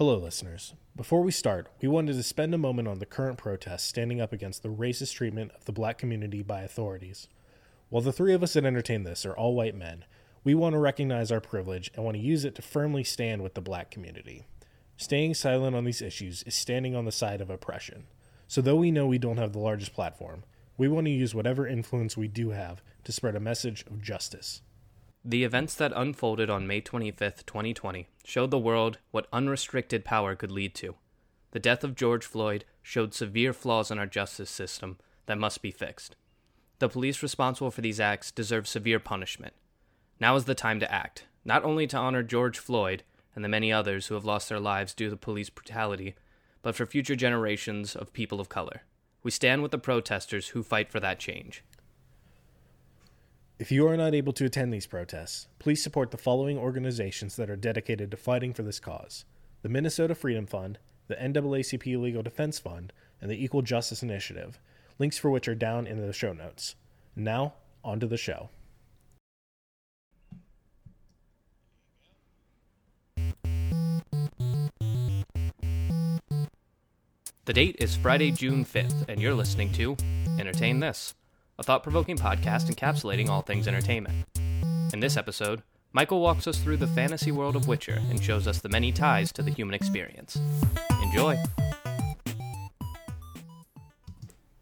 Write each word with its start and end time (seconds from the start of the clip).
Hello, 0.00 0.16
listeners. 0.16 0.72
Before 0.96 1.20
we 1.20 1.30
start, 1.30 1.68
we 1.82 1.86
wanted 1.86 2.14
to 2.14 2.22
spend 2.22 2.54
a 2.54 2.56
moment 2.56 2.88
on 2.88 3.00
the 3.00 3.04
current 3.04 3.36
protests 3.36 3.82
standing 3.82 4.18
up 4.18 4.32
against 4.32 4.62
the 4.62 4.70
racist 4.70 5.12
treatment 5.12 5.52
of 5.54 5.66
the 5.66 5.72
black 5.72 5.98
community 5.98 6.42
by 6.42 6.62
authorities. 6.62 7.28
While 7.90 8.00
the 8.00 8.10
three 8.10 8.32
of 8.32 8.42
us 8.42 8.54
that 8.54 8.64
entertain 8.64 9.02
this 9.02 9.26
are 9.26 9.36
all 9.36 9.54
white 9.54 9.74
men, 9.74 10.06
we 10.42 10.54
want 10.54 10.72
to 10.72 10.78
recognize 10.78 11.30
our 11.30 11.42
privilege 11.42 11.90
and 11.94 12.02
want 12.02 12.16
to 12.16 12.22
use 12.22 12.46
it 12.46 12.54
to 12.54 12.62
firmly 12.62 13.04
stand 13.04 13.42
with 13.42 13.52
the 13.52 13.60
black 13.60 13.90
community. 13.90 14.46
Staying 14.96 15.34
silent 15.34 15.76
on 15.76 15.84
these 15.84 16.00
issues 16.00 16.44
is 16.44 16.54
standing 16.54 16.96
on 16.96 17.04
the 17.04 17.12
side 17.12 17.42
of 17.42 17.50
oppression. 17.50 18.04
So, 18.48 18.62
though 18.62 18.76
we 18.76 18.90
know 18.90 19.06
we 19.06 19.18
don't 19.18 19.36
have 19.36 19.52
the 19.52 19.58
largest 19.58 19.92
platform, 19.92 20.44
we 20.78 20.88
want 20.88 21.08
to 21.08 21.12
use 21.12 21.34
whatever 21.34 21.66
influence 21.66 22.16
we 22.16 22.26
do 22.26 22.52
have 22.52 22.82
to 23.04 23.12
spread 23.12 23.36
a 23.36 23.40
message 23.40 23.84
of 23.86 24.00
justice. 24.00 24.62
The 25.24 25.44
events 25.44 25.74
that 25.74 25.92
unfolded 25.94 26.48
on 26.48 26.66
May 26.66 26.80
25th, 26.80 27.44
2020, 27.44 28.08
showed 28.24 28.50
the 28.50 28.58
world 28.58 28.96
what 29.10 29.26
unrestricted 29.32 30.02
power 30.02 30.34
could 30.34 30.50
lead 30.50 30.74
to. 30.76 30.94
The 31.50 31.58
death 31.58 31.84
of 31.84 31.94
George 31.94 32.24
Floyd 32.24 32.64
showed 32.82 33.12
severe 33.12 33.52
flaws 33.52 33.90
in 33.90 33.98
our 33.98 34.06
justice 34.06 34.48
system 34.48 34.96
that 35.26 35.36
must 35.36 35.60
be 35.60 35.70
fixed. 35.70 36.16
The 36.78 36.88
police 36.88 37.22
responsible 37.22 37.70
for 37.70 37.82
these 37.82 38.00
acts 38.00 38.30
deserve 38.30 38.66
severe 38.66 38.98
punishment. 38.98 39.52
Now 40.18 40.36
is 40.36 40.46
the 40.46 40.54
time 40.54 40.80
to 40.80 40.90
act, 40.90 41.26
not 41.44 41.64
only 41.64 41.86
to 41.88 41.98
honor 41.98 42.22
George 42.22 42.58
Floyd 42.58 43.02
and 43.34 43.44
the 43.44 43.48
many 43.48 43.70
others 43.70 44.06
who 44.06 44.14
have 44.14 44.24
lost 44.24 44.48
their 44.48 44.58
lives 44.58 44.94
due 44.94 45.10
to 45.10 45.16
police 45.16 45.50
brutality, 45.50 46.14
but 46.62 46.74
for 46.74 46.86
future 46.86 47.16
generations 47.16 47.94
of 47.94 48.14
people 48.14 48.40
of 48.40 48.48
color. 48.48 48.82
We 49.22 49.30
stand 49.30 49.60
with 49.60 49.70
the 49.70 49.78
protesters 49.78 50.48
who 50.48 50.62
fight 50.62 50.90
for 50.90 51.00
that 51.00 51.18
change. 51.18 51.62
If 53.60 53.70
you 53.70 53.86
are 53.88 53.96
not 53.98 54.14
able 54.14 54.32
to 54.32 54.46
attend 54.46 54.72
these 54.72 54.86
protests, 54.86 55.46
please 55.58 55.82
support 55.82 56.12
the 56.12 56.16
following 56.16 56.56
organizations 56.56 57.36
that 57.36 57.50
are 57.50 57.56
dedicated 57.56 58.10
to 58.10 58.16
fighting 58.16 58.54
for 58.54 58.62
this 58.62 58.80
cause 58.80 59.26
the 59.60 59.68
Minnesota 59.68 60.14
Freedom 60.14 60.46
Fund, 60.46 60.78
the 61.08 61.16
NAACP 61.16 62.00
Legal 62.00 62.22
Defense 62.22 62.58
Fund, 62.58 62.90
and 63.20 63.30
the 63.30 63.44
Equal 63.44 63.60
Justice 63.60 64.02
Initiative, 64.02 64.58
links 64.98 65.18
for 65.18 65.30
which 65.30 65.46
are 65.46 65.54
down 65.54 65.86
in 65.86 66.00
the 66.00 66.10
show 66.14 66.32
notes. 66.32 66.74
Now, 67.14 67.52
on 67.84 68.00
to 68.00 68.06
the 68.06 68.16
show. 68.16 68.48
The 77.44 77.52
date 77.52 77.76
is 77.78 77.94
Friday, 77.94 78.30
June 78.30 78.64
5th, 78.64 79.06
and 79.06 79.20
you're 79.20 79.34
listening 79.34 79.70
to 79.72 79.98
Entertain 80.38 80.80
This, 80.80 81.14
a 81.60 81.62
thought 81.62 81.82
provoking 81.82 82.16
podcast 82.16 82.74
encapsulating 82.74 83.28
all 83.28 83.42
things 83.42 83.68
entertainment. 83.68 84.14
In 84.94 85.00
this 85.00 85.18
episode, 85.18 85.62
Michael 85.92 86.22
walks 86.22 86.46
us 86.46 86.58
through 86.58 86.78
the 86.78 86.86
fantasy 86.86 87.30
world 87.32 87.54
of 87.54 87.68
Witcher 87.68 88.00
and 88.08 88.22
shows 88.22 88.48
us 88.48 88.60
the 88.60 88.70
many 88.70 88.90
ties 88.92 89.30
to 89.32 89.42
the 89.42 89.50
human 89.50 89.74
experience. 89.74 90.40
Enjoy! 91.02 91.36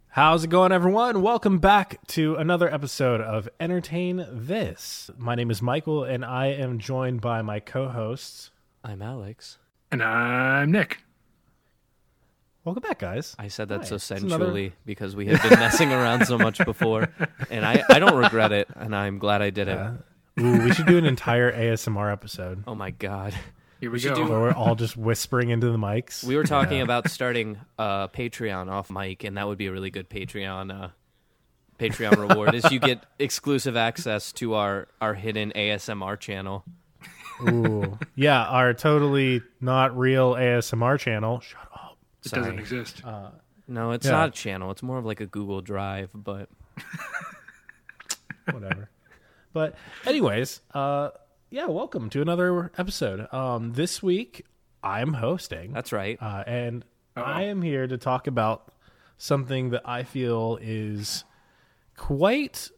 How's 0.08 0.42
it 0.42 0.50
going, 0.50 0.72
everyone? 0.72 1.22
Welcome 1.22 1.60
back 1.60 2.04
to 2.08 2.34
another 2.34 2.72
episode 2.74 3.20
of 3.20 3.48
Entertain 3.60 4.26
This. 4.32 5.08
My 5.16 5.36
name 5.36 5.52
is 5.52 5.62
Michael, 5.62 6.02
and 6.02 6.24
I 6.24 6.46
am 6.46 6.80
joined 6.80 7.20
by 7.20 7.42
my 7.42 7.60
co 7.60 7.88
hosts. 7.88 8.50
I'm 8.82 9.02
Alex. 9.02 9.58
And 9.92 10.02
I'm 10.02 10.72
Nick. 10.72 10.98
Welcome 12.68 12.82
back, 12.82 12.98
guys. 12.98 13.34
I 13.38 13.48
said 13.48 13.70
that 13.70 13.78
Hi, 13.80 13.84
so 13.86 13.96
sensually 13.96 14.34
another- 14.66 14.72
because 14.84 15.16
we 15.16 15.24
had 15.24 15.40
been 15.40 15.58
messing 15.58 15.90
around 15.90 16.26
so 16.26 16.36
much 16.36 16.62
before, 16.66 17.08
and 17.50 17.64
I, 17.64 17.82
I 17.88 17.98
don't 17.98 18.14
regret 18.14 18.52
it, 18.52 18.68
and 18.76 18.94
I'm 18.94 19.18
glad 19.18 19.40
I 19.40 19.48
did 19.48 19.68
it. 19.68 19.78
Uh, 19.78 19.92
ooh, 20.38 20.64
we 20.64 20.74
should 20.74 20.84
do 20.84 20.98
an 20.98 21.06
entire 21.06 21.50
ASMR 21.50 22.12
episode 22.12 22.64
Oh 22.66 22.74
my 22.74 22.90
god. 22.90 23.32
Here 23.80 23.90
we 23.90 23.98
should 23.98 24.10
go. 24.16 24.26
do- 24.26 24.30
where 24.30 24.38
we're 24.40 24.52
all 24.52 24.74
just 24.74 24.98
whispering 24.98 25.48
into 25.48 25.70
the 25.70 25.78
mics. 25.78 26.22
We 26.22 26.36
were 26.36 26.44
talking 26.44 26.76
Yeah. 26.76 26.82
about 26.84 27.08
starting 27.10 27.56
uh, 27.78 28.08
Patreon 28.08 28.70
off 28.70 28.90
mic, 28.90 29.24
and 29.24 29.38
that 29.38 29.46
would 29.48 29.56
be 29.56 29.68
a 29.68 29.72
really 29.72 29.90
good 29.90 30.10
Patreon 30.10 30.70
uh, 30.70 30.88
Patreon 31.78 32.18
reward. 32.28 32.54
is 32.54 32.70
you 32.70 32.80
get 32.80 33.02
exclusive 33.18 33.78
access 33.78 34.30
to 34.34 34.52
our 34.52 34.88
our 35.00 35.14
hidden 35.14 35.52
ASMR 35.56 36.20
channel. 36.20 36.66
Ooh. 37.48 37.96
Yeah, 38.14 38.44
our 38.44 38.74
totally 38.74 39.40
not 39.58 39.96
real 39.96 40.34
ASMR 40.34 40.98
channel. 40.98 41.40
Shut 41.40 41.60
up. 41.62 41.67
It 42.24 42.28
Sorry. 42.30 42.42
doesn't 42.42 42.58
exist. 42.58 43.02
No, 43.70 43.90
it's 43.92 44.06
Yeah. 44.06 44.12
not 44.12 44.28
a 44.30 44.32
channel. 44.32 44.70
It's 44.70 44.82
more 44.82 44.98
of 44.98 45.04
like 45.04 45.20
a 45.20 45.26
Google 45.26 45.60
Drive, 45.60 46.10
but 46.14 46.48
whatever. 48.50 48.90
But 49.52 49.74
anyways, 50.06 50.60
uh 50.74 51.10
yeah, 51.50 51.66
welcome 51.66 52.10
to 52.10 52.22
another 52.22 52.70
episode. 52.78 53.32
Um 53.32 53.72
this 53.72 54.02
week 54.02 54.44
I'm 54.82 55.14
hosting. 55.14 55.72
that's 55.72 55.92
right. 55.92 56.18
Uh 56.20 56.44
and 56.46 56.84
I 57.16 57.42
am 57.44 57.62
here 57.62 57.86
to 57.86 57.98
talk 57.98 58.26
about 58.26 58.72
something 59.16 59.70
that 59.70 59.82
I 59.88 60.02
feel 60.04 60.58
is 60.60 61.24
quite 61.96 62.70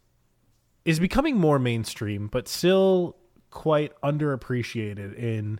is 0.83 0.99
becoming 0.99 1.37
more 1.37 1.59
mainstream, 1.59 2.27
but 2.27 2.47
still 2.47 3.15
quite 3.49 3.91
underappreciated 4.01 5.15
in 5.15 5.59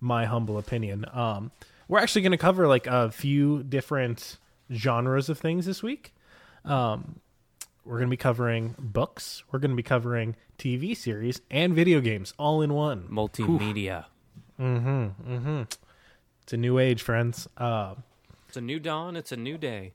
my 0.00 0.24
humble 0.24 0.58
opinion. 0.58 1.04
Um 1.12 1.52
we're 1.88 1.98
actually 1.98 2.22
going 2.22 2.32
to 2.32 2.38
cover 2.38 2.66
like 2.68 2.86
a 2.86 3.10
few 3.10 3.62
different 3.62 4.38
genres 4.72 5.28
of 5.28 5.38
things 5.38 5.66
this 5.66 5.82
week. 5.82 6.14
Um 6.64 7.20
we're 7.84 7.98
going 7.98 8.06
to 8.08 8.12
be 8.12 8.16
covering 8.16 8.76
books, 8.78 9.42
we're 9.50 9.58
going 9.58 9.72
to 9.72 9.76
be 9.76 9.82
covering 9.82 10.36
TV 10.56 10.96
series 10.96 11.40
and 11.50 11.74
video 11.74 12.00
games 12.00 12.32
all 12.38 12.62
in 12.62 12.72
one. 12.74 13.08
Multimedia. 13.10 14.04
It's 16.44 16.52
a 16.52 16.56
new 16.56 16.78
age, 16.78 17.02
friends. 17.02 17.48
Uh, 17.56 17.96
It's 18.46 18.56
a 18.56 18.60
new 18.60 18.78
dawn. 18.78 19.16
It's 19.16 19.32
a 19.32 19.36
new 19.36 19.58
day. 19.58 19.94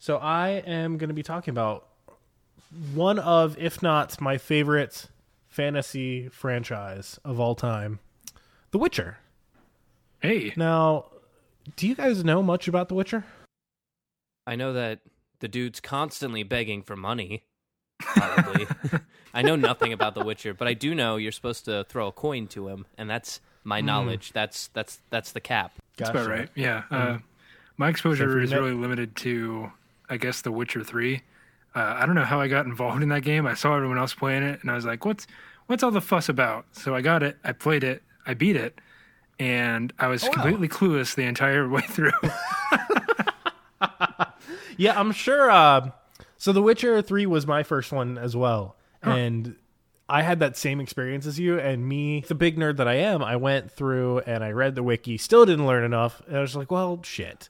so 0.00 0.16
I 0.16 0.48
am 0.66 0.98
going 0.98 1.08
to 1.10 1.14
be 1.14 1.22
talking 1.22 1.52
about 1.52 1.86
one 2.92 3.20
of, 3.20 3.56
if 3.58 3.80
not 3.80 4.20
my 4.20 4.36
favorite 4.36 5.08
fantasy 5.48 6.28
franchise 6.28 7.20
of 7.24 7.38
all 7.38 7.54
time, 7.54 8.00
The 8.72 8.78
Witcher. 8.78 9.18
Hey, 10.20 10.52
Now, 10.56 11.06
do 11.76 11.86
you 11.86 11.94
guys 11.94 12.24
know 12.24 12.42
much 12.42 12.68
about 12.68 12.88
The 12.88 12.94
Witcher? 12.94 13.24
I 14.46 14.56
know 14.56 14.72
that 14.72 15.00
the 15.40 15.48
dude's 15.48 15.80
constantly 15.80 16.42
begging 16.42 16.82
for 16.82 16.96
money. 16.96 17.44
Probably. 18.00 18.66
I 19.34 19.42
know 19.42 19.56
nothing 19.56 19.92
about 19.92 20.14
The 20.14 20.24
Witcher, 20.24 20.54
but 20.54 20.68
I 20.68 20.74
do 20.74 20.94
know 20.94 21.16
you're 21.16 21.32
supposed 21.32 21.64
to 21.66 21.84
throw 21.88 22.06
a 22.08 22.12
coin 22.12 22.46
to 22.48 22.68
him, 22.68 22.86
and 22.96 23.08
that's 23.10 23.40
my 23.64 23.80
knowledge. 23.80 24.32
That's 24.32 24.68
that's 24.68 25.00
that's 25.10 25.32
the 25.32 25.40
cap. 25.40 25.72
that's 25.96 26.10
about 26.10 26.28
right. 26.28 26.48
Yeah. 26.54 26.84
Uh, 26.90 27.18
my 27.76 27.88
exposure 27.88 28.40
is 28.40 28.50
Nick- 28.50 28.58
really 28.60 28.72
limited 28.74 29.16
to, 29.16 29.72
I 30.08 30.16
guess, 30.16 30.40
The 30.40 30.52
Witcher 30.52 30.84
Three. 30.84 31.22
Uh, 31.74 31.96
I 31.98 32.06
don't 32.06 32.14
know 32.14 32.24
how 32.24 32.40
I 32.40 32.48
got 32.48 32.64
involved 32.64 33.02
in 33.02 33.10
that 33.10 33.22
game. 33.22 33.46
I 33.46 33.54
saw 33.54 33.76
everyone 33.76 33.98
else 33.98 34.14
playing 34.14 34.42
it, 34.44 34.60
and 34.62 34.70
I 34.70 34.74
was 34.74 34.86
like, 34.86 35.04
"What's 35.04 35.26
what's 35.66 35.82
all 35.82 35.90
the 35.90 36.00
fuss 36.00 36.28
about?" 36.28 36.64
So 36.72 36.94
I 36.94 37.00
got 37.02 37.22
it. 37.22 37.36
I 37.44 37.52
played 37.52 37.84
it. 37.84 38.02
I 38.26 38.34
beat 38.34 38.56
it, 38.56 38.80
and 39.38 39.92
I 39.98 40.08
was 40.08 40.22
wow. 40.22 40.30
completely 40.30 40.68
clueless 40.68 41.14
the 41.14 41.24
entire 41.24 41.68
way 41.68 41.82
through. 41.82 42.12
Yeah, 44.76 44.98
I'm 44.98 45.12
sure. 45.12 45.50
Uh, 45.50 45.90
so 46.36 46.52
The 46.52 46.62
Witcher 46.62 47.00
3 47.02 47.26
was 47.26 47.46
my 47.46 47.62
first 47.62 47.92
one 47.92 48.18
as 48.18 48.36
well. 48.36 48.76
And 49.02 49.54
I 50.08 50.22
had 50.22 50.40
that 50.40 50.56
same 50.56 50.80
experience 50.80 51.26
as 51.26 51.38
you. 51.38 51.60
And 51.60 51.88
me, 51.88 52.24
the 52.26 52.34
big 52.34 52.56
nerd 52.56 52.76
that 52.78 52.88
I 52.88 52.94
am, 52.94 53.22
I 53.22 53.36
went 53.36 53.70
through 53.70 54.18
and 54.20 54.42
I 54.42 54.50
read 54.50 54.74
the 54.74 54.82
wiki, 54.82 55.16
still 55.16 55.46
didn't 55.46 55.66
learn 55.66 55.84
enough. 55.84 56.20
And 56.26 56.36
I 56.36 56.40
was 56.40 56.56
like, 56.56 56.72
well, 56.72 57.00
shit. 57.04 57.48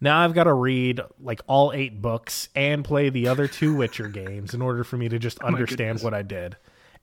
Now 0.00 0.18
I've 0.18 0.34
got 0.34 0.44
to 0.44 0.52
read 0.52 1.00
like 1.20 1.40
all 1.46 1.72
eight 1.72 2.02
books 2.02 2.48
and 2.56 2.84
play 2.84 3.10
the 3.10 3.28
other 3.28 3.46
two 3.46 3.76
Witcher 3.76 4.08
games 4.08 4.54
in 4.54 4.62
order 4.62 4.82
for 4.82 4.96
me 4.96 5.08
to 5.08 5.20
just 5.20 5.38
understand 5.38 5.98
goodness. 5.98 6.02
what 6.02 6.14
I 6.14 6.22
did. 6.22 6.56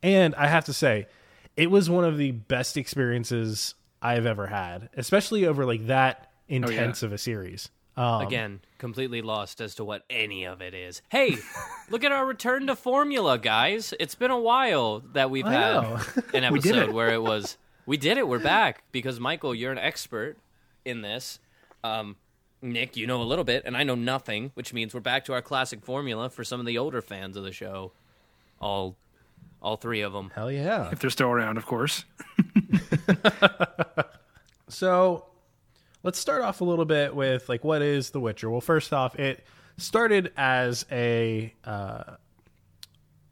And 0.03 0.35
I 0.35 0.47
have 0.47 0.65
to 0.65 0.73
say, 0.73 1.07
it 1.55 1.71
was 1.71 1.89
one 1.89 2.03
of 2.03 2.17
the 2.17 2.31
best 2.31 2.75
experiences 2.75 3.75
I've 4.01 4.25
ever 4.25 4.47
had, 4.47 4.89
especially 4.95 5.45
over 5.45 5.65
like 5.65 5.87
that 5.87 6.31
intense 6.47 7.03
of 7.03 7.11
a 7.11 7.17
series. 7.17 7.69
Um, 7.97 8.21
Again, 8.21 8.59
completely 8.77 9.21
lost 9.21 9.61
as 9.61 9.75
to 9.75 9.85
what 9.85 10.03
any 10.09 10.43
of 10.45 10.61
it 10.61 10.73
is. 10.73 11.01
Hey, 11.09 11.37
look 11.89 12.03
at 12.03 12.11
our 12.11 12.25
return 12.25 12.67
to 12.67 12.75
formula, 12.75 13.37
guys. 13.37 13.93
It's 13.99 14.15
been 14.15 14.31
a 14.31 14.39
while 14.39 14.99
that 15.13 15.29
we've 15.29 15.45
I 15.45 15.51
had 15.53 15.83
an 16.33 16.43
episode 16.43 16.89
it. 16.89 16.93
where 16.93 17.13
it 17.13 17.21
was 17.21 17.57
we 17.85 17.97
did 17.97 18.17
it. 18.17 18.27
We're 18.27 18.39
back 18.39 18.83
because 18.91 19.19
Michael, 19.19 19.55
you're 19.55 19.71
an 19.71 19.77
expert 19.77 20.37
in 20.83 21.01
this. 21.01 21.39
Um, 21.83 22.17
Nick, 22.61 22.97
you 22.97 23.05
know 23.05 23.21
a 23.21 23.23
little 23.23 23.43
bit, 23.43 23.63
and 23.65 23.77
I 23.77 23.83
know 23.83 23.95
nothing, 23.95 24.51
which 24.55 24.73
means 24.73 24.93
we're 24.93 24.99
back 24.99 25.25
to 25.25 25.33
our 25.33 25.41
classic 25.41 25.83
formula 25.83 26.29
for 26.29 26.43
some 26.43 26.59
of 26.59 26.65
the 26.65 26.77
older 26.77 27.01
fans 27.01 27.37
of 27.37 27.43
the 27.43 27.51
show. 27.51 27.91
All, 28.59 28.95
all 29.61 29.77
three 29.77 30.01
of 30.01 30.13
them. 30.13 30.31
Hell 30.35 30.51
yeah. 30.51 30.89
if 30.91 30.99
they're 30.99 31.09
still 31.09 31.29
around, 31.29 31.57
of 31.57 31.65
course. 31.65 32.05
So 34.67 35.25
let's 36.03 36.19
start 36.19 36.41
off 36.41 36.61
a 36.61 36.63
little 36.65 36.85
bit 36.85 37.15
with 37.15 37.47
like 37.49 37.63
what 37.63 37.81
is 37.81 38.09
The 38.09 38.19
Witcher? 38.19 38.49
Well, 38.49 38.61
first 38.61 38.93
off, 38.93 39.17
it 39.17 39.45
started 39.77 40.31
as 40.37 40.85
a 40.91 41.53
uh, 41.63 42.15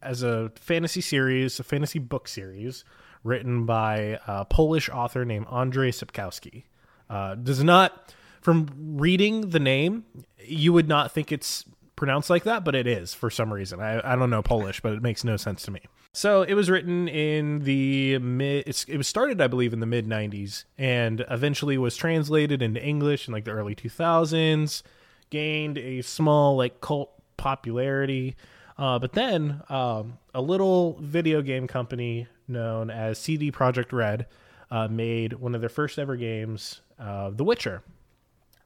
as 0.02 0.24
a 0.24 0.52
fantasy 0.56 1.02
series, 1.02 1.60
a 1.60 1.64
fantasy 1.64 2.00
book 2.00 2.28
series 2.28 2.84
written 3.24 3.66
by 3.66 4.20
a 4.28 4.46
Polish 4.46 4.90
author 4.90 5.26
named 5.26 5.48
Andrzej 5.48 6.04
Sapkowski. 6.04 6.64
Uh, 7.10 7.36
does 7.36 7.64
not, 7.64 8.14
from 8.42 8.68
reading 8.98 9.50
the 9.50 9.60
name, 9.60 10.04
you 10.40 10.74
would 10.74 10.88
not 10.88 11.12
think 11.12 11.32
it's 11.32 11.64
pronounced 11.96 12.30
like 12.30 12.44
that, 12.44 12.66
but 12.66 12.76
it 12.76 12.86
is 12.88 13.14
for 13.14 13.30
some 13.30 13.54
reason. 13.54 13.80
I, 13.80 14.14
I 14.14 14.16
don't 14.16 14.30
know 14.30 14.42
Polish, 14.42 14.82
but 14.82 14.94
it 14.94 15.02
makes 15.02 15.24
no 15.24 15.38
sense 15.38 15.64
to 15.64 15.72
me. 15.72 15.82
So 16.16 16.44
it 16.44 16.54
was 16.54 16.70
written 16.70 17.08
in 17.08 17.62
the 17.62 18.20
mid. 18.20 18.68
It 18.68 18.98
was 18.98 19.08
started, 19.08 19.42
I 19.42 19.48
believe, 19.48 19.74
in 19.74 19.80
the 19.80 19.88
mid 19.88 20.08
'90s, 20.08 20.66
and 20.78 21.26
eventually 21.30 21.78
was 21.78 21.96
translated 21.98 22.62
into 22.62 22.84
English 22.84 23.28
in 23.28 23.34
like 23.34 23.46
the 23.46 23.52
early 23.52 23.74
2000s. 23.76 24.84
Gained 25.32 25.80
a 25.80 26.04
small 26.04 26.56
like 26.56 26.80
cult 26.82 27.12
popularity, 27.38 28.36
uh, 28.78 29.00
but 29.00 29.14
then 29.14 29.64
um, 29.70 30.20
a 30.36 30.42
little 30.42 31.00
video 31.02 31.42
game 31.42 31.66
company 31.66 32.28
known 32.48 32.92
as 32.92 33.18
CD 33.18 33.52
Projekt 33.52 33.92
Red 33.92 34.28
uh, 34.70 34.88
made 34.88 35.34
one 35.34 35.56
of 35.56 35.62
their 35.62 35.70
first 35.70 35.98
ever 35.98 36.16
games, 36.16 36.82
uh, 37.00 37.32
The 37.32 37.44
Witcher. 37.44 37.82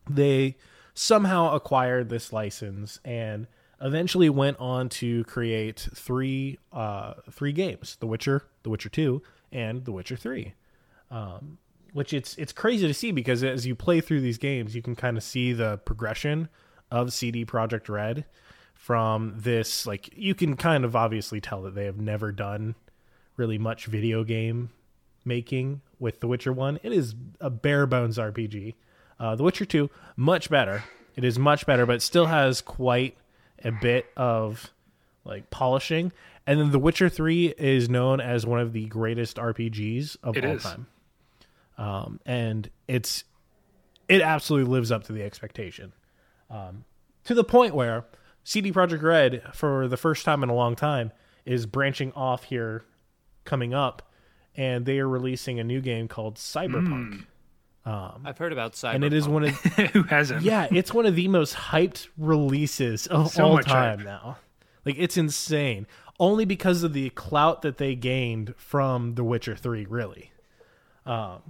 They 0.10 0.58
somehow 0.94 1.54
acquired 1.56 2.10
this 2.10 2.34
license 2.34 3.00
and 3.06 3.48
eventually 3.82 4.30
went 4.30 4.58
on 4.60 4.90
to 4.90 5.24
create 5.26 5.88
three 5.94 6.60
uh, 6.72 7.16
three 7.32 7.52
games: 7.52 7.98
The 8.00 8.08
Witcher, 8.08 8.44
The 8.64 8.70
Witcher 8.70 8.90
Two, 8.90 9.22
and 9.52 9.86
The 9.86 9.92
Witcher 9.92 10.16
Three. 10.16 10.54
Um, 11.10 11.58
which 11.94 12.14
it's 12.14 12.36
it's 12.36 12.54
crazy 12.54 12.88
to 12.88 12.94
see 12.94 13.12
because 13.12 13.44
as 13.44 13.66
you 13.66 13.76
play 13.76 14.02
through 14.02 14.22
these 14.22 14.38
games, 14.38 14.76
you 14.76 14.82
can 14.82 14.96
kind 14.96 15.18
of 15.18 15.24
see 15.24 15.54
the 15.54 15.78
progression 15.80 16.50
of 16.92 17.14
CD 17.14 17.46
Projekt 17.46 17.90
Red 17.90 18.26
from 18.74 19.34
this. 19.38 19.86
Like 19.86 20.10
you 20.16 20.36
can 20.36 20.56
kind 20.56 20.86
of 20.86 20.96
obviously 20.96 21.42
tell 21.42 21.62
that 21.64 21.76
they 21.76 21.86
have 21.86 22.00
never 22.00 22.32
done 22.32 22.76
really 23.36 23.58
much 23.58 23.86
video 23.86 24.24
game 24.24 24.70
making 25.26 25.82
with 26.00 26.20
The 26.20 26.28
Witcher 26.28 26.54
One. 26.54 26.80
It 26.84 26.92
is 26.92 27.16
a 27.40 27.50
bare 27.50 27.86
bones 27.86 28.18
RPG. 28.18 28.76
Uh, 29.20 29.36
the 29.36 29.44
Witcher 29.44 29.66
Two, 29.66 29.90
much 30.16 30.50
better. 30.50 30.84
It 31.16 31.24
is 31.24 31.40
much 31.40 31.66
better, 31.66 31.86
but 31.88 32.02
still 32.04 32.28
has 32.28 32.62
quite 32.62 33.18
a 33.64 33.72
bit 33.72 34.06
of 34.16 34.72
like 35.24 35.50
polishing. 35.50 36.12
And 36.46 36.60
then 36.60 36.72
The 36.72 36.80
Witcher 36.80 37.10
Three 37.10 37.48
is 37.58 37.90
known 37.90 38.22
as 38.22 38.46
one 38.46 38.60
of 38.60 38.72
the 38.74 38.86
greatest 38.86 39.38
RPGs 39.38 40.18
of 40.24 40.38
It 40.38 40.46
all 40.46 40.52
is. 40.56 40.64
time. 40.64 40.88
Um, 41.78 42.20
and 42.26 42.70
it's 42.88 43.24
it 44.08 44.22
absolutely 44.22 44.72
lives 44.72 44.92
up 44.92 45.04
to 45.06 45.14
the 45.14 45.22
expectation. 45.24 45.94
Um, 46.50 46.86
to 47.26 47.34
the 47.34 47.44
point 47.44 47.76
where 47.76 48.06
CD 48.44 48.72
Projekt 48.72 49.02
Red, 49.02 49.44
for 49.54 49.88
the 49.90 49.98
first 49.98 50.24
time 50.24 50.42
in 50.44 50.50
a 50.50 50.56
long 50.56 50.76
time, 50.76 51.12
is 51.46 51.66
branching 51.66 52.14
off 52.14 52.46
here 52.46 52.86
coming 53.44 53.74
up, 53.74 54.10
and 54.56 54.86
they 54.86 55.00
are 55.00 55.08
releasing 55.10 55.60
a 55.60 55.64
new 55.64 55.82
game 55.82 56.08
called 56.08 56.36
Cyberpunk. 56.36 57.26
I've 58.26 58.38
heard 58.38 58.52
about 58.52 58.74
Cyberpunk. 58.74 58.96
And 58.96 59.04
it 59.06 59.14
is 59.14 59.28
one 59.28 59.44
of 59.46 59.50
Who 59.94 60.04
hasn't? 60.04 60.42
yeah, 60.44 60.68
it's 60.72 60.94
one 60.94 61.06
of 61.06 61.16
the 61.16 61.28
most 61.28 61.56
hyped 61.56 62.08
releases 62.18 63.08
of 63.08 63.32
So 63.32 63.46
all 63.46 63.60
time 63.60 64.00
hype. 64.00 64.06
now. 64.06 64.38
Like 64.86 64.96
it's 64.98 65.18
insane. 65.18 65.88
Only 66.20 66.46
because 66.46 66.84
of 66.84 66.94
the 66.94 67.10
clout 67.12 67.62
that 67.62 67.78
they 67.78 67.94
gained 67.96 68.56
from 68.58 69.16
The 69.16 69.24
Witcher 69.24 69.56
3, 69.56 69.86
really. 69.86 70.32
Um 71.06 71.42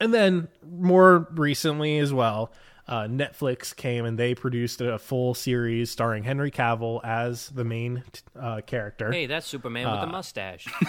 and 0.00 0.12
then 0.12 0.48
more 0.62 1.26
recently 1.32 1.98
as 1.98 2.12
well, 2.12 2.52
uh, 2.88 3.02
Netflix 3.02 3.74
came 3.74 4.04
and 4.04 4.16
they 4.18 4.34
produced 4.34 4.80
a 4.80 4.98
full 4.98 5.34
series 5.34 5.90
starring 5.90 6.22
Henry 6.22 6.50
Cavill 6.52 7.00
as 7.04 7.48
the 7.48 7.64
main 7.64 8.04
uh, 8.38 8.60
character. 8.66 9.10
Hey, 9.10 9.26
that's 9.26 9.46
Superman 9.46 9.90
with 9.90 10.00
the 10.00 10.06
mustache. 10.06 10.66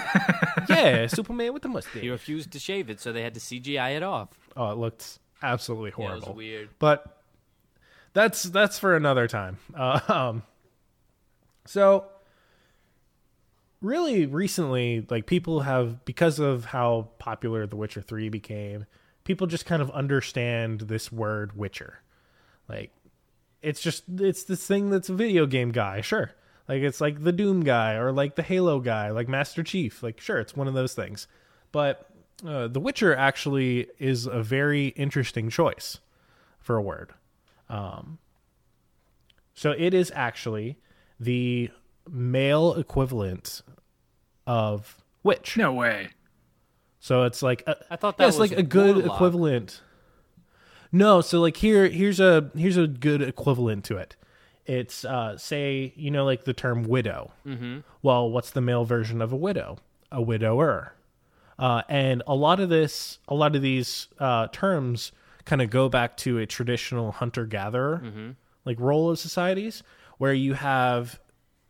Yeah, 0.69 1.07
Superman 1.07 1.53
with 1.53 1.61
the 1.63 1.69
mustache. 1.69 2.01
he 2.01 2.09
refused 2.09 2.51
to 2.51 2.59
shave 2.59 2.89
it, 2.89 2.99
so 2.99 3.11
they 3.13 3.21
had 3.21 3.33
to 3.35 3.39
CGI 3.39 3.95
it 3.95 4.03
off. 4.03 4.29
Oh, 4.55 4.71
it 4.71 4.77
looked 4.77 5.19
absolutely 5.41 5.91
Yeah, 5.97 6.05
it 6.05 6.07
horrible. 6.09 6.27
was 6.29 6.35
weird. 6.37 6.69
but 6.79 7.21
that's 8.13 8.43
that's 8.43 8.77
for 8.77 8.95
another 8.95 9.27
time. 9.27 9.57
Uh, 9.73 9.99
um, 10.07 10.43
so 11.65 12.05
really 13.81 14.25
recently, 14.25 15.05
like 15.09 15.25
people 15.25 15.61
have 15.61 16.03
because 16.05 16.39
of 16.39 16.65
how 16.65 17.09
popular 17.19 17.65
The 17.67 17.75
Witcher 17.75 18.01
Three 18.01 18.29
became, 18.29 18.85
people 19.27 19.45
just 19.45 19.65
kind 19.65 19.81
of 19.81 19.91
understand 19.91 20.79
this 20.81 21.11
word 21.11 21.55
Witcher. 21.55 21.99
Like 22.69 22.91
it's 23.61 23.81
just 23.81 24.05
it's 24.17 24.45
this 24.45 24.65
thing 24.65 24.89
that's 24.89 25.09
a 25.09 25.13
video 25.13 25.45
game 25.45 25.71
guy, 25.71 25.99
sure. 25.99 26.31
Like 26.67 26.81
it's 26.81 27.01
like 27.01 27.23
the 27.23 27.33
Doom 27.33 27.63
guy 27.63 27.95
or 27.95 28.11
like 28.13 28.35
the 28.35 28.41
Halo 28.41 28.79
guy, 28.79 29.11
like 29.11 29.27
Master 29.27 29.63
Chief. 29.63 30.01
Like 30.01 30.21
sure, 30.21 30.39
it's 30.39 30.55
one 30.55 30.67
of 30.67 30.73
those 30.73 30.93
things. 30.93 31.27
But 31.73 32.09
uh, 32.47 32.69
The 32.69 32.79
Witcher 32.79 33.13
actually 33.13 33.87
is 33.99 34.25
a 34.27 34.41
very 34.41 34.87
interesting 34.89 35.49
choice 35.49 35.99
for 36.59 36.77
a 36.77 36.81
word. 36.81 37.11
Um, 37.69 38.19
so 39.53 39.71
it 39.71 39.93
is 39.93 40.09
actually 40.15 40.77
the 41.19 41.69
male 42.09 42.75
equivalent 42.75 43.61
of 44.45 45.03
witch. 45.23 45.57
No 45.57 45.73
way. 45.73 46.09
So 47.07 47.23
it's 47.23 47.41
like 47.41 47.63
a, 47.65 47.77
I 47.89 47.95
thought 47.95 48.15
yeah, 48.19 48.25
that 48.25 48.27
it's 48.27 48.37
was 48.37 48.51
like 48.51 48.59
a 48.59 48.63
good 48.63 48.97
warlock. 48.97 49.15
equivalent. 49.15 49.81
No, 50.91 51.21
so 51.21 51.39
like 51.39 51.55
here 51.55 51.87
here's 51.87 52.19
a 52.19 52.51
here's 52.53 52.75
a 52.75 52.85
good 52.85 53.21
equivalent 53.21 53.85
to 53.85 53.95
it. 53.95 54.17
It's 54.65 55.05
uh 55.05 55.37
say 55.37 55.93
you 55.95 56.11
know 56.11 56.25
like 56.25 56.43
the 56.43 56.53
term 56.53 56.83
widow. 56.83 57.31
Mm-hmm. 57.45 57.79
Well, 58.01 58.29
what's 58.29 58.49
the 58.49 58.59
male 58.59 58.83
version 58.83 59.21
of 59.21 59.31
a 59.31 59.37
widow? 59.37 59.77
A 60.11 60.21
widower. 60.21 60.95
Uh, 61.57 61.81
and 61.87 62.23
a 62.27 62.35
lot 62.35 62.59
of 62.59 62.67
this, 62.67 63.19
a 63.29 63.33
lot 63.33 63.55
of 63.55 63.61
these 63.61 64.09
uh, 64.19 64.47
terms 64.51 65.13
kind 65.45 65.61
of 65.61 65.69
go 65.69 65.87
back 65.87 66.17
to 66.17 66.39
a 66.39 66.45
traditional 66.45 67.13
hunter 67.13 67.45
gatherer 67.45 68.35
like 68.65 68.79
role 68.81 69.09
of 69.09 69.17
societies, 69.17 69.81
where 70.17 70.33
you 70.33 70.55
have 70.55 71.21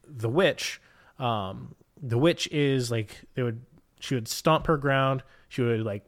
the 0.03 0.29
witch. 0.29 0.81
Um, 1.19 1.75
the 2.01 2.17
witch 2.17 2.47
is 2.51 2.89
like 2.89 3.21
they 3.35 3.43
would 3.43 3.61
she 3.99 4.15
would 4.15 4.27
stomp 4.27 4.67
her 4.67 4.77
ground. 4.77 5.23
She 5.49 5.61
would 5.61 5.81
like 5.81 6.03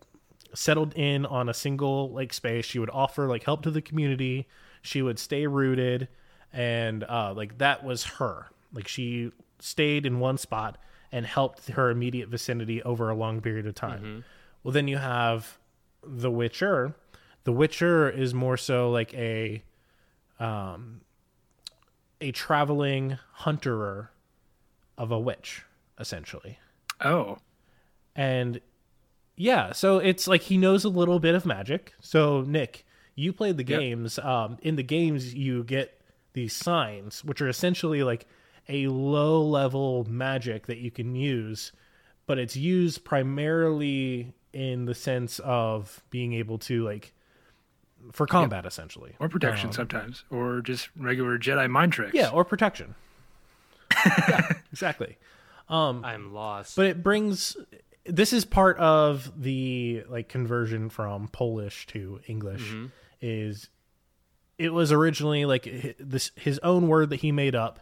settled 0.53 0.93
in 0.95 1.25
on 1.25 1.49
a 1.49 1.53
single 1.53 2.11
like 2.11 2.33
space. 2.33 2.65
She 2.65 2.79
would 2.79 2.89
offer 2.89 3.27
like 3.27 3.43
help 3.43 3.61
to 3.63 3.71
the 3.71 3.81
community. 3.81 4.47
She 4.81 5.01
would 5.01 5.19
stay 5.19 5.47
rooted, 5.47 6.07
and 6.53 7.03
uh, 7.03 7.33
like 7.35 7.57
that 7.57 7.83
was 7.83 8.03
her. 8.05 8.47
Like 8.73 8.87
she 8.87 9.31
stayed 9.59 10.05
in 10.05 10.19
one 10.19 10.37
spot 10.37 10.77
and 11.11 11.25
helped 11.25 11.69
her 11.69 11.89
immediate 11.89 12.29
vicinity 12.29 12.81
over 12.83 13.09
a 13.09 13.15
long 13.15 13.41
period 13.41 13.65
of 13.65 13.75
time. 13.75 14.23
Well, 14.63 14.71
then 14.71 14.87
you 14.87 14.97
have 14.97 15.57
the 16.03 16.29
Witcher. 16.31 16.93
The 17.43 17.51
Witcher 17.51 18.09
is 18.09 18.33
more 18.33 18.57
so 18.57 18.91
like 18.91 19.13
a 19.13 19.63
um, 20.39 21.01
a 22.21 22.31
traveling 22.31 23.17
hunterer 23.39 24.09
of 24.97 25.11
a 25.11 25.19
witch, 25.19 25.63
essentially. 25.99 26.59
Oh, 27.01 27.37
And 28.15 28.59
yeah, 29.35 29.71
so 29.71 29.97
it's 29.99 30.27
like 30.27 30.41
he 30.41 30.57
knows 30.57 30.83
a 30.83 30.89
little 30.89 31.19
bit 31.19 31.35
of 31.35 31.45
magic. 31.45 31.93
So 32.01 32.41
Nick, 32.41 32.85
you 33.15 33.31
played 33.33 33.57
the 33.57 33.65
Yep. 33.65 33.79
games. 33.79 34.19
Um, 34.19 34.57
in 34.61 34.75
the 34.75 34.83
games, 34.83 35.33
you 35.33 35.63
get 35.63 36.01
these 36.33 36.53
signs, 36.53 37.23
which 37.23 37.41
are 37.41 37.47
essentially 37.49 38.03
like 38.03 38.25
a 38.67 38.87
low 38.87 39.41
level 39.41 40.05
magic 40.09 40.67
that 40.67 40.77
you 40.77 40.91
can 40.91 41.15
use, 41.15 41.71
but 42.27 42.37
it's 42.37 42.55
used 42.55 43.03
primarily 43.03 44.33
in 44.53 44.85
the 44.85 44.93
sense 44.95 45.39
of 45.39 46.03
being 46.09 46.33
able 46.33 46.57
to 46.57 46.83
like 46.83 47.13
for 48.11 48.25
combat, 48.27 48.65
essentially. 48.65 49.13
or 49.19 49.27
protection 49.29 49.71
sometimes, 49.71 50.23
or 50.29 50.61
just 50.61 50.89
regular 50.97 51.37
Jedi 51.37 51.69
mind 51.69 51.93
tricks. 51.93 52.13
Yeah, 52.13 52.29
or 52.29 52.43
protection. 52.45 52.95
yeah, 54.05 54.47
exactly. 54.71 55.17
I'm 55.67 56.33
lost. 56.33 56.75
but 56.75 56.85
it 56.85 57.03
brings 57.03 57.55
this 58.09 58.33
is 58.33 58.45
part 58.45 58.77
of 58.77 59.31
the 59.41 60.03
like 60.09 60.29
conversion 60.29 60.89
from 60.89 61.27
polish 61.27 61.87
to 61.87 62.19
english 62.27 62.63
mm-hmm. 62.63 62.87
is 63.21 63.69
it 64.57 64.73
was 64.73 64.91
originally 64.91 65.45
like 65.45 65.95
this 65.99 66.31
his 66.35 66.59
own 66.59 66.87
word 66.87 67.09
that 67.09 67.17
he 67.17 67.31
made 67.31 67.55
up 67.55 67.79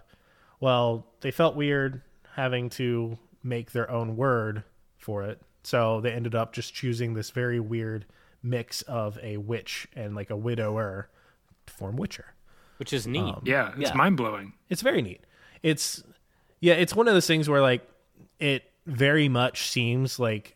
well 0.60 1.08
they 1.22 1.32
felt 1.32 1.56
weird 1.56 2.02
having 2.36 2.70
to 2.70 3.18
make 3.44 3.72
their 3.72 3.90
own 3.90 4.16
word 4.16 4.64
for 4.98 5.24
it 5.24 5.42
so 5.64 6.02
they 6.02 6.12
ended 6.12 6.36
up 6.36 6.54
just 6.54 6.74
choosing 6.74 7.14
this 7.14 7.32
very 7.32 7.60
weird 7.60 8.06
mix 8.44 8.82
of 8.84 9.18
a 9.22 9.38
witch 9.38 9.88
and 9.96 10.16
like 10.16 10.30
a 10.30 10.38
widower 10.38 11.10
to 11.66 11.74
form 11.74 11.96
witcher 11.96 12.34
which 12.78 12.94
is 12.94 13.06
neat. 13.08 13.22
Um, 13.22 13.42
yeah, 13.44 13.72
it's 13.78 13.90
Yeah. 13.90 13.94
mind 13.94 14.18
blowing. 14.18 14.54
it's 14.70 14.82
very 14.82 15.02
neat. 15.02 15.26
It's 15.64 16.04
yeah, 16.60 16.76
it's 16.76 16.96
one 16.96 17.08
of 17.08 17.14
those 17.14 17.28
things 17.28 17.50
where 17.50 17.62
like 17.62 17.88
it 18.40 18.64
very 18.88 19.30
much 19.30 19.70
seems 19.70 20.18
like 20.18 20.56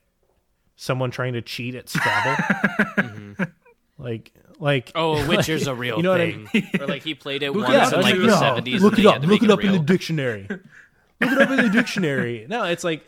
someone 0.75 1.11
trying 1.11 1.33
to 1.33 1.41
cheat 1.41 1.75
at 1.75 1.89
Scrabble. 1.89 3.35
Like 4.01 4.33
like 4.59 4.91
oh, 4.95 5.27
Witcher's 5.27 5.67
a 5.67 5.75
real 5.75 5.97
you 5.97 6.03
know 6.03 6.09
what 6.11 6.21
I 6.21 6.31
thing. 6.45 6.69
or 6.79 6.87
like 6.87 7.03
he 7.03 7.13
played 7.13 7.43
it 7.43 7.51
Look 7.51 7.67
once 7.67 7.91
it 7.91 7.93
yeah, 7.93 7.99
in 7.99 8.03
like 8.03 8.13
like, 8.13 8.21
the 8.21 8.27
no, 8.27 8.39
seventies. 8.39 8.81
look 8.81 8.97
it 8.97 9.05
up, 9.05 9.21
look 9.21 9.43
it 9.43 9.51
up 9.51 9.63
in 9.63 9.71
the 9.73 9.79
dictionary. 9.79 10.47
look 10.49 10.61
it 11.21 11.37
up 11.37 11.51
in 11.51 11.57
the 11.57 11.69
dictionary. 11.69 12.47
No, 12.49 12.63
it's 12.63 12.83
like 12.83 13.05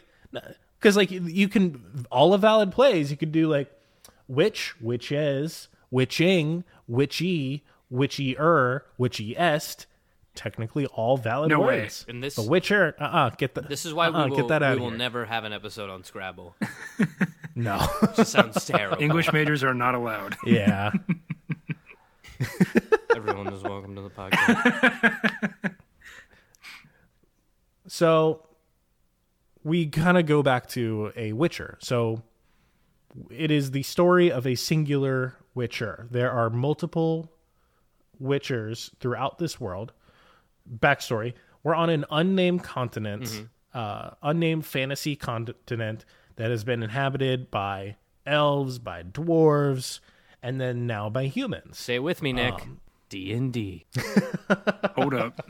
because 0.80 0.96
like 0.96 1.10
you 1.10 1.50
can 1.50 2.06
all 2.12 2.36
of 2.36 2.42
valid 2.42 2.72
plays. 2.72 3.10
You 3.10 3.18
could 3.18 3.32
do 3.32 3.50
like 3.50 3.72
which, 4.28 4.80
which 4.80 5.12
is, 5.12 5.68
whiching, 5.90 6.64
whichy, 6.90 7.62
witchy 7.90 8.38
er, 8.38 8.86
witchy 8.98 9.36
est. 9.36 9.88
Technically, 10.36 10.88
all 10.88 11.16
valid 11.18 11.50
No 11.50 11.60
way. 11.62 11.88
And 12.08 12.24
this- 12.24 12.36
the 12.36 12.42
Witcher, 12.44 12.96
uh, 13.00 13.04
uh 13.04 13.30
get 13.32 13.54
the. 13.54 13.62
This 13.62 13.86
is 13.86 13.94
why 13.94 14.08
uh-uh, 14.08 14.24
we 14.26 14.30
will, 14.32 14.38
get 14.38 14.48
that 14.48 14.64
out 14.64 14.76
we 14.78 14.82
will 14.82 14.90
here. 14.90 14.98
never 14.98 15.26
have 15.26 15.44
an 15.44 15.54
episode 15.54 15.90
on 15.90 16.04
Scrabble. 16.04 16.56
No, 17.56 17.88
It 18.02 18.16
just 18.16 18.32
sounds 18.32 18.66
terrible. 18.66 19.00
English 19.00 19.32
majors 19.32 19.64
are 19.64 19.76
not 19.76 19.94
allowed. 19.94 20.36
yeah, 20.46 20.92
Everyone 23.16 23.54
is 23.54 23.62
welcome 23.62 23.96
to 23.96 24.02
the 24.02 24.10
podcast. 24.10 25.76
so 27.88 28.44
we 29.64 29.86
kind 29.88 30.18
of 30.18 30.26
go 30.26 30.42
back 30.42 30.68
to 30.70 31.12
a 31.16 31.34
Witcher. 31.34 31.78
So 31.80 32.24
it 33.30 33.52
is 33.52 33.70
the 33.70 33.84
story 33.84 34.32
of 34.32 34.48
a 34.48 34.56
singular 34.56 35.36
Witcher. 35.54 36.08
There 36.10 36.32
are 36.32 36.50
multiple 36.50 37.32
Witchers 38.22 38.90
throughout 39.00 39.38
this 39.38 39.60
world. 39.60 39.94
Backstory: 40.70 41.34
We're 41.64 41.76
on 41.76 41.90
an 41.90 42.06
unnamed 42.12 42.64
continent, 42.64 43.48
uh, 43.74 44.12
unnamed 44.22 44.66
fantasy 44.66 45.16
continent 45.16 46.06
that 46.36 46.52
has 46.52 46.64
been 46.64 46.84
inhabited 46.84 47.52
by 47.52 47.98
elves, 48.26 48.80
by 48.80 49.04
dwarves, 49.04 50.00
and 50.42 50.60
then 50.60 50.88
now 50.88 51.10
by 51.10 51.26
humans. 51.26 51.78
Say 51.78 51.96
it 51.96 52.04
with 52.04 52.22
me, 52.22 52.34
Nick. 52.34 52.54
Um, 52.54 52.80
D 53.10 53.32
and 53.34 53.54
D. 53.54 53.86
Hold 54.96 55.14
up. 55.14 55.46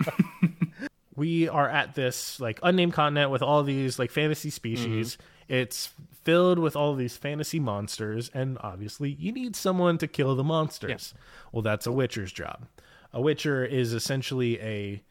we 1.15 1.47
are 1.47 1.69
at 1.69 1.95
this 1.95 2.39
like 2.39 2.59
unnamed 2.63 2.93
continent 2.93 3.31
with 3.31 3.41
all 3.41 3.63
these 3.63 3.97
like 3.99 4.11
fantasy 4.11 4.49
species. 4.49 5.17
It's 5.47 5.91
filled 6.23 6.59
with 6.59 6.75
all 6.75 6.95
these 6.95 7.17
fantasy 7.17 7.59
monsters, 7.59 8.29
and 8.33 8.57
obviously 8.61 9.11
you 9.11 9.31
need 9.31 9.55
someone 9.55 9.97
to 9.99 10.07
kill 10.07 10.35
the 10.35 10.43
monsters. 10.43 11.13
Well, 11.51 11.61
that's 11.61 11.85
a 11.85 11.91
witcher's 11.91 12.31
job. 12.31 12.65
A 13.13 13.21
witcher 13.21 13.63
is 13.63 13.93
essentially 13.93 14.59
a 14.59 15.03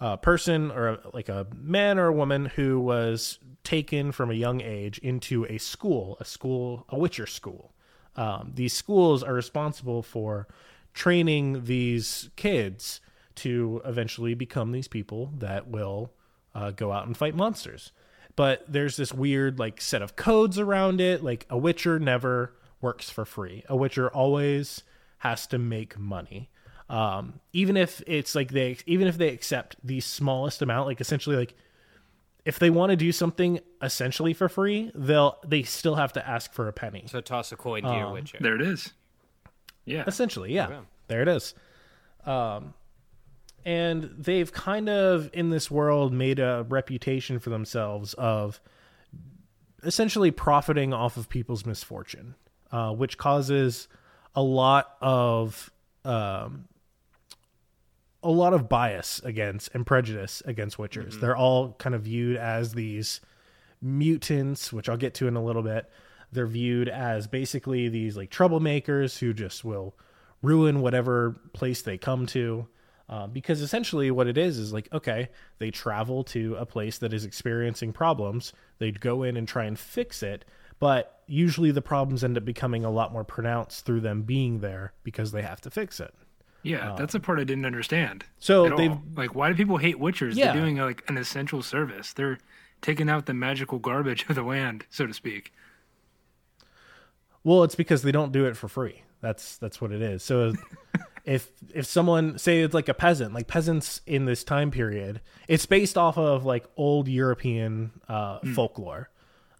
uh, 0.00 0.16
person 0.16 0.70
or 0.70 0.88
a, 0.88 1.00
like 1.12 1.28
a 1.28 1.46
man 1.54 1.98
or 1.98 2.06
a 2.06 2.12
woman 2.12 2.46
who 2.46 2.78
was 2.78 3.38
taken 3.64 4.12
from 4.12 4.30
a 4.30 4.34
young 4.34 4.60
age 4.60 4.98
into 4.98 5.44
a 5.46 5.58
school, 5.58 6.16
a 6.20 6.24
school, 6.24 6.84
a 6.88 6.98
witcher 6.98 7.26
school. 7.26 7.72
Um, 8.16 8.52
these 8.54 8.72
schools 8.72 9.22
are 9.22 9.34
responsible 9.34 10.02
for 10.02 10.48
training 10.94 11.64
these 11.64 12.30
kids 12.36 13.00
to 13.36 13.80
eventually 13.84 14.34
become 14.34 14.72
these 14.72 14.88
people 14.88 15.32
that 15.38 15.68
will 15.68 16.12
uh, 16.54 16.72
go 16.72 16.92
out 16.92 17.06
and 17.06 17.16
fight 17.16 17.36
monsters. 17.36 17.92
But 18.34 18.64
there's 18.68 18.96
this 18.96 19.12
weird 19.12 19.58
like 19.58 19.80
set 19.80 20.02
of 20.02 20.16
codes 20.16 20.58
around 20.58 21.00
it. 21.00 21.22
Like 21.22 21.46
a 21.50 21.58
witcher 21.58 21.98
never 21.98 22.54
works 22.80 23.10
for 23.10 23.24
free. 23.24 23.64
A 23.68 23.76
witcher 23.76 24.08
always 24.08 24.82
has 25.18 25.46
to 25.48 25.58
make 25.58 25.98
money. 25.98 26.50
Um, 26.88 27.40
even 27.52 27.76
if 27.76 28.02
it's 28.06 28.34
like 28.34 28.50
they, 28.50 28.76
even 28.86 29.06
if 29.08 29.18
they 29.18 29.28
accept 29.28 29.76
the 29.84 30.00
smallest 30.00 30.62
amount, 30.62 30.86
like 30.86 31.00
essentially 31.00 31.36
like 31.36 31.54
if 32.44 32.58
they 32.58 32.70
want 32.70 32.90
to 32.90 32.96
do 32.96 33.12
something 33.12 33.60
essentially 33.82 34.32
for 34.32 34.48
free, 34.48 34.90
they'll 34.94 35.38
they 35.46 35.62
still 35.62 35.96
have 35.96 36.14
to 36.14 36.26
ask 36.26 36.52
for 36.52 36.66
a 36.66 36.72
penny. 36.72 37.04
So 37.06 37.20
toss 37.20 37.52
a 37.52 37.56
coin 37.56 37.82
to 37.82 37.88
Um, 37.90 37.98
your 37.98 38.12
Witcher. 38.12 38.38
There 38.40 38.54
it 38.54 38.62
is. 38.62 38.92
Yeah. 39.84 40.04
Essentially, 40.06 40.54
yeah. 40.54 40.66
Okay. 40.66 40.78
There 41.08 41.22
it 41.22 41.28
is. 41.28 41.54
Um, 42.24 42.74
and 43.64 44.04
they've 44.16 44.50
kind 44.50 44.88
of 44.88 45.28
in 45.32 45.50
this 45.50 45.70
world 45.70 46.12
made 46.12 46.38
a 46.38 46.64
reputation 46.68 47.38
for 47.38 47.50
themselves 47.50 48.14
of 48.14 48.60
essentially 49.82 50.30
profiting 50.30 50.92
off 50.94 51.16
of 51.16 51.28
people's 51.28 51.66
misfortune, 51.66 52.34
uh, 52.72 52.92
which 52.92 53.18
causes 53.18 53.88
a 54.34 54.42
lot 54.42 54.96
of 55.00 55.70
um, 56.04 56.64
a 58.22 58.30
lot 58.30 58.52
of 58.52 58.68
bias 58.68 59.20
against 59.24 59.74
and 59.74 59.86
prejudice 59.86 60.42
against 60.44 60.76
witchers. 60.76 61.20
They're 61.20 61.36
all 61.36 61.74
kind 61.74 61.94
of 61.94 62.02
viewed 62.02 62.36
as 62.36 62.74
these 62.74 63.20
mutants, 63.80 64.72
which 64.72 64.88
I'll 64.88 64.96
get 64.96 65.14
to 65.14 65.28
in 65.28 65.36
a 65.36 65.42
little 65.44 65.62
bit. 65.62 65.88
They're 66.32 66.46
viewed 66.46 66.88
as 66.88 67.26
basically 67.26 67.88
these 67.88 68.16
like 68.16 68.30
troublemakers 68.30 69.18
who 69.18 69.32
just 69.32 69.64
will 69.64 69.94
ruin 70.42 70.80
whatever 70.80 71.36
place 71.52 71.82
they 71.82 71.96
come 71.96 72.26
to. 72.26 72.66
Uh, 73.08 73.26
because 73.26 73.62
essentially 73.62 74.10
what 74.10 74.26
it 74.26 74.36
is 74.36 74.58
is 74.58 74.72
like, 74.72 74.88
okay, 74.92 75.30
they 75.58 75.70
travel 75.70 76.22
to 76.22 76.54
a 76.56 76.66
place 76.66 76.98
that 76.98 77.14
is 77.14 77.24
experiencing 77.24 77.92
problems. 77.92 78.52
They'd 78.78 79.00
go 79.00 79.22
in 79.22 79.36
and 79.36 79.48
try 79.48 79.64
and 79.64 79.78
fix 79.78 80.22
it, 80.22 80.44
but 80.78 81.22
usually 81.26 81.70
the 81.70 81.80
problems 81.80 82.22
end 82.22 82.36
up 82.36 82.44
becoming 82.44 82.84
a 82.84 82.90
lot 82.90 83.12
more 83.12 83.24
pronounced 83.24 83.86
through 83.86 84.00
them 84.00 84.22
being 84.22 84.60
there 84.60 84.92
because 85.04 85.32
they 85.32 85.40
have 85.40 85.60
to 85.62 85.70
fix 85.70 86.00
it. 86.00 86.14
Yeah, 86.62 86.94
that's 86.98 87.12
the 87.12 87.20
part 87.20 87.38
I 87.38 87.44
didn't 87.44 87.66
understand. 87.66 88.24
So 88.38 88.76
they've 88.76 88.90
all. 88.90 89.02
like, 89.16 89.34
why 89.34 89.48
do 89.48 89.54
people 89.54 89.76
hate 89.76 89.96
witchers? 89.96 90.34
Yeah. 90.34 90.52
They're 90.52 90.62
doing 90.62 90.76
like 90.76 91.08
an 91.08 91.16
essential 91.16 91.62
service. 91.62 92.12
They're 92.12 92.38
taking 92.82 93.08
out 93.08 93.26
the 93.26 93.34
magical 93.34 93.78
garbage 93.78 94.26
of 94.28 94.34
the 94.34 94.42
land, 94.42 94.84
so 94.90 95.06
to 95.06 95.14
speak. 95.14 95.52
Well, 97.44 97.62
it's 97.64 97.74
because 97.74 98.02
they 98.02 98.12
don't 98.12 98.32
do 98.32 98.44
it 98.46 98.56
for 98.56 98.68
free. 98.68 99.02
That's 99.20 99.56
that's 99.58 99.80
what 99.80 99.92
it 99.92 100.02
is. 100.02 100.22
So 100.22 100.52
if 101.24 101.50
if 101.74 101.86
someone 101.86 102.38
say 102.38 102.60
it's 102.60 102.74
like 102.74 102.88
a 102.88 102.94
peasant, 102.94 103.34
like 103.34 103.46
peasants 103.46 104.00
in 104.06 104.24
this 104.24 104.44
time 104.44 104.70
period, 104.70 105.20
it's 105.46 105.66
based 105.66 105.96
off 105.96 106.18
of 106.18 106.44
like 106.44 106.66
old 106.76 107.08
European 107.08 107.92
uh, 108.08 108.40
folklore. 108.54 109.10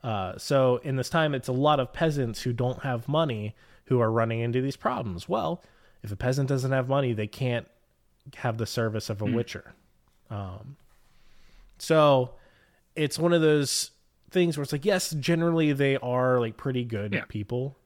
Uh, 0.03 0.39
so 0.39 0.77
in 0.85 0.97
this 0.97 1.11
time, 1.11 1.35
it's 1.35 1.49
a 1.49 1.53
lot 1.53 1.81
of 1.81 1.93
peasants 1.93 2.43
who 2.43 2.53
don't 2.53 2.83
have 2.83 3.09
money 3.09 3.55
who 3.87 4.01
are 4.01 4.11
running 4.11 4.41
into 4.41 4.61
these 4.61 4.77
problems. 4.77 5.29
Well, 5.29 5.63
if 6.03 6.13
a 6.13 6.17
peasant 6.17 6.49
doesn't 6.49 6.71
have 6.73 6.89
money, 6.89 7.13
they 7.13 7.27
can't 7.27 7.67
have 8.37 8.59
the 8.59 8.67
service 8.67 9.11
of 9.11 9.23
a 9.23 9.25
witcher. 9.25 9.73
Um, 10.31 10.77
so 11.79 12.35
it's 12.95 13.19
one 13.19 13.33
of 13.33 13.41
those 13.41 13.91
things 14.31 14.57
where 14.57 14.63
it's 14.63 14.73
like, 14.73 14.85
yes, 14.85 15.11
generally 15.11 15.73
they 15.73 15.97
are 15.97 16.39
like 16.41 16.57
pretty 16.57 16.85
good 16.85 17.13
Yeah. 17.15 17.25
people, 17.29 17.79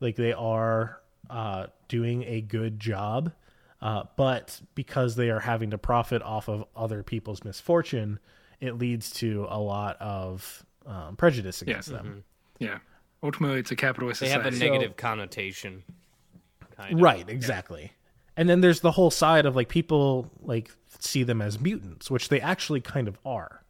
like 0.00 0.16
they 0.16 0.32
are 0.32 1.00
uh, 1.28 1.66
doing 1.88 2.24
a 2.24 2.40
good 2.40 2.80
job, 2.80 3.32
uh, 3.80 4.04
but 4.16 4.60
because 4.74 5.16
they 5.16 5.28
are 5.30 5.40
having 5.40 5.70
to 5.70 5.78
profit 5.78 6.22
off 6.22 6.48
of 6.48 6.64
other 6.74 7.02
people's 7.02 7.44
misfortune, 7.44 8.18
it 8.60 8.78
leads 8.78 9.10
to 9.10 9.46
a 9.50 9.58
lot 9.58 9.96
of 10.00 10.64
um, 10.86 11.16
prejudice 11.16 11.62
against 11.62 11.90
them. 11.90 12.24
Yeah. 12.58 12.78
Ultimately, 13.22 13.60
it's 13.60 13.70
a 13.70 13.76
capitalist 13.76 14.20
They 14.20 14.28
have 14.30 14.46
a 14.46 14.50
negative 14.50 14.96
connotation. 14.96 15.84
Kind 16.82 16.94
of. 16.94 17.00
Right, 17.00 17.28
exactly. 17.28 17.92
And 18.36 18.48
then 18.48 18.60
there's 18.60 18.80
the 18.80 18.92
whole 18.92 19.10
side 19.10 19.46
of 19.46 19.56
like 19.56 19.68
people 19.68 20.30
like 20.40 20.70
see 20.98 21.22
them 21.22 21.42
as 21.42 21.60
mutants, 21.60 22.10
which 22.10 22.28
they 22.28 22.40
actually 22.40 22.80
kind 22.80 23.08
of 23.08 23.18
are. 23.24 23.62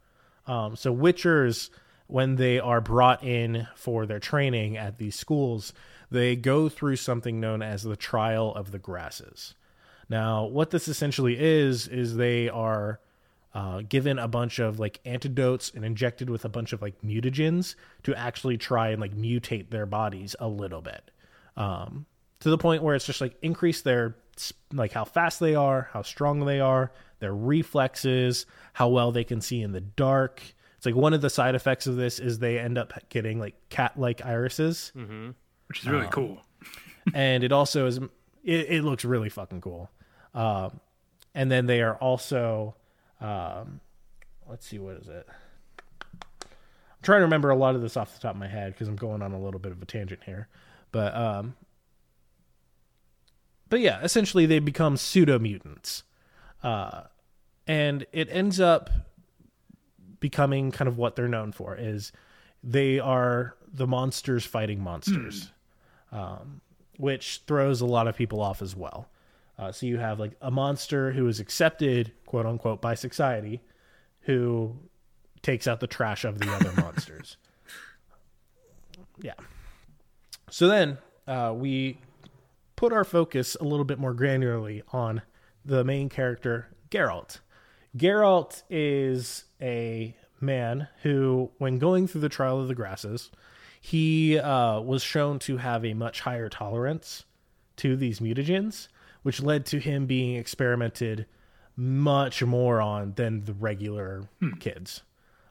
Um, 0.47 0.75
so 0.75 0.95
witchers, 0.95 1.69
when 2.07 2.35
they 2.35 2.59
are 2.59 2.81
brought 2.81 3.23
in 3.23 3.67
for 3.75 4.05
their 4.05 4.19
training 4.19 4.77
at 4.77 4.97
these 4.97 5.15
schools, 5.15 5.73
they 6.11 6.35
go 6.35 6.69
through 6.69 6.97
something 6.97 7.39
known 7.39 7.61
as 7.61 7.83
the 7.83 7.95
trial 7.95 8.53
of 8.53 8.71
the 8.71 8.79
grasses. 8.79 9.55
Now, 10.09 10.45
what 10.45 10.69
this 10.69 10.87
essentially 10.87 11.37
is 11.39 11.87
is 11.87 12.15
they 12.15 12.49
are 12.49 12.99
uh, 13.53 13.81
given 13.87 14.19
a 14.19 14.27
bunch 14.27 14.59
of 14.59 14.79
like 14.79 14.99
antidotes 15.05 15.71
and 15.73 15.85
injected 15.85 16.29
with 16.29 16.45
a 16.45 16.49
bunch 16.49 16.73
of 16.73 16.81
like 16.81 17.01
mutagens 17.01 17.75
to 18.03 18.15
actually 18.15 18.57
try 18.57 18.89
and 18.89 18.99
like 18.99 19.15
mutate 19.15 19.69
their 19.69 19.85
bodies 19.85 20.35
a 20.39 20.47
little 20.47 20.81
bit 20.81 21.11
um, 21.55 22.05
to 22.43 22.49
the 22.49 22.57
point 22.57 22.83
where 22.83 22.95
it's 22.95 23.05
just 23.05 23.21
like 23.21 23.35
increase 23.41 23.81
their 23.81 24.15
like 24.71 24.91
how 24.91 25.05
fast 25.05 25.39
they 25.39 25.55
are, 25.55 25.89
how 25.93 26.01
strong 26.01 26.45
they 26.45 26.59
are, 26.59 26.91
their 27.19 27.33
reflexes, 27.33 28.45
how 28.73 28.89
well 28.89 29.11
they 29.11 29.23
can 29.23 29.41
see 29.41 29.61
in 29.61 29.71
the 29.71 29.81
dark. 29.81 30.41
It's 30.77 30.85
like 30.85 30.95
one 30.95 31.13
of 31.13 31.21
the 31.21 31.29
side 31.29 31.55
effects 31.55 31.87
of 31.87 31.95
this 31.95 32.19
is 32.19 32.39
they 32.39 32.59
end 32.59 32.77
up 32.77 32.93
getting 33.09 33.39
like 33.39 33.55
cat-like 33.69 34.25
irises, 34.25 34.91
which 35.67 35.79
is 35.79 35.87
really 35.87 36.05
Um, 36.05 36.11
cool. 36.11 36.41
and 37.13 37.43
it 37.43 37.51
also 37.51 37.87
is 37.87 37.97
it, 37.97 38.09
it 38.69 38.83
looks 38.83 39.05
really 39.05 39.29
fucking 39.29 39.61
cool. 39.61 39.89
Um, 40.33 40.79
and 41.35 41.49
then 41.49 41.65
they 41.67 41.81
are 41.81 41.95
also, 41.95 42.75
um, 43.21 43.79
let's 44.49 44.67
see, 44.67 44.79
what 44.79 44.97
is 44.97 45.07
it? 45.07 45.27
I'm 46.41 47.01
trying 47.03 47.19
to 47.19 47.25
remember 47.25 47.49
a 47.51 47.55
lot 47.55 47.75
of 47.75 47.81
this 47.81 47.95
off 47.95 48.13
the 48.13 48.19
top 48.19 48.35
of 48.35 48.39
my 48.39 48.47
head 48.47 48.73
because 48.73 48.87
I'm 48.87 48.95
going 48.95 49.21
on 49.21 49.31
a 49.31 49.39
little 49.41 49.59
bit 49.59 49.71
of 49.71 49.81
a 49.81 49.85
tangent 49.85 50.21
here, 50.25 50.47
but 50.91 51.15
um, 51.15 51.55
but 53.73 53.79
yeah, 53.79 53.99
essentially 54.03 54.45
they 54.45 54.59
become 54.59 54.97
pseudo 54.97 55.39
mutants, 55.39 56.03
uh, 56.61 57.05
and 57.65 58.05
it 58.11 58.27
ends 58.29 58.59
up 58.59 58.91
becoming 60.19 60.71
kind 60.71 60.87
of 60.87 60.95
what 60.95 61.15
they're 61.15 61.27
known 61.27 61.51
for 61.51 61.75
is 61.75 62.11
they 62.63 62.99
are 62.99 63.55
the 63.73 63.87
monsters 63.87 64.45
fighting 64.45 64.79
monsters 64.79 65.51
um, 66.11 66.61
which 66.97 67.41
throws 67.47 67.81
a 67.81 67.87
lot 67.87 68.07
of 68.07 68.15
people 68.15 68.41
off 68.41 68.61
as 68.61 68.75
well. 68.75 69.09
Uh, 69.57 69.71
so 69.71 69.87
you 69.87 69.97
have 69.97 70.19
like 70.19 70.33
a 70.39 70.51
monster 70.51 71.11
who 71.11 71.27
is 71.27 71.39
accepted, 71.39 72.11
quote 72.27 72.45
unquote, 72.45 72.79
by 72.79 72.93
society, 72.93 73.59
who 74.21 74.75
takes 75.41 75.65
out 75.65 75.79
the 75.79 75.87
trash 75.87 76.25
of 76.25 76.37
the 76.37 76.47
other 76.51 76.71
monsters. 76.77 77.37
yeah. 79.19 79.33
So 80.51 80.67
then 80.67 80.99
uh, 81.25 81.55
we 81.57 81.97
put 82.83 82.91
our 82.91 83.05
focus 83.05 83.55
a 83.61 83.63
little 83.63 83.85
bit 83.85 83.97
more 83.97 84.13
granularly 84.13 84.81
on 84.91 85.21
the 85.63 85.85
main 85.85 86.09
character, 86.09 86.67
Geralt. 86.91 87.39
Geralt 87.95 88.61
is 88.69 89.45
a 89.61 90.13
man 90.41 90.89
who, 91.01 91.49
when 91.59 91.79
going 91.79 92.07
through 92.07 92.19
the 92.19 92.27
trial 92.27 92.59
of 92.59 92.67
the 92.67 92.75
grasses, 92.75 93.31
he 93.79 94.37
uh, 94.37 94.81
was 94.81 95.01
shown 95.01 95.39
to 95.39 95.55
have 95.55 95.85
a 95.85 95.93
much 95.93 96.19
higher 96.19 96.49
tolerance 96.49 97.23
to 97.77 97.95
these 97.95 98.19
mutagens, 98.19 98.89
which 99.21 99.41
led 99.41 99.65
to 99.67 99.79
him 99.79 100.05
being 100.05 100.35
experimented 100.35 101.25
much 101.77 102.43
more 102.43 102.81
on 102.81 103.13
than 103.13 103.45
the 103.45 103.53
regular 103.53 104.27
kids. 104.59 105.03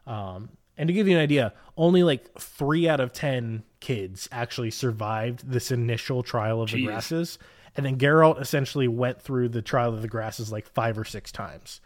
Um, 0.06 0.50
and 0.76 0.86
to 0.88 0.92
give 0.92 1.06
you 1.06 1.16
an 1.16 1.22
idea, 1.22 1.52
only 1.76 2.02
like 2.02 2.38
three 2.38 2.88
out 2.88 3.00
of 3.00 3.12
ten 3.12 3.62
kids 3.80 4.28
actually 4.32 4.70
survived 4.70 5.50
this 5.50 5.70
initial 5.70 6.22
trial 6.22 6.62
of 6.62 6.70
the 6.70 6.84
grasses, 6.84 7.38
and 7.76 7.86
then 7.86 7.98
Geralt 7.98 8.40
essentially 8.40 8.88
went 8.88 9.20
through 9.20 9.48
the 9.48 9.62
trial 9.62 9.94
of 9.94 10.02
the 10.02 10.08
grasses 10.08 10.52
like 10.52 10.68
five 10.68 10.98
or 10.98 11.04
six 11.04 11.32
times. 11.32 11.80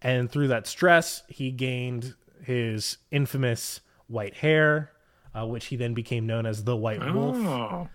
And 0.00 0.30
through 0.30 0.48
that 0.48 0.66
stress, 0.66 1.22
he 1.28 1.50
gained 1.52 2.14
his 2.42 2.98
infamous 3.10 3.80
white 4.08 4.34
hair, 4.34 4.90
uh, 5.34 5.46
which 5.46 5.66
he 5.66 5.76
then 5.76 5.94
became 5.94 6.26
known 6.26 6.44
as 6.44 6.64
the 6.64 6.76
White 6.76 7.00
Wolf. 7.14 7.36
Oh, 7.36 7.88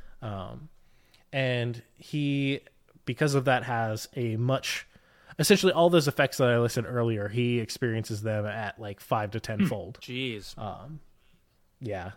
and 1.33 1.81
he 1.97 2.61
because 3.05 3.35
of 3.35 3.45
that 3.45 3.63
has 3.63 4.07
a 4.15 4.35
much 4.37 4.87
essentially 5.39 5.73
all 5.73 5.89
those 5.89 6.07
effects 6.07 6.37
that 6.37 6.49
i 6.49 6.57
listed 6.57 6.85
earlier 6.87 7.27
he 7.27 7.59
experiences 7.59 8.21
them 8.21 8.45
at 8.45 8.79
like 8.79 8.99
five 8.99 9.31
to 9.31 9.37
hmm. 9.39 9.43
ten 9.43 9.65
fold 9.67 9.99
Jeez. 10.01 10.57
Um, 10.57 10.99
yeah. 11.79 12.11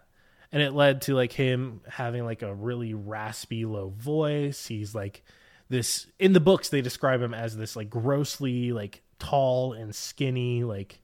And 0.53 0.63
it 0.63 0.73
led 0.73 1.03
to 1.03 1.15
like 1.15 1.33
him 1.33 1.81
having 1.89 2.25
like 2.25 2.43
a 2.43 2.55
really 2.55 2.95
raspy 2.95 3.65
low 3.65 3.91
voice. 3.91 4.67
He's 4.67 4.95
like 4.95 5.23
this 5.69 6.07
in 6.19 6.33
the 6.33 6.41
books 6.41 6.69
they 6.69 6.83
describe 6.83 7.23
him 7.23 7.35
as 7.35 7.57
this 7.57 7.77
like 7.77 7.89
grossly 7.89 8.73
like 8.73 9.03
tall 9.21 9.73
and 9.75 9.95
skinny 9.95 10.65
like 10.65 11.01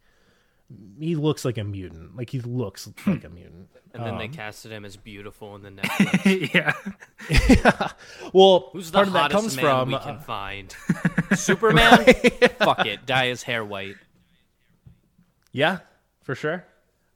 he 0.98 1.14
looks 1.14 1.44
like 1.44 1.58
a 1.58 1.64
mutant 1.64 2.16
like 2.16 2.28
he 2.30 2.40
looks 2.40 2.88
like 3.06 3.22
a 3.24 3.28
mutant 3.28 3.68
and 3.94 4.04
then 4.04 4.14
Um, 4.14 4.18
they 4.18 4.28
casted 4.28 4.72
him 4.72 4.84
as 4.84 4.96
beautiful 4.96 5.54
in 5.54 5.62
the 5.62 5.70
Netflix. 5.82 6.52
yeah. 6.54 7.90
well 8.32 8.70
Who's 8.72 8.90
the 8.90 8.96
part 8.98 9.06
of 9.06 9.12
that 9.14 9.32
hottest 9.32 9.40
comes 9.42 9.56
man 9.56 9.64
from 9.64 9.88
we 9.88 9.94
uh, 9.94 9.98
can 10.00 10.18
find? 10.20 10.74
Superman? 11.36 12.04
Fuck 12.58 12.84
it. 12.86 13.06
Dye 13.06 13.28
his 13.28 13.42
hair 13.42 13.64
white. 13.64 13.94
Yeah, 15.52 15.78
for 16.22 16.34
sure. 16.34 16.64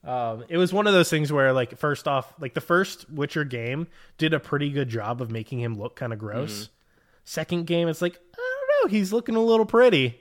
Um, 0.02 0.45
it 0.49 0.57
was 0.57 0.73
one 0.73 0.87
of 0.87 0.95
those 0.95 1.11
things 1.11 1.30
where, 1.30 1.52
like, 1.52 1.76
first 1.76 2.09
off, 2.09 2.33
like 2.40 2.54
the 2.54 2.61
first 2.62 3.11
Witcher 3.11 3.45
game 3.45 3.87
did 4.16 4.33
a 4.33 4.40
pretty 4.40 4.71
good 4.71 4.88
job 4.88 5.21
of 5.21 5.30
making 5.30 5.61
him 5.61 5.78
look 5.78 5.97
kind 5.97 6.12
of 6.12 6.19
gross. 6.19 6.71
Second 7.25 7.66
game, 7.66 7.87
it's 7.88 8.00
like 8.00 8.19
I 8.35 8.37
don't 8.80 8.90
know, 8.90 8.97
he's 8.97 9.12
looking 9.12 9.37
a 9.37 9.40
little 9.42 9.66
pretty. 9.66 10.19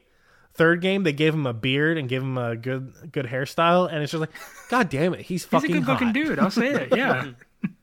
Third 0.59 0.81
game, 0.81 1.03
they 1.03 1.13
gave 1.13 1.33
him 1.33 1.47
a 1.47 1.53
beard 1.53 1.97
and 1.97 2.09
gave 2.09 2.21
him 2.21 2.37
a 2.37 2.53
good 2.57 2.93
good 3.13 3.25
hairstyle, 3.25 3.89
and 3.89 4.03
it's 4.03 4.11
just 4.11 4.19
like, 4.19 4.31
God 4.67 4.89
damn 4.89 5.13
it, 5.13 5.21
he's 5.21 5.45
fucking. 5.45 5.73
He's 5.73 5.83
a 5.83 5.85
fucking 5.85 6.11
good 6.11 6.17
looking 6.17 6.29
dude. 6.31 6.37
I'll 6.37 6.51
say 6.51 6.67
it. 6.67 6.97
Yeah. 6.97 7.27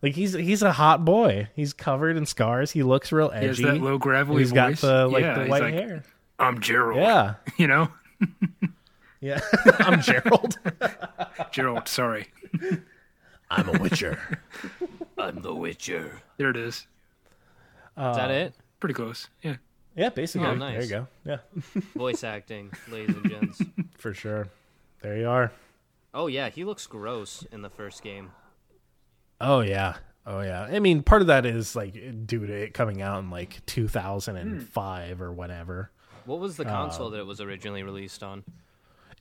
Like 0.00 0.14
he's 0.14 0.32
he's 0.32 0.62
a 0.62 0.70
hot 0.70 1.04
boy. 1.04 1.48
He's 1.56 1.72
covered 1.72 2.16
in 2.16 2.24
scars. 2.24 2.70
He 2.70 2.84
looks 2.84 3.10
real 3.10 3.30
He 3.30 3.46
has 3.46 3.58
edgy. 3.58 3.64
that 3.64 3.82
low 3.82 3.98
gravelly 3.98 4.44
He's 4.44 4.52
got 4.52 4.76
the 4.76 5.08
like 5.08 5.22
yeah, 5.22 5.42
the 5.42 5.50
white 5.50 5.62
like, 5.62 5.74
hair. 5.74 6.04
I'm 6.38 6.60
Gerald. 6.60 7.00
Yeah, 7.00 7.34
You 7.58 7.66
know, 7.66 7.88
yeah. 9.20 9.40
I'm 9.80 10.00
Gerald. 10.00 10.56
Gerald. 11.50 11.88
Sorry. 11.88 12.28
I'm 13.50 13.68
a 13.70 13.82
Witcher. 13.82 14.38
I'm 15.18 15.42
the 15.42 15.52
Witcher. 15.52 16.22
There 16.36 16.50
it 16.50 16.56
is. 16.56 16.76
Is 16.76 16.86
that 17.96 18.30
uh, 18.30 18.34
it? 18.34 18.54
Pretty 18.78 18.94
close. 18.94 19.26
Yeah. 19.42 19.56
Yeah, 19.98 20.10
basically. 20.10 20.46
Oh, 20.46 20.54
nice. 20.54 20.88
There 20.88 21.00
you 21.00 21.06
go. 21.24 21.40
Yeah. 21.74 21.80
Voice 21.96 22.22
acting, 22.22 22.70
ladies 22.88 23.16
and 23.16 23.28
gents. 23.28 23.60
For 23.98 24.14
sure. 24.14 24.46
There 25.02 25.16
you 25.16 25.28
are. 25.28 25.50
Oh 26.14 26.28
yeah, 26.28 26.50
he 26.50 26.64
looks 26.64 26.86
gross 26.86 27.44
in 27.50 27.62
the 27.62 27.68
first 27.68 28.02
game. 28.02 28.30
Oh 29.40 29.60
yeah. 29.60 29.96
Oh 30.24 30.40
yeah. 30.40 30.62
I 30.62 30.78
mean, 30.78 31.02
part 31.02 31.20
of 31.20 31.26
that 31.26 31.44
is 31.44 31.74
like 31.74 31.94
due 32.26 32.46
to 32.46 32.52
it 32.52 32.74
coming 32.74 33.02
out 33.02 33.18
in 33.18 33.30
like 33.30 33.64
2005 33.66 35.20
or 35.20 35.32
whatever. 35.32 35.90
What 36.26 36.38
was 36.38 36.56
the 36.56 36.64
console 36.64 37.10
that 37.10 37.18
it 37.18 37.26
was 37.26 37.40
originally 37.40 37.82
released 37.82 38.22
on? 38.22 38.44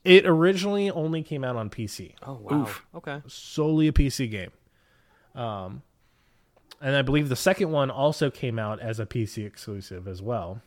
It 0.04 0.28
originally 0.28 0.92
only 0.92 1.24
came 1.24 1.44
out 1.44 1.56
on 1.56 1.70
PC, 1.72 2.14
Oh 2.22 2.40
wow. 2.42 2.62
Oof. 2.62 2.86
Okay. 2.96 3.22
solely 3.28 3.88
a 3.88 3.92
PC 3.92 4.30
game. 4.30 4.52
Um, 5.34 5.82
and 6.82 6.96
I 6.96 7.02
believe 7.02 7.30
the 7.30 7.36
second 7.36 7.72
one 7.72 7.90
also 7.90 8.30
came 8.30 8.60
out 8.60 8.80
as 8.80 9.00
a 9.00 9.06
PC 9.06 9.46
exclusive 9.46 10.08
as 10.08 10.22
well. 10.22 10.62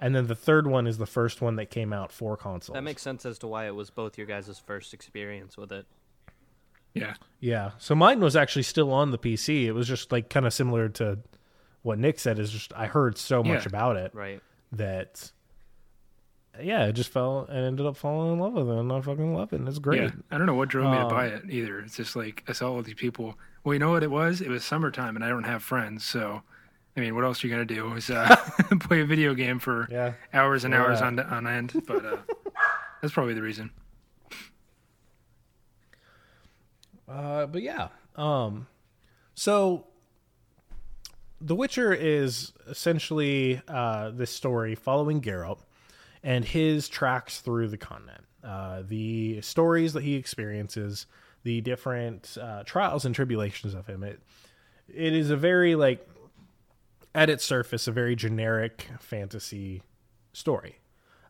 And 0.00 0.14
then 0.14 0.26
the 0.26 0.34
third 0.34 0.66
one 0.66 0.86
is 0.86 0.98
the 0.98 1.06
first 1.06 1.40
one 1.40 1.56
that 1.56 1.70
came 1.70 1.92
out 1.92 2.12
for 2.12 2.36
consoles. 2.36 2.74
That 2.74 2.82
makes 2.82 3.00
sense 3.02 3.24
as 3.24 3.38
to 3.38 3.46
why 3.46 3.66
it 3.66 3.74
was 3.74 3.90
both 3.90 4.18
your 4.18 4.26
guys' 4.26 4.60
first 4.66 4.92
experience 4.92 5.56
with 5.56 5.72
it. 5.72 5.86
Yeah. 6.94 7.14
Yeah. 7.40 7.70
So 7.78 7.94
mine 7.94 8.20
was 8.20 8.36
actually 8.36 8.62
still 8.64 8.92
on 8.92 9.10
the 9.10 9.18
PC. 9.18 9.64
It 9.64 9.72
was 9.72 9.88
just 9.88 10.12
like 10.12 10.28
kind 10.30 10.46
of 10.46 10.52
similar 10.52 10.88
to 10.90 11.18
what 11.82 11.98
Nick 11.98 12.18
said. 12.18 12.38
Is 12.38 12.50
just 12.50 12.72
I 12.74 12.86
heard 12.86 13.16
so 13.18 13.42
much 13.42 13.62
Yeah. 13.64 13.68
about 13.68 13.96
it 13.96 14.14
Right. 14.14 14.40
that 14.72 15.30
yeah, 16.62 16.84
it 16.86 16.92
just 16.92 17.10
fell 17.10 17.46
and 17.48 17.64
ended 17.66 17.84
up 17.84 17.96
falling 17.96 18.34
in 18.34 18.38
love 18.38 18.52
with 18.52 18.68
it, 18.68 18.78
and 18.78 18.92
I 18.92 19.00
fucking 19.00 19.34
love 19.34 19.52
it. 19.52 19.56
And 19.58 19.68
it's 19.68 19.80
great. 19.80 20.02
Yeah. 20.02 20.10
I 20.30 20.38
don't 20.38 20.46
know 20.46 20.54
what 20.54 20.68
drove 20.68 20.88
me 20.90 20.98
to 20.98 21.04
Um, 21.04 21.10
buy 21.10 21.26
it 21.26 21.42
either. 21.50 21.80
It's 21.80 21.96
just 21.96 22.14
like 22.14 22.44
I 22.46 22.52
saw 22.52 22.70
all 22.72 22.82
these 22.82 22.94
people. 22.94 23.36
Well, 23.64 23.74
you 23.74 23.80
know 23.80 23.90
what 23.90 24.04
it 24.04 24.10
was? 24.10 24.40
It 24.40 24.48
was 24.48 24.64
summertime 24.64 25.16
and 25.16 25.24
I 25.24 25.28
don't 25.28 25.44
have 25.44 25.62
friends. 25.64 26.04
So, 26.04 26.42
I 26.96 27.00
mean, 27.00 27.14
what 27.14 27.24
else 27.24 27.42
are 27.42 27.48
you 27.48 27.56
to 27.66 27.74
do 27.74 27.92
is 27.94 28.08
uh, 28.10 28.36
play 28.80 29.00
a 29.00 29.04
video 29.06 29.34
game 29.34 29.58
for 29.58 29.88
Yeah. 29.90 30.12
hours 30.32 30.64
and 30.64 30.74
hours 30.74 31.00
on, 31.00 31.18
on 31.18 31.46
end. 31.46 31.72
But 31.86 32.04
uh, 32.04 32.16
that's 33.02 33.12
probably 33.12 33.34
the 33.34 33.42
reason. 33.42 33.70
Uh, 37.08 37.46
but 37.46 37.62
yeah. 37.62 37.88
Um, 38.16 38.66
so 39.34 39.86
The 41.40 41.54
Witcher 41.54 41.92
is 41.92 42.52
essentially 42.68 43.60
uh, 43.68 44.10
this 44.10 44.30
story 44.30 44.74
following 44.74 45.20
Geralt 45.20 45.58
and 46.22 46.44
his 46.44 46.88
tracks 46.88 47.40
through 47.40 47.68
the 47.68 47.76
continent. 47.76 48.24
Uh, 48.42 48.82
the 48.86 49.40
stories 49.40 49.92
that 49.94 50.02
he 50.02 50.14
experiences, 50.14 51.06
the 51.44 51.60
different 51.62 52.36
uh, 52.40 52.62
trials 52.64 53.04
and 53.04 53.14
tribulations 53.14 53.74
of 53.74 53.86
him. 53.86 54.02
It 54.02 54.20
it 54.86 55.14
is 55.14 55.30
a 55.30 55.36
very 55.36 55.74
like 55.76 56.06
at 57.14 57.30
its 57.30 57.44
surface 57.44 57.86
a 57.86 57.92
very 57.92 58.16
generic 58.16 58.88
fantasy 58.98 59.82
story. 60.32 60.80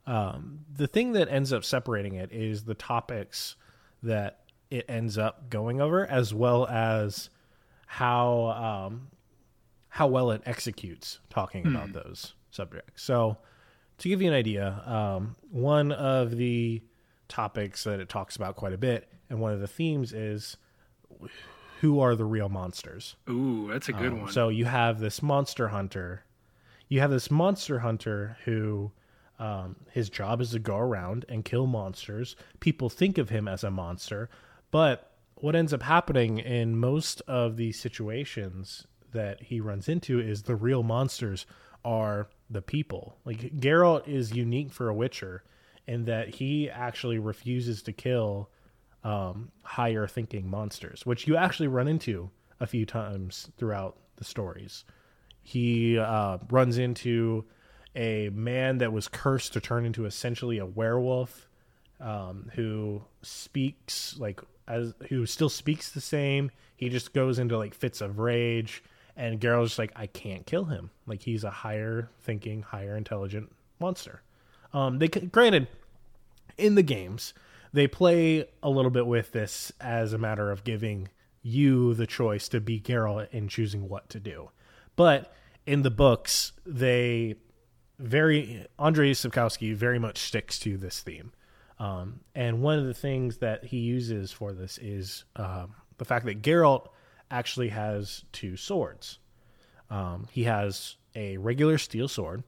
Um, 0.06 0.60
the 0.72 0.86
thing 0.86 1.12
that 1.12 1.28
ends 1.28 1.52
up 1.52 1.64
separating 1.64 2.14
it 2.14 2.32
is 2.32 2.64
the 2.64 2.74
topics 2.74 3.56
that 4.02 4.40
it 4.70 4.84
ends 4.88 5.18
up 5.18 5.50
going 5.50 5.80
over, 5.80 6.06
as 6.06 6.34
well 6.34 6.66
as 6.66 7.30
how 7.86 8.86
um, 8.88 9.08
how 9.88 10.06
well 10.06 10.30
it 10.30 10.42
executes 10.46 11.20
talking 11.30 11.66
about 11.66 11.92
those 11.92 12.34
subjects. 12.50 13.02
So, 13.02 13.38
to 13.98 14.08
give 14.08 14.20
you 14.20 14.28
an 14.28 14.34
idea, 14.34 14.82
um, 14.86 15.36
one 15.50 15.92
of 15.92 16.36
the 16.36 16.82
topics 17.28 17.84
that 17.84 18.00
it 18.00 18.08
talks 18.08 18.36
about 18.36 18.56
quite 18.56 18.72
a 18.72 18.78
bit, 18.78 19.08
and 19.30 19.40
one 19.40 19.52
of 19.52 19.60
the 19.60 19.68
themes 19.68 20.12
is 20.12 20.56
who 21.84 22.00
are 22.00 22.16
the 22.16 22.24
real 22.24 22.48
monsters. 22.48 23.14
Ooh, 23.28 23.68
that's 23.70 23.90
a 23.90 23.92
good 23.92 24.10
Um, 24.12 24.22
one. 24.22 24.32
So 24.32 24.48
you 24.48 24.64
have 24.64 25.00
this 25.00 25.22
monster 25.22 25.68
hunter. 25.68 26.24
You 26.88 27.00
have 27.00 27.10
this 27.10 27.30
monster 27.30 27.80
hunter 27.80 28.38
who 28.46 28.90
um, 29.38 29.76
his 29.90 30.08
job 30.08 30.40
is 30.40 30.52
to 30.52 30.58
go 30.58 30.78
around 30.78 31.26
and 31.28 31.44
kill 31.44 31.66
monsters. 31.66 32.36
People 32.60 32.88
think 32.88 33.18
of 33.18 33.28
him 33.28 33.46
as 33.46 33.64
a 33.64 33.70
monster, 33.70 34.30
but 34.70 35.10
what 35.34 35.54
ends 35.54 35.74
up 35.74 35.82
happening 35.82 36.38
in 36.38 36.74
most 36.78 37.20
of 37.28 37.58
the 37.58 37.70
situations 37.72 38.86
that 39.12 39.42
he 39.42 39.60
runs 39.60 39.86
into 39.86 40.18
is 40.18 40.44
the 40.44 40.56
real 40.56 40.82
monsters 40.82 41.44
are 41.84 42.28
the 42.48 42.62
people. 42.62 43.18
Like 43.26 43.60
Geralt 43.60 44.08
is 44.08 44.32
unique 44.32 44.72
for 44.72 44.88
a 44.88 44.94
Witcher 44.94 45.44
in 45.86 46.06
that 46.06 46.36
he 46.36 46.70
actually 46.70 47.18
refuses 47.18 47.82
to 47.82 47.92
kill 47.92 48.48
um, 49.04 49.50
higher 49.62 50.06
thinking 50.06 50.48
monsters, 50.48 51.04
which 51.04 51.26
you 51.26 51.36
actually 51.36 51.68
run 51.68 51.86
into 51.86 52.30
a 52.60 52.66
few 52.66 52.86
times 52.86 53.50
throughout 53.58 53.96
the 54.16 54.24
stories. 54.24 54.84
He 55.42 55.98
uh, 55.98 56.38
runs 56.50 56.78
into 56.78 57.44
a 57.94 58.30
man 58.30 58.78
that 58.78 58.92
was 58.92 59.06
cursed 59.06 59.52
to 59.52 59.60
turn 59.60 59.84
into 59.84 60.06
essentially 60.06 60.58
a 60.58 60.66
werewolf, 60.66 61.48
um, 62.00 62.50
who 62.54 63.02
speaks 63.22 64.16
like 64.18 64.40
as 64.66 64.94
who 65.08 65.26
still 65.26 65.48
speaks 65.48 65.90
the 65.90 66.00
same. 66.00 66.50
He 66.76 66.88
just 66.88 67.12
goes 67.12 67.38
into 67.38 67.58
like 67.58 67.74
fits 67.74 68.00
of 68.00 68.18
rage, 68.18 68.82
and 69.16 69.40
Geralt's 69.40 69.70
just 69.70 69.78
like, 69.78 69.92
I 69.94 70.06
can't 70.06 70.46
kill 70.46 70.64
him. 70.64 70.90
Like 71.06 71.22
he's 71.22 71.44
a 71.44 71.50
higher 71.50 72.08
thinking, 72.22 72.62
higher 72.62 72.96
intelligent 72.96 73.52
monster. 73.78 74.22
Um, 74.72 74.98
they 74.98 75.08
granted 75.08 75.68
in 76.56 76.74
the 76.74 76.82
games 76.82 77.34
they 77.74 77.88
play 77.88 78.46
a 78.62 78.70
little 78.70 78.90
bit 78.92 79.04
with 79.04 79.32
this 79.32 79.72
as 79.80 80.12
a 80.12 80.18
matter 80.18 80.52
of 80.52 80.62
giving 80.62 81.08
you 81.42 81.92
the 81.92 82.06
choice 82.06 82.48
to 82.48 82.60
be 82.60 82.80
Geralt 82.80 83.28
in 83.32 83.48
choosing 83.48 83.88
what 83.88 84.08
to 84.10 84.20
do. 84.20 84.50
But 84.94 85.34
in 85.66 85.82
the 85.82 85.90
books, 85.90 86.52
they 86.64 87.34
very 87.98 88.64
Andrei 88.78 89.10
Sapkowski 89.10 89.74
very 89.74 89.98
much 89.98 90.18
sticks 90.18 90.60
to 90.60 90.76
this 90.76 91.00
theme. 91.00 91.32
Um, 91.80 92.20
and 92.32 92.62
one 92.62 92.78
of 92.78 92.86
the 92.86 92.94
things 92.94 93.38
that 93.38 93.64
he 93.64 93.78
uses 93.78 94.30
for 94.30 94.52
this 94.52 94.78
is 94.78 95.24
um, 95.34 95.74
the 95.98 96.04
fact 96.04 96.26
that 96.26 96.42
Geralt 96.42 96.86
actually 97.28 97.70
has 97.70 98.24
two 98.30 98.56
swords. 98.56 99.18
Um, 99.90 100.28
he 100.30 100.44
has 100.44 100.94
a 101.16 101.38
regular 101.38 101.78
steel 101.78 102.06
sword 102.06 102.44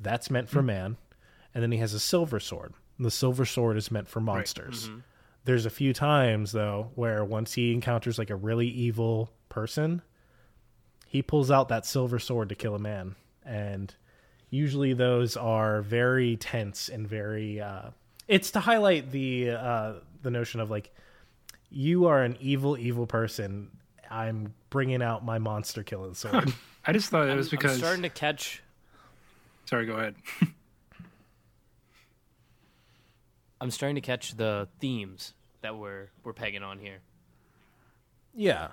that's 0.00 0.30
meant 0.30 0.48
for 0.48 0.62
man, 0.62 0.96
and 1.54 1.62
then 1.62 1.70
he 1.70 1.78
has 1.78 1.94
a 1.94 2.00
silver 2.00 2.40
sword. 2.40 2.74
The 3.02 3.10
silver 3.10 3.44
sword 3.44 3.76
is 3.76 3.90
meant 3.90 4.08
for 4.08 4.20
monsters. 4.20 4.90
There's 5.44 5.66
a 5.66 5.70
few 5.70 5.92
times 5.92 6.52
though 6.52 6.90
where 6.94 7.24
once 7.24 7.52
he 7.54 7.72
encounters 7.72 8.18
like 8.18 8.30
a 8.30 8.36
really 8.36 8.68
evil 8.68 9.30
person, 9.48 10.02
he 11.06 11.20
pulls 11.20 11.50
out 11.50 11.68
that 11.68 11.84
silver 11.84 12.18
sword 12.18 12.48
to 12.50 12.54
kill 12.54 12.74
a 12.74 12.78
man, 12.78 13.16
and 13.44 13.92
usually 14.50 14.92
those 14.94 15.36
are 15.36 15.82
very 15.82 16.36
tense 16.36 16.88
and 16.88 17.08
very. 17.08 17.60
Uh, 17.60 17.90
it's 18.28 18.52
to 18.52 18.60
highlight 18.60 19.10
the 19.10 19.50
uh, 19.50 19.92
the 20.22 20.30
notion 20.30 20.60
of 20.60 20.70
like 20.70 20.94
you 21.70 22.06
are 22.06 22.22
an 22.22 22.36
evil, 22.40 22.78
evil 22.78 23.06
person. 23.06 23.70
I'm 24.10 24.54
bringing 24.70 25.02
out 25.02 25.24
my 25.24 25.38
monster 25.38 25.82
killing 25.82 26.14
sword. 26.14 26.52
I 26.86 26.92
just 26.92 27.10
thought 27.10 27.28
it 27.28 27.34
was 27.34 27.48
I'm 27.52 27.58
because. 27.58 27.78
starting 27.78 28.02
to 28.02 28.10
catch. 28.10 28.62
Sorry, 29.64 29.86
go 29.86 29.94
ahead. 29.94 30.14
I'm 33.62 33.70
starting 33.70 33.94
to 33.94 34.00
catch 34.00 34.36
the 34.36 34.66
themes 34.80 35.34
that 35.60 35.76
we're 35.76 36.08
we're 36.24 36.32
pegging 36.32 36.64
on 36.64 36.80
here. 36.80 36.98
Yeah. 38.34 38.68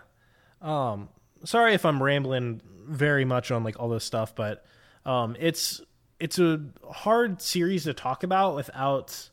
Um 0.61 1.09
sorry 1.43 1.75
if 1.75 1.85
I'm 1.85 2.01
rambling 2.01 2.61
very 2.87 3.23
much 3.23 3.51
on 3.51 3.63
like 3.63 3.79
all 3.79 3.89
this 3.89 4.03
stuff, 4.03 4.33
but 4.35 4.65
um 5.05 5.35
it's 5.39 5.79
it's 6.19 6.39
a 6.39 6.59
hard 6.89 7.39
series 7.41 7.83
to 7.83 7.93
talk 7.93 8.23
about 8.23 8.55
without 8.55 9.29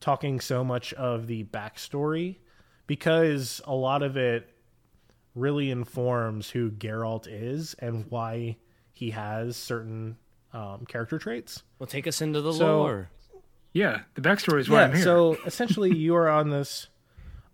talking 0.00 0.40
so 0.40 0.64
much 0.64 0.92
of 0.94 1.28
the 1.28 1.44
backstory 1.44 2.36
because 2.88 3.60
a 3.64 3.74
lot 3.74 4.02
of 4.02 4.16
it 4.16 4.48
really 5.36 5.70
informs 5.70 6.50
who 6.50 6.70
Geralt 6.70 7.26
is 7.30 7.74
and 7.78 8.04
why 8.10 8.56
he 8.92 9.10
has 9.10 9.56
certain 9.56 10.16
um, 10.52 10.84
character 10.88 11.18
traits. 11.18 11.62
Well, 11.78 11.86
take 11.86 12.06
us 12.06 12.20
into 12.20 12.40
the 12.40 12.52
So- 12.52 12.78
lore. 12.78 13.10
Yeah, 13.76 14.00
the 14.14 14.22
backstory 14.22 14.60
is 14.60 14.70
why 14.70 14.84
I'm 14.84 14.94
here. 14.94 15.04
So 15.04 15.36
essentially, 15.44 15.94
you 15.94 16.16
are 16.16 16.30
on 16.30 16.48
this 16.48 16.88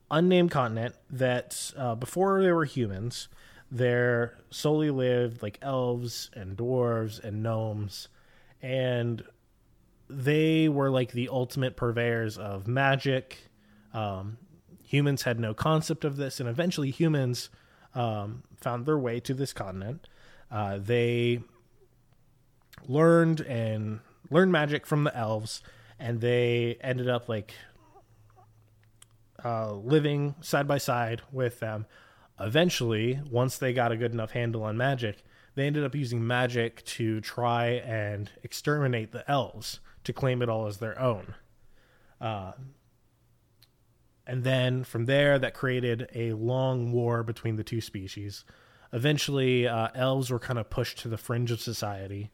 unnamed 0.08 0.52
continent 0.52 0.94
that 1.11 1.72
uh, 1.76 1.96
before 1.96 2.40
there 2.42 2.54
were 2.54 2.64
humans, 2.64 3.26
there 3.72 4.38
solely 4.48 4.90
lived 4.90 5.42
like 5.42 5.58
elves 5.62 6.30
and 6.35 6.56
dwarves 6.56 7.18
and 7.18 7.42
gnomes, 7.42 8.06
and 8.62 9.24
they 10.08 10.68
were 10.68 10.90
like 10.92 11.11
the 11.11 11.28
ultimate 11.28 11.74
purveyors 11.74 12.38
of 12.38 12.68
magic. 12.68 13.38
Um, 13.92 14.38
humans 14.85 15.22
had 15.22 15.40
no 15.40 15.54
concept 15.54 16.04
of 16.04 16.14
this, 16.14 16.38
and 16.38 16.48
eventually 16.48 16.92
humans 16.92 17.50
um, 17.96 18.44
found 18.61 18.87
their 18.87 18.98
way 18.98 19.18
to 19.18 19.35
this 19.35 19.52
continent. 19.52 20.06
Uh, 20.52 20.78
they 20.78 21.40
learned 22.87 23.40
and 23.40 23.98
learned 24.30 24.52
magic 24.52 24.87
from 24.87 25.02
the 25.02 25.16
elves, 25.16 25.62
and 25.98 26.20
they 26.20 26.78
ended 26.81 27.09
up 27.09 27.28
like 27.28 27.55
uh, 29.44 29.72
living 29.72 30.35
side 30.40 30.66
by 30.68 30.78
side 30.78 31.22
with 31.33 31.61
them. 31.61 31.87
Eventually, 32.40 33.20
once 33.31 33.59
they 33.59 33.72
got 33.72 33.92
a 33.92 33.96
good 33.96 34.12
enough 34.12 34.33
handle 34.33 34.64
on 34.64 34.76
magic, 34.76 35.22
they 35.55 35.66
ended 35.66 35.85
up 35.85 35.94
using 35.94 36.26
magic 36.26 36.85
to 36.85 37.20
try 37.20 37.66
and 37.66 38.31
exterminate 38.42 39.12
the 39.12 39.28
elves 39.31 39.81
to 40.05 40.12
claim 40.12 40.42
it 40.42 40.48
all 40.48 40.66
as 40.66 40.78
their 40.78 40.98
own. 40.98 41.35
Uh, 42.20 42.52
and 44.26 44.44
then 44.44 44.85
from 44.85 45.07
there, 45.07 45.38
that 45.38 45.55
created 45.55 46.09
a 46.14 46.33
long 46.33 46.92
war 46.92 47.22
between 47.22 47.57
the 47.57 47.64
two 47.64 47.81
species. 47.81 48.44
Eventually, 48.92 49.66
uh, 49.66 49.88
elves 49.94 50.31
were 50.31 50.38
kind 50.38 50.59
of 50.59 50.70
pushed 50.70 50.98
to 50.98 51.09
the 51.09 51.16
fringe 51.16 51.50
of 51.50 51.61
society, 51.61 52.31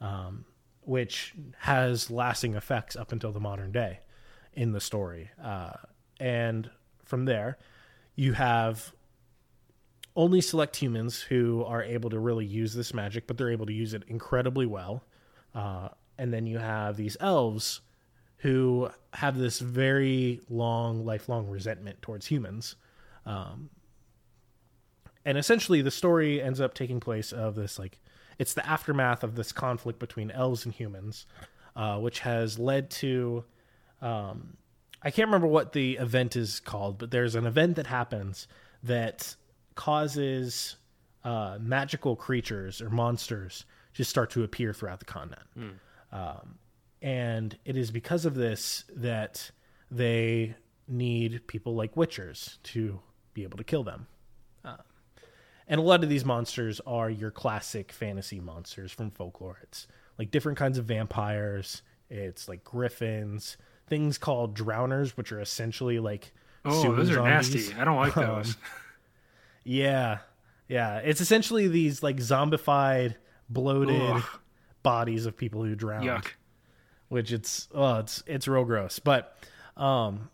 um, 0.00 0.44
which 0.90 1.34
has 1.58 2.10
lasting 2.10 2.56
effects 2.56 2.96
up 2.96 3.12
until 3.12 3.30
the 3.30 3.38
modern 3.38 3.70
day 3.70 4.00
in 4.52 4.72
the 4.72 4.80
story. 4.80 5.30
Uh, 5.40 5.70
and 6.18 6.68
from 7.04 7.26
there, 7.26 7.56
you 8.16 8.32
have 8.32 8.92
only 10.16 10.40
select 10.40 10.74
humans 10.74 11.20
who 11.20 11.62
are 11.64 11.84
able 11.84 12.10
to 12.10 12.18
really 12.18 12.44
use 12.44 12.74
this 12.74 12.92
magic, 12.92 13.28
but 13.28 13.38
they're 13.38 13.52
able 13.52 13.66
to 13.66 13.72
use 13.72 13.94
it 13.94 14.02
incredibly 14.08 14.66
well. 14.66 15.04
Uh, 15.54 15.90
and 16.18 16.34
then 16.34 16.44
you 16.44 16.58
have 16.58 16.96
these 16.96 17.16
elves 17.20 17.82
who 18.38 18.90
have 19.12 19.38
this 19.38 19.60
very 19.60 20.40
long, 20.50 21.04
lifelong 21.04 21.46
resentment 21.46 22.02
towards 22.02 22.26
humans. 22.26 22.74
Um, 23.24 23.70
and 25.24 25.38
essentially, 25.38 25.82
the 25.82 25.92
story 25.92 26.42
ends 26.42 26.60
up 26.60 26.74
taking 26.74 26.98
place 26.98 27.30
of 27.30 27.54
this 27.54 27.78
like 27.78 28.00
it's 28.40 28.54
the 28.54 28.66
aftermath 28.66 29.22
of 29.22 29.36
this 29.36 29.52
conflict 29.52 29.98
between 29.98 30.30
elves 30.30 30.64
and 30.64 30.74
humans, 30.74 31.26
uh, 31.76 31.98
which 31.98 32.20
has 32.20 32.58
led 32.58 32.90
to 32.90 33.44
um, 34.02 34.56
I 35.02 35.10
can't 35.10 35.28
remember 35.28 35.46
what 35.46 35.72
the 35.72 35.96
event 35.96 36.36
is 36.36 36.60
called, 36.60 36.98
but 36.98 37.10
there's 37.10 37.34
an 37.34 37.46
event 37.46 37.76
that 37.76 37.86
happens 37.86 38.48
that 38.82 39.34
causes 39.74 40.76
uh, 41.24 41.58
magical 41.60 42.16
creatures 42.16 42.80
or 42.82 42.90
monsters 42.90 43.64
to 43.94 44.04
start 44.04 44.30
to 44.30 44.42
appear 44.42 44.72
throughout 44.72 44.98
the 45.00 45.04
continent. 45.06 45.46
Um, 46.12 46.58
and 47.02 47.56
it 47.64 47.76
is 47.76 47.90
because 47.90 48.24
of 48.24 48.34
this 48.34 48.84
that 48.94 49.50
they 49.90 50.54
need 50.86 51.46
people 51.46 51.74
like 51.74 51.94
witchers 51.94 52.58
to 52.62 53.00
be 53.32 53.42
able 53.42 53.58
to 53.58 53.64
kill 53.64 53.84
them. 53.84 54.06
Uh, 54.64 54.76
and 55.70 55.78
a 55.78 55.82
lot 55.82 56.02
of 56.04 56.10
these 56.10 56.24
monsters 56.26 56.80
are 56.86 57.08
your 57.08 57.30
classic 57.30 57.92
fantasy 57.92 58.40
monsters 58.40 58.92
from 58.92 59.10
folklore. 59.10 59.58
It's 59.62 59.86
like 60.18 60.30
different 60.30 60.58
kinds 60.58 60.76
of 60.76 60.84
vampires. 60.84 61.80
It's 62.10 62.46
like 62.48 62.62
griffins, 62.64 63.56
things 63.86 64.18
called 64.18 64.54
drowners, 64.54 65.10
which 65.12 65.32
are 65.32 65.40
essentially 65.40 65.98
like 65.98 66.32
oh, 66.66 66.94
those 66.94 67.08
are 67.10 67.14
zombies. 67.14 67.54
nasty. 67.70 67.74
I 67.80 67.84
don't 67.84 67.96
like 67.96 68.16
Um, 68.18 68.24
those. 68.26 68.56
Yeah, 69.64 70.18
yeah. 70.68 70.98
It's 70.98 71.20
essentially 71.20 71.68
these 71.68 72.02
like 72.02 72.16
zombified, 72.16 73.14
bloated 73.48 74.00
Ugh. 74.00 74.24
bodies 74.82 75.26
of 75.26 75.36
people 75.36 75.62
who 75.64 75.74
drown. 75.74 76.02
Yuck. 76.04 76.26
which 77.08 77.32
it's 77.32 77.68
oh 77.74 77.98
it's 77.98 78.22
it's 78.26 78.46
real 78.48 78.64
gross 78.64 78.98
but 79.00 79.36
um 79.76 80.30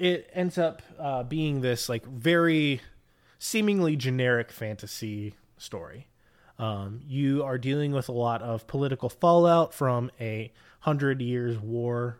it 0.00 0.30
ends 0.32 0.56
up 0.56 0.80
uh, 0.98 1.22
being 1.22 1.60
this 1.60 1.88
like 1.88 2.06
very 2.06 2.80
seemingly 3.38 3.96
generic 3.96 4.50
fantasy 4.50 5.34
story. 5.58 6.08
Um, 6.58 7.02
you 7.06 7.44
are 7.44 7.58
dealing 7.58 7.92
with 7.92 8.08
a 8.08 8.12
lot 8.12 8.42
of 8.42 8.66
political 8.66 9.10
fallout 9.10 9.74
from 9.74 10.10
a 10.18 10.52
hundred 10.80 11.20
years 11.20 11.58
war 11.58 12.18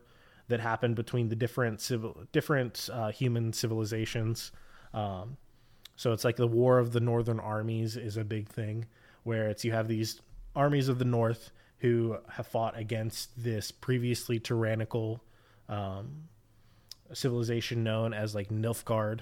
that 0.48 0.60
happened 0.60 0.94
between 0.94 1.30
the 1.30 1.36
different 1.36 1.80
civil 1.80 2.24
different 2.32 2.90
uh, 2.92 3.12
human 3.12 3.52
civilizations. 3.52 4.52
Um, 4.92 5.38
so 5.96 6.12
it's 6.12 6.24
like 6.24 6.36
the 6.36 6.46
War 6.46 6.78
of 6.78 6.92
the 6.92 7.00
Northern 7.00 7.40
Armies 7.40 7.96
is 7.96 8.16
a 8.16 8.24
big 8.24 8.48
thing, 8.48 8.86
where 9.22 9.48
it's 9.48 9.64
you 9.64 9.72
have 9.72 9.88
these 9.88 10.20
armies 10.54 10.88
of 10.88 10.98
the 10.98 11.04
North 11.04 11.50
who 11.78 12.18
have 12.28 12.46
fought 12.46 12.78
against 12.78 13.42
this 13.42 13.70
previously 13.70 14.38
tyrannical 14.38 15.22
um, 15.68 16.28
civilization 17.12 17.82
known 17.84 18.12
as 18.14 18.34
like 18.34 18.48
Nilfgaard, 18.50 19.20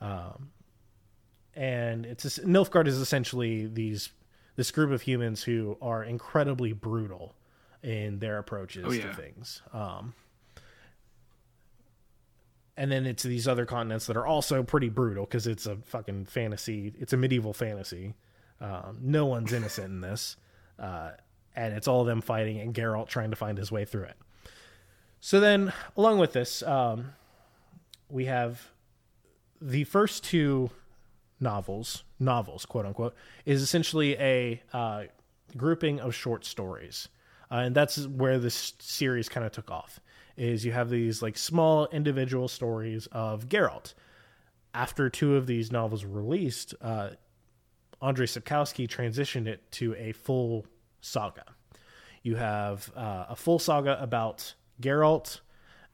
um, 0.00 0.50
and 1.54 2.04
it's 2.06 2.38
Nilfgaard 2.40 2.86
is 2.86 2.98
essentially 2.98 3.66
these 3.66 4.10
this 4.56 4.70
group 4.70 4.90
of 4.92 5.02
humans 5.02 5.42
who 5.42 5.76
are 5.82 6.04
incredibly 6.04 6.72
brutal 6.72 7.34
in 7.82 8.18
their 8.20 8.38
approaches 8.38 8.84
Oh, 8.86 8.90
to 8.90 8.96
yeah. 8.96 9.14
things. 9.14 9.62
Um, 9.72 10.14
and 12.76 12.90
then 12.90 13.06
it's 13.06 13.22
these 13.22 13.46
other 13.46 13.66
continents 13.66 14.06
that 14.06 14.16
are 14.16 14.26
also 14.26 14.62
pretty 14.62 14.88
brutal 14.88 15.24
because 15.24 15.46
it's 15.46 15.66
a 15.66 15.76
fucking 15.76 16.24
fantasy. 16.26 16.92
It's 16.98 17.12
a 17.12 17.16
medieval 17.16 17.52
fantasy. 17.52 18.14
Um, 18.60 18.98
no 19.00 19.26
one's 19.26 19.52
innocent 19.52 19.86
in 19.88 20.00
this, 20.00 20.36
uh, 20.78 21.10
and 21.54 21.74
it's 21.74 21.86
all 21.86 22.04
them 22.04 22.20
fighting 22.20 22.58
and 22.60 22.74
Geralt 22.74 23.08
trying 23.08 23.30
to 23.30 23.36
find 23.36 23.58
his 23.58 23.70
way 23.70 23.84
through 23.84 24.04
it. 24.04 24.16
So 25.24 25.40
then, 25.40 25.72
along 25.96 26.18
with 26.18 26.34
this, 26.34 26.62
um, 26.64 27.14
we 28.10 28.26
have 28.26 28.72
the 29.58 29.84
first 29.84 30.22
two 30.22 30.68
novels, 31.40 32.04
novels, 32.20 32.66
quote 32.66 32.84
unquote, 32.84 33.14
is 33.46 33.62
essentially 33.62 34.18
a 34.18 34.60
uh, 34.74 35.04
grouping 35.56 35.98
of 35.98 36.14
short 36.14 36.44
stories, 36.44 37.08
uh, 37.50 37.54
and 37.54 37.74
that's 37.74 38.06
where 38.06 38.38
this 38.38 38.74
series 38.80 39.30
kind 39.30 39.46
of 39.46 39.52
took 39.52 39.70
off. 39.70 39.98
is 40.36 40.62
you 40.62 40.72
have 40.72 40.90
these 40.90 41.22
like 41.22 41.38
small 41.38 41.86
individual 41.86 42.46
stories 42.46 43.08
of 43.10 43.48
Geralt. 43.48 43.94
After 44.74 45.08
two 45.08 45.36
of 45.36 45.46
these 45.46 45.72
novels 45.72 46.04
were 46.04 46.20
released, 46.20 46.74
uh, 46.82 47.12
Sapkowski 48.02 48.86
transitioned 48.86 49.46
it 49.46 49.72
to 49.72 49.94
a 49.94 50.12
full 50.12 50.66
saga. 51.00 51.46
You 52.22 52.36
have 52.36 52.92
uh, 52.94 53.24
a 53.30 53.36
full 53.36 53.58
saga 53.58 53.98
about 54.02 54.52
Geralt, 54.80 55.40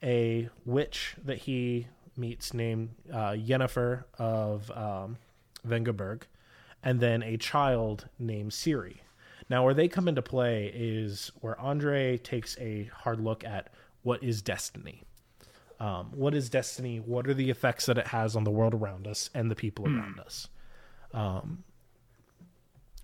a 0.03 0.49
witch 0.65 1.15
that 1.25 1.39
he 1.39 1.87
meets 2.17 2.55
named 2.55 2.91
uh, 3.13 3.33
Yennefer 3.33 4.05
of 4.19 4.71
um, 4.71 5.19
Vengerberg, 5.67 6.23
and 6.83 7.01
then 7.01 7.23
a 7.23 7.37
child 7.37 8.09
named 8.19 8.53
Ciri. 8.53 8.99
Now, 9.49 9.65
where 9.65 9.75
they 9.75 9.89
come 9.89 10.07
into 10.07 10.23
play 10.23 10.71
is 10.75 11.33
where 11.41 11.59
Andre 11.61 12.17
takes 12.19 12.57
a 12.59 12.91
hard 12.95 13.21
look 13.21 13.45
at 13.45 13.73
what 14.03 14.23
is 14.23 14.43
destiny. 14.43 15.03
Um, 15.81 16.11
what 16.13 16.35
is 16.35 16.49
destiny? 16.51 16.99
What 16.99 17.27
are 17.27 17.35
the 17.35 17.51
effects 17.51 17.87
that 17.87 17.99
it 17.99 18.09
has 18.09 18.37
on 18.37 18.45
the 18.45 18.51
world 18.51 18.75
around 18.75 19.07
us 19.07 19.31
and 19.35 19.51
the 19.51 19.55
people 19.55 19.87
around 19.87 20.21
us? 20.21 20.49
Um, 21.13 21.65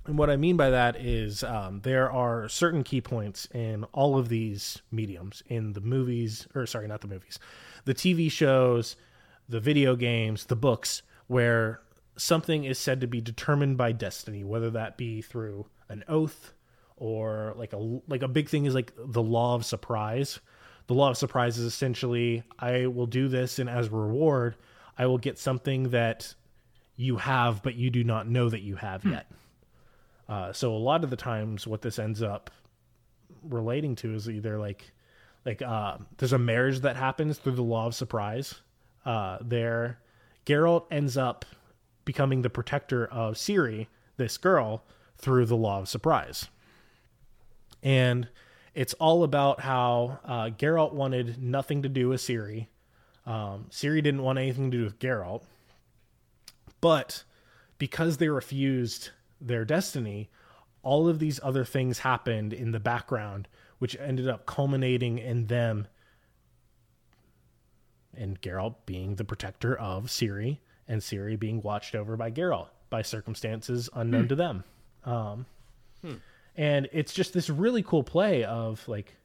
and 0.07 0.19
what 0.19 0.31
I 0.31 0.37
mean 0.37 0.57
by 0.57 0.71
that 0.71 0.97
is 0.97 1.42
um, 1.42 1.81
there 1.81 2.11
are 2.11 2.49
certain 2.49 2.85
key 2.85 3.01
points 3.01 3.49
in 3.53 3.85
all 3.92 4.19
of 4.19 4.29
these 4.29 4.81
mediums 4.90 5.42
in 5.47 5.73
the 5.73 5.81
movies, 5.81 6.47
or 6.55 6.66
sorry, 6.66 6.88
not 6.88 7.01
the 7.01 7.09
movies, 7.09 7.38
the 7.85 7.95
TV 7.95 8.31
shows, 8.31 8.97
the 9.49 9.61
video 9.61 9.97
games, 9.97 10.47
the 10.47 10.57
books, 10.57 11.03
where 11.27 11.81
something 12.16 12.64
is 12.64 12.79
said 12.79 13.01
to 13.01 13.07
be 13.07 13.21
determined 13.21 13.77
by 13.77 13.92
destiny, 13.92 14.45
whether 14.45 14.71
that 14.71 14.97
be 14.97 15.23
through 15.23 15.66
an 15.88 16.05
oath 16.09 16.53
or 16.97 17.53
like 17.57 17.73
a 17.73 18.01
like 18.09 18.23
a 18.23 18.29
big 18.29 18.49
thing 18.49 18.64
is 18.64 18.75
like 18.75 18.92
the 18.97 19.23
law 19.23 19.55
of 19.55 19.64
surprise. 19.64 20.40
The 20.87 20.95
law 20.95 21.11
of 21.11 21.16
surprise 21.16 21.59
is 21.59 21.64
essentially 21.64 22.42
I 22.59 22.87
will 22.87 23.07
do 23.07 23.29
this 23.29 23.59
and 23.59 23.69
as 23.69 23.88
a 23.88 23.90
reward 23.90 24.57
I 24.97 25.07
will 25.07 25.19
get 25.19 25.38
something 25.38 25.90
that 25.90 26.35
you 26.97 27.16
have 27.16 27.62
but 27.62 27.75
you 27.75 27.90
do 27.90 28.03
not 28.03 28.29
know 28.29 28.49
that 28.49 28.62
you 28.62 28.77
have 28.77 29.05
yet. 29.05 29.31
Uh, 30.28 30.52
so 30.52 30.74
a 30.74 30.76
lot 30.76 31.04
of 31.04 31.10
the 31.10 31.16
times 31.16 31.66
what 31.66 31.82
this 31.82 31.98
ends 31.98 32.22
up 32.22 32.50
relating 33.42 33.94
to 33.94 34.14
is 34.14 34.28
either 34.28 34.58
like 34.58 34.92
like 35.44 35.62
uh, 35.62 35.98
there's 36.18 36.32
a 36.32 36.38
marriage 36.38 36.80
that 36.80 36.96
happens 36.96 37.38
through 37.38 37.54
the 37.54 37.62
law 37.62 37.86
of 37.86 37.94
surprise. 37.94 38.56
Uh, 39.04 39.38
there, 39.40 40.00
Geralt 40.44 40.86
ends 40.90 41.16
up 41.16 41.44
becoming 42.04 42.42
the 42.42 42.50
protector 42.50 43.06
of 43.06 43.34
Ciri, 43.34 43.86
this 44.16 44.36
girl, 44.36 44.82
through 45.16 45.46
the 45.46 45.56
law 45.56 45.78
of 45.78 45.88
surprise. 45.88 46.48
And 47.80 48.28
it's 48.74 48.94
all 48.94 49.22
about 49.22 49.60
how 49.60 50.18
uh, 50.24 50.50
Geralt 50.50 50.92
wanted 50.92 51.40
nothing 51.40 51.82
to 51.82 51.88
do 51.88 52.08
with 52.08 52.20
Ciri. 52.20 52.66
Um, 53.24 53.66
Ciri 53.70 54.02
didn't 54.02 54.22
want 54.22 54.40
anything 54.40 54.70
to 54.72 54.76
do 54.76 54.84
with 54.84 54.98
Geralt. 54.98 55.42
But 56.80 57.22
because 57.78 58.16
they 58.16 58.28
refused 58.28 59.10
their 59.40 59.64
destiny, 59.64 60.31
all 60.83 61.09
of 61.09 61.18
these 61.18 61.40
other 61.42 61.64
things 61.64 62.01
happened 62.01 62.53
in 62.53 62.70
the 62.72 62.81
background, 62.81 63.49
which 63.79 63.96
ended 63.99 64.29
up 64.29 64.46
culminating 64.46 65.18
in 65.18 65.46
them 65.46 65.88
and 68.14 68.40
Geralt 68.40 68.77
being 68.87 69.16
the 69.16 69.25
protector 69.25 69.77
of 69.77 70.07
Ciri 70.07 70.59
and 70.88 71.01
Ciri 71.03 71.38
being 71.38 71.61
watched 71.61 71.94
over 71.94 72.16
by 72.16 72.31
Geralt 72.31 72.68
by 72.88 73.03
circumstances 73.03 73.90
unknown 73.94 74.29
to 74.29 74.35
them. 74.37 74.64
Um, 75.05 75.46
And 76.57 76.88
it's 76.92 77.12
just 77.12 77.35
this 77.35 77.51
really 77.51 77.83
cool 77.83 78.03
play 78.03 78.44
of 78.44 78.87
like 78.88 79.16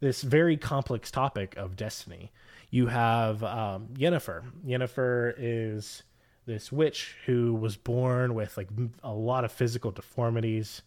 this 0.00 0.20
very 0.22 0.56
complex 0.58 1.10
topic 1.10 1.56
of 1.56 1.76
destiny. 1.76 2.32
You 2.70 2.88
have 2.88 3.42
um, 3.42 3.88
Yennefer. 3.94 4.42
Yennefer 4.66 5.34
is 5.38 6.02
this 6.46 6.70
witch 6.70 7.14
who 7.26 7.54
was 7.54 7.76
born 7.76 8.34
with 8.34 8.56
like 8.56 8.68
a 9.02 9.12
lot 9.12 9.44
of 9.44 9.52
physical 9.52 9.90
deformities, 9.90 10.82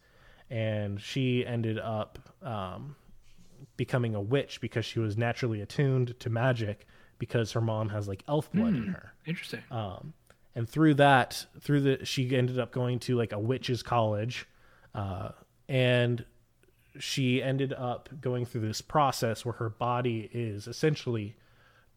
and 0.49 0.99
she 1.01 1.45
ended 1.45 1.77
up 1.77 2.17
um, 2.41 2.95
becoming 3.77 4.15
a 4.15 4.21
witch 4.21 4.61
because 4.61 4.85
she 4.85 4.99
was 4.99 5.17
naturally 5.17 5.61
attuned 5.61 6.19
to 6.19 6.29
magic 6.29 6.87
because 7.17 7.51
her 7.51 7.61
mom 7.61 7.89
has 7.89 8.07
like 8.07 8.23
elf 8.27 8.51
blood 8.53 8.73
in 8.73 8.87
her 8.87 9.13
Interesting. 9.25 9.61
um, 9.71 10.13
and 10.55 10.67
through 10.69 10.93
that 10.93 11.45
through 11.59 11.81
the 11.81 12.05
she 12.05 12.33
ended 12.35 12.57
up 12.57 12.71
going 12.71 12.97
to 12.99 13.15
like 13.17 13.33
a 13.33 13.39
witches 13.39 13.83
college 13.83 14.47
uh, 14.95 15.29
and 15.67 16.23
she 16.97 17.43
ended 17.43 17.73
up 17.73 18.09
going 18.21 18.45
through 18.45 18.61
this 18.61 18.81
process 18.81 19.43
where 19.45 19.53
her 19.53 19.69
body 19.69 20.29
is 20.33 20.67
essentially 20.67 21.35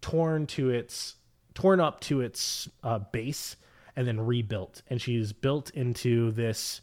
torn 0.00 0.46
to 0.46 0.70
its 0.70 1.14
torn 1.54 1.80
up 1.80 2.00
to 2.00 2.20
its 2.20 2.68
uh, 2.82 2.98
base 2.98 3.56
and 3.96 4.06
then 4.06 4.20
rebuilt 4.20 4.82
and 4.88 5.00
she's 5.00 5.32
built 5.32 5.70
into 5.70 6.30
this 6.32 6.80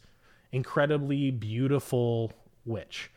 incredibly 0.52 1.30
beautiful 1.30 2.32
witch 2.64 3.10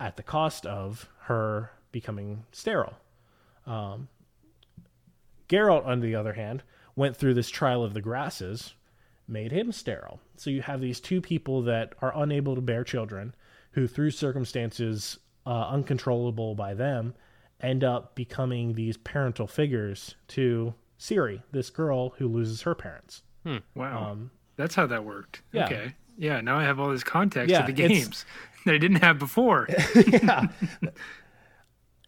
at 0.00 0.16
the 0.16 0.22
cost 0.22 0.66
of 0.66 1.08
her 1.20 1.70
becoming 1.92 2.44
sterile 2.52 2.94
Geralt, 5.52 5.86
on 5.86 6.00
the 6.00 6.14
other 6.14 6.32
hand, 6.32 6.62
went 6.96 7.16
through 7.16 7.34
this 7.34 7.50
trial 7.50 7.84
of 7.84 7.92
the 7.92 8.00
grasses, 8.00 8.74
made 9.28 9.52
him 9.52 9.70
sterile. 9.70 10.20
So 10.36 10.48
you 10.48 10.62
have 10.62 10.80
these 10.80 10.98
two 10.98 11.20
people 11.20 11.62
that 11.62 11.94
are 12.00 12.12
unable 12.16 12.54
to 12.54 12.60
bear 12.62 12.84
children, 12.84 13.34
who, 13.72 13.86
through 13.86 14.10
circumstances 14.12 15.18
uh, 15.46 15.68
uncontrollable 15.68 16.54
by 16.54 16.74
them, 16.74 17.14
end 17.60 17.84
up 17.84 18.14
becoming 18.14 18.72
these 18.72 18.96
parental 18.96 19.46
figures 19.46 20.14
to 20.28 20.74
Ciri, 21.02 21.42
this 21.50 21.68
girl 21.68 22.10
who 22.10 22.28
loses 22.28 22.62
her 22.62 22.76
parents. 22.76 23.22
Wow. 23.74 24.18
That's 24.56 24.76
how 24.76 24.86
that 24.86 25.04
worked. 25.04 25.38
Um, 25.38 25.42
yeah. 25.52 25.64
Okay. 25.66 25.94
Yeah. 26.16 26.40
Now 26.40 26.58
I 26.60 26.62
have 26.62 26.78
all 26.78 26.90
this 26.90 27.02
context 27.02 27.50
Yeah, 27.50 27.62
to 27.62 27.66
the 27.66 27.72
games 27.72 28.24
that 28.64 28.76
I 28.76 28.78
didn't 28.78 29.02
have 29.02 29.18
before. 29.18 29.68
yeah. 30.06 30.46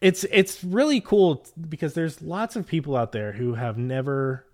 It's 0.00 0.24
it's 0.30 0.62
really 0.62 1.00
cool 1.00 1.44
because 1.68 1.94
there's 1.94 2.22
lots 2.22 2.54
of 2.54 2.68
people 2.68 2.94
out 2.96 3.11
there 3.11 3.33
who 3.33 3.54
have 3.54 3.76
never 3.78 4.46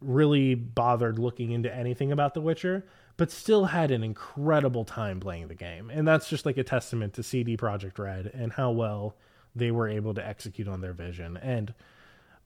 really 0.00 0.56
bothered 0.56 1.18
looking 1.20 1.52
into 1.52 1.72
anything 1.72 2.10
about 2.10 2.34
The 2.34 2.40
Witcher, 2.40 2.84
but 3.16 3.30
still 3.30 3.66
had 3.66 3.92
an 3.92 4.02
incredible 4.02 4.84
time 4.84 5.20
playing 5.20 5.48
the 5.48 5.54
game. 5.54 5.90
And 5.90 6.06
that's 6.06 6.28
just 6.28 6.46
like 6.46 6.56
a 6.56 6.64
testament 6.64 7.14
to 7.14 7.22
CD 7.22 7.56
Projekt 7.56 7.98
Red 7.98 8.30
and 8.34 8.52
how 8.52 8.72
well 8.72 9.16
they 9.54 9.70
were 9.70 9.88
able 9.88 10.14
to 10.14 10.26
execute 10.26 10.66
on 10.66 10.80
their 10.80 10.92
vision. 10.94 11.36
And 11.36 11.74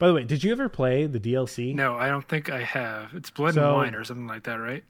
by 0.02 0.08
the 0.08 0.14
way, 0.14 0.24
did 0.24 0.42
you 0.42 0.50
ever 0.50 0.68
play 0.68 1.06
the 1.06 1.20
DLC? 1.20 1.72
no, 1.76 1.94
I 1.94 2.08
don't 2.08 2.26
think 2.28 2.50
I 2.50 2.64
have. 2.64 3.14
It's 3.14 3.30
Blood 3.30 3.54
So- 3.54 3.64
and 3.68 3.74
Wine 3.76 3.94
or 3.94 4.02
something 4.02 4.26
like 4.26 4.42
that, 4.42 4.56
right? 4.56 4.82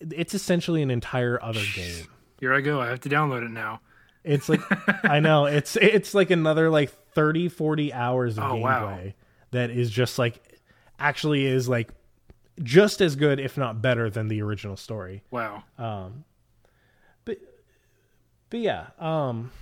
It's 0.00 0.34
essentially 0.34 0.82
an 0.82 0.90
entire 0.90 1.40
other 1.40 1.62
game. 1.72 2.06
Here 2.40 2.52
I 2.52 2.60
go. 2.60 2.80
I 2.80 2.88
have 2.88 2.98
to 3.02 3.08
download 3.08 3.44
it 3.46 3.50
now. 3.52 3.80
It's 4.24 4.48
like 4.48 4.60
I 5.04 5.20
know 5.20 5.44
it's 5.44 5.76
it's 5.76 6.14
like 6.14 6.30
another 6.32 6.68
like 6.68 6.90
30 7.12 7.48
40 7.48 7.92
hours 7.92 8.38
of 8.38 8.44
Oh, 8.44 8.54
gameplay 8.54 8.60
wow. 8.62 9.12
that 9.52 9.70
is 9.70 9.88
just 9.88 10.18
like 10.18 10.58
actually 10.98 11.46
is 11.46 11.68
like 11.68 11.90
just 12.60 13.00
as 13.00 13.14
good 13.14 13.38
if 13.38 13.56
not 13.56 13.80
better 13.80 14.10
than 14.10 14.26
the 14.26 14.42
original 14.42 14.76
story. 14.76 15.22
Wow. 15.30 15.62
Um 15.78 16.24
But 17.24 17.38
yeah, 18.50 18.88
um 18.98 19.52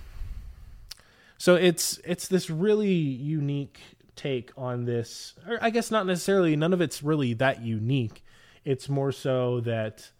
so 1.37 1.55
it's 1.55 1.99
it's 2.03 2.27
this 2.27 2.49
really 2.49 2.93
unique 2.93 3.79
take 4.15 4.51
on 4.57 4.85
this 4.85 5.33
or 5.47 5.57
I 5.61 5.69
guess 5.69 5.91
not 5.91 6.05
necessarily 6.05 6.55
none 6.55 6.73
of 6.73 6.81
it's 6.81 7.03
really 7.03 7.33
that 7.35 7.61
unique. 7.61 8.23
It's 8.63 8.89
more 8.89 9.11
so 9.11 9.59
that 9.61 10.11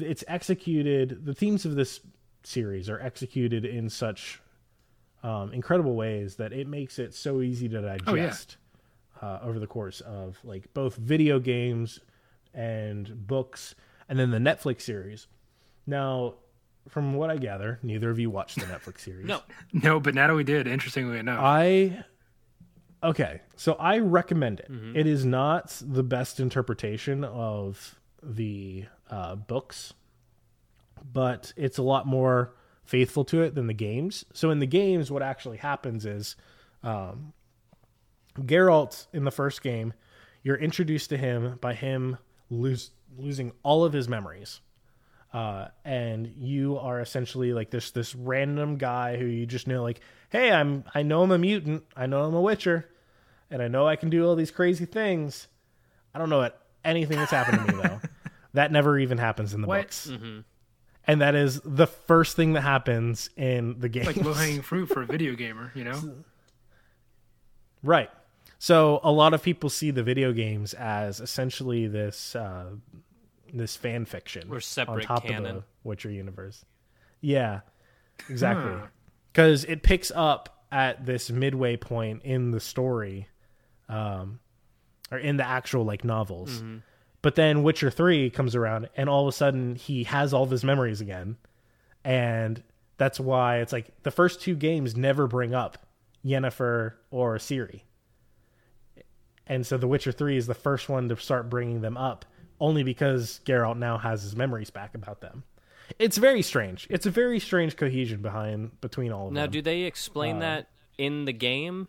it's 0.00 0.24
executed 0.28 1.24
the 1.24 1.34
themes 1.34 1.64
of 1.64 1.74
this 1.74 2.00
series 2.44 2.88
are 2.90 3.00
executed 3.00 3.64
in 3.64 3.88
such 3.88 4.40
um, 5.22 5.52
incredible 5.52 5.94
ways 5.94 6.36
that 6.36 6.52
it 6.52 6.66
makes 6.66 6.98
it 6.98 7.14
so 7.14 7.40
easy 7.40 7.68
to 7.68 7.80
digest 7.80 8.56
uh, 9.20 9.38
over 9.42 9.58
the 9.58 9.66
course 9.66 10.00
of 10.00 10.36
like 10.42 10.72
both 10.74 10.96
video 10.96 11.38
games 11.38 12.00
and 12.52 13.26
books 13.26 13.74
and 14.08 14.18
then 14.18 14.30
the 14.30 14.38
netflix 14.38 14.82
series 14.82 15.28
now 15.86 16.34
from 16.88 17.14
what 17.14 17.30
i 17.30 17.36
gather 17.36 17.78
neither 17.82 18.10
of 18.10 18.18
you 18.18 18.28
watched 18.30 18.58
the 18.58 18.66
netflix 18.66 19.00
series 19.00 19.26
No. 19.26 19.40
No, 19.72 20.00
but 20.00 20.14
Natalie 20.14 20.44
did, 20.44 20.66
interestingly 20.66 21.18
enough. 21.18 21.38
I 21.40 22.04
okay, 23.02 23.40
so 23.56 23.74
I 23.74 23.98
recommend 23.98 24.60
it. 24.60 24.70
It 24.96 25.06
is 25.06 25.24
not 25.24 25.80
the 25.84 26.02
best 26.02 26.38
interpretation 26.40 27.24
of 27.24 27.98
the 28.22 28.84
uh, 29.10 29.34
books, 29.36 29.92
but 31.12 31.52
it's 31.56 31.78
a 31.78 31.82
lot 31.82 32.06
more 32.06 32.54
faithful 32.84 33.24
to 33.26 33.42
it 33.42 33.54
than 33.54 33.66
the 33.66 33.74
games. 33.74 34.24
So 34.32 34.50
in 34.50 34.58
the 34.60 34.66
games, 34.66 35.10
what 35.10 35.22
actually 35.22 35.56
happens 35.58 36.04
is 36.06 36.36
um, 36.82 37.32
Geralt 38.38 39.06
in 39.12 39.24
the 39.24 39.30
first 39.30 39.62
game, 39.62 39.92
you're 40.42 40.56
introduced 40.56 41.10
to 41.10 41.16
him 41.16 41.58
by 41.60 41.74
him 41.74 42.18
lose, 42.50 42.90
losing 43.16 43.52
all 43.62 43.84
of 43.84 43.92
his 43.92 44.08
memories 44.08 44.60
uh, 45.32 45.68
and 45.84 46.26
you 46.36 46.78
are 46.78 47.00
essentially 47.00 47.52
like 47.52 47.70
this 47.70 47.90
this 47.90 48.14
random 48.14 48.76
guy 48.76 49.16
who 49.16 49.24
you 49.24 49.46
just 49.46 49.66
know 49.66 49.82
like, 49.82 50.00
hey, 50.30 50.50
I'm 50.52 50.84
I 50.94 51.02
know 51.02 51.22
I'm 51.22 51.30
a 51.30 51.38
mutant, 51.38 51.84
I 51.96 52.06
know 52.06 52.24
I'm 52.24 52.34
a 52.34 52.40
Witcher, 52.40 52.88
and 53.50 53.62
I 53.62 53.68
know 53.68 53.86
I 53.86 53.96
can 53.96 54.10
do 54.10 54.26
all 54.26 54.34
these 54.36 54.50
crazy 54.50 54.84
things. 54.84 55.48
I 56.14 56.18
don't 56.18 56.28
know 56.28 56.38
what 56.38 56.60
anything 56.84 57.16
that's 57.18 57.30
happened 57.30 57.66
to 57.66 57.74
me 57.76 57.82
though. 57.82 58.00
that 58.54 58.70
never 58.72 58.98
even 58.98 59.18
happens 59.18 59.54
in 59.54 59.62
the 59.62 59.66
What? 59.66 59.82
books, 59.82 60.10
and 61.06 61.20
that 61.20 61.34
is 61.34 61.60
the 61.64 61.86
first 61.86 62.36
thing 62.36 62.52
that 62.52 62.60
happens 62.60 63.30
in 63.36 63.80
the 63.80 63.88
game. 63.88 64.04
Like 64.04 64.16
low 64.16 64.34
hanging 64.34 64.62
fruit 64.70 64.86
for 64.86 65.02
a 65.02 65.06
video 65.06 65.34
gamer, 65.34 65.72
you 65.74 65.84
know? 65.84 66.00
Right. 67.82 68.10
So 68.58 69.00
a 69.02 69.10
lot 69.10 69.34
of 69.34 69.42
people 69.42 69.70
see 69.70 69.90
the 69.90 70.02
video 70.04 70.32
games 70.32 70.72
as 70.74 71.18
essentially 71.20 71.88
this 71.88 72.36
uh, 72.36 72.66
this 73.52 73.76
fan 73.76 74.04
fiction 74.04 74.48
Or 74.50 74.60
separate 74.60 75.10
on 75.10 75.20
top 75.20 75.28
of 75.28 75.42
the 75.42 75.62
Witcher 75.84 76.10
universe. 76.10 76.64
Yeah, 77.20 77.60
exactly. 78.28 78.74
Because 79.32 79.64
it 79.64 79.82
picks 79.82 80.10
up 80.14 80.64
at 80.70 81.04
this 81.04 81.30
midway 81.30 81.76
point 81.76 82.22
in 82.24 82.50
the 82.50 82.60
story, 82.60 83.28
um, 83.88 84.40
or 85.10 85.18
in 85.18 85.36
the 85.36 85.46
actual 85.46 85.84
like 85.84 86.04
novels. 86.04 86.50
Mm-hmm. 86.50 86.78
But 87.20 87.36
then 87.36 87.62
Witcher 87.62 87.90
Three 87.90 88.30
comes 88.30 88.56
around, 88.56 88.88
and 88.96 89.08
all 89.08 89.22
of 89.22 89.28
a 89.28 89.36
sudden 89.36 89.76
he 89.76 90.04
has 90.04 90.34
all 90.34 90.42
of 90.42 90.50
his 90.50 90.64
memories 90.64 91.00
again, 91.00 91.36
and 92.04 92.62
that's 92.96 93.20
why 93.20 93.58
it's 93.58 93.72
like 93.72 93.90
the 94.02 94.10
first 94.10 94.40
two 94.40 94.54
games 94.54 94.96
never 94.96 95.26
bring 95.26 95.54
up 95.54 95.78
Yennefer 96.24 96.94
or 97.10 97.36
Ciri. 97.36 97.82
And 99.46 99.66
so 99.66 99.76
The 99.76 99.88
Witcher 99.88 100.12
3 100.12 100.36
is 100.36 100.46
the 100.46 100.54
first 100.54 100.88
one 100.88 101.08
to 101.08 101.16
start 101.16 101.50
bringing 101.50 101.80
them 101.80 101.96
up, 101.96 102.24
only 102.62 102.82
because 102.84 103.40
Geralt 103.44 103.76
now 103.76 103.98
has 103.98 104.22
his 104.22 104.36
memories 104.36 104.70
back 104.70 104.94
about 104.94 105.20
them. 105.20 105.42
It's 105.98 106.16
very 106.16 106.42
strange. 106.42 106.86
It's 106.88 107.04
a 107.06 107.10
very 107.10 107.38
strange 107.40 107.76
cohesion 107.76 108.22
behind 108.22 108.80
between 108.80 109.12
all 109.12 109.26
of 109.26 109.32
Now, 109.32 109.42
them. 109.42 109.48
Now, 109.48 109.52
do 109.52 109.62
they 109.62 109.80
explain 109.82 110.36
Uh, 110.36 110.40
that 110.40 110.68
in 110.96 111.24
the 111.26 111.32
game? 111.32 111.88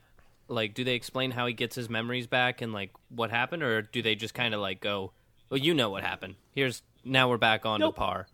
Like, 0.50 0.74
do 0.74 0.84
they 0.84 0.96
explain 0.96 1.32
how 1.32 1.46
he 1.46 1.54
gets 1.54 1.76
his 1.76 1.90
memories 1.90 2.28
back 2.28 2.62
and 2.62 2.74
like 2.74 2.90
what 3.10 3.30
happened, 3.30 3.64
or 3.64 3.82
do 3.84 4.02
they 4.02 4.16
just 4.16 4.34
kind 4.34 4.54
of 4.54 4.60
like 4.60 4.82
go, 4.82 5.14
"Well, 5.50 5.60
you 5.60 5.74
know 5.74 5.90
what 5.90 6.04
happened. 6.04 6.36
Here's 6.54 6.82
now 7.06 7.30
we're 7.30 7.38
back 7.38 7.66
on 7.66 7.80
Nope. 7.80 7.96
to 7.96 8.00
par." 8.00 8.28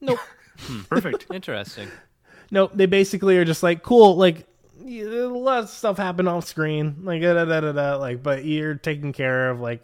nope. 0.00 0.18
Perfect. 0.88 1.26
Interesting. 1.32 1.88
nope. 2.50 2.70
They 2.74 2.86
basically 2.86 3.36
are 3.38 3.44
just 3.44 3.62
like, 3.62 3.82
cool, 3.82 4.16
like, 4.16 4.46
a 4.80 5.02
lot 5.26 5.64
of 5.64 5.68
stuff 5.68 5.96
happened 5.96 6.28
off 6.28 6.46
screen, 6.46 6.96
like, 7.02 7.20
da, 7.20 7.34
da, 7.34 7.44
da, 7.44 7.60
da, 7.60 7.72
da, 7.72 7.96
like, 7.96 8.22
but 8.22 8.44
you're 8.44 8.74
taken 8.74 9.12
care 9.12 9.50
of, 9.50 9.60
like, 9.60 9.82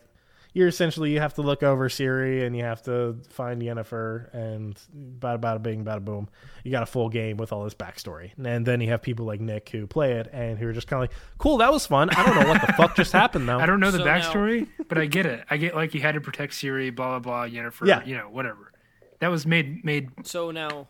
you're 0.54 0.68
essentially 0.68 1.10
you 1.12 1.20
have 1.20 1.34
to 1.34 1.42
look 1.42 1.62
over 1.62 1.88
Ciri 1.88 2.46
and 2.46 2.56
you 2.56 2.62
have 2.64 2.80
to 2.84 3.18
find 3.28 3.60
Yennefer 3.60 4.32
and 4.32 4.80
bada 5.18 5.38
bada 5.38 5.62
bing 5.62 5.84
bada 5.84 6.02
boom. 6.02 6.28
You 6.62 6.70
got 6.70 6.82
a 6.84 6.86
full 6.86 7.08
game 7.10 7.36
with 7.36 7.52
all 7.52 7.64
this 7.64 7.74
backstory, 7.74 8.30
and 8.42 8.64
then 8.64 8.80
you 8.80 8.88
have 8.90 9.02
people 9.02 9.26
like 9.26 9.40
Nick 9.40 9.68
who 9.70 9.86
play 9.86 10.12
it 10.12 10.30
and 10.32 10.56
who 10.58 10.68
are 10.68 10.72
just 10.72 10.86
kind 10.86 11.02
of 11.04 11.10
like, 11.10 11.18
"Cool, 11.38 11.58
that 11.58 11.72
was 11.72 11.86
fun." 11.86 12.08
I 12.10 12.24
don't 12.24 12.36
know 12.40 12.48
what 12.48 12.64
the 12.66 12.72
fuck 12.74 12.94
just 12.96 13.12
happened 13.12 13.48
though. 13.48 13.58
I 13.60 13.66
don't 13.66 13.80
know 13.80 13.90
the 13.90 13.98
So 13.98 14.04
now- 14.04 14.18
backstory, 14.20 14.68
but 14.88 14.96
I 14.96 15.06
get 15.06 15.26
it. 15.26 15.44
I 15.50 15.56
get 15.56 15.74
like 15.74 15.92
you 15.92 16.00
had 16.00 16.14
to 16.14 16.20
protect 16.20 16.52
Ciri, 16.54 16.94
blah 16.94 17.18
blah 17.18 17.46
blah, 17.46 17.46
Yennefer, 17.52 17.86
Yeah. 17.86 18.04
you 18.04 18.16
know, 18.16 18.30
whatever. 18.30 18.72
That 19.18 19.28
was 19.28 19.46
made 19.46 19.84
made 19.84 20.10
So 20.22 20.50
now, 20.52 20.86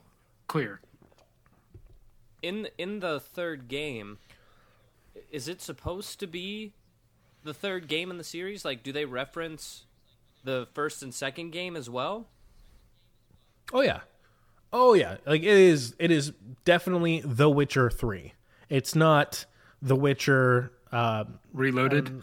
clear. 0.46 0.80
in 2.42 2.68
in 2.78 3.00
the 3.00 3.18
third 3.18 3.68
game, 3.68 4.18
is 5.30 5.48
it 5.48 5.62
supposed 5.62 6.20
to 6.20 6.26
be 6.26 6.74
the 7.44 7.54
third 7.54 7.88
game 7.88 8.10
in 8.10 8.18
the 8.18 8.24
series? 8.24 8.64
Like, 8.64 8.82
do 8.82 8.92
they 8.92 9.04
reference 9.04 9.84
the 10.42 10.66
first 10.74 11.02
and 11.02 11.14
second 11.14 11.50
game 11.50 11.76
as 11.76 11.88
well? 11.88 12.26
Oh 13.72 13.80
yeah, 13.80 14.00
oh 14.72 14.94
yeah. 14.94 15.16
Like 15.26 15.42
it 15.42 15.46
is. 15.48 15.94
It 15.98 16.10
is 16.10 16.32
definitely 16.64 17.22
The 17.24 17.48
Witcher 17.48 17.90
Three. 17.90 18.34
It's 18.68 18.94
not 18.94 19.44
The 19.80 19.96
Witcher. 19.96 20.72
Uh, 20.92 21.24
Reloaded. 21.52 22.22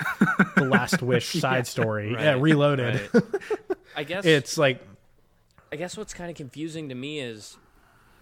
the 0.55 0.63
Last 0.65 1.01
Wish 1.01 1.27
side 1.41 1.67
story. 1.67 2.13
Yeah, 2.13 2.38
reloaded. 2.39 3.10
right. 3.13 3.23
I 3.97 4.03
guess 4.05 4.23
it's 4.25 4.57
like 4.57 4.81
I 5.73 5.75
guess 5.75 5.97
what's 5.97 6.13
kind 6.13 6.29
of 6.29 6.38
confusing 6.38 6.88
to 6.88 6.95
me 6.95 7.19
is 7.19 7.57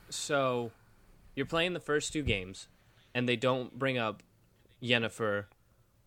so 0.10 0.72
you're 1.36 1.46
playing 1.46 1.74
the 1.74 1.80
first 1.80 2.14
two 2.14 2.24
games 2.24 2.68
and 3.14 3.30
they 3.30 3.36
don't 3.36 3.78
bring 3.78 4.00
up 4.00 4.24
Yennefer 4.82 5.46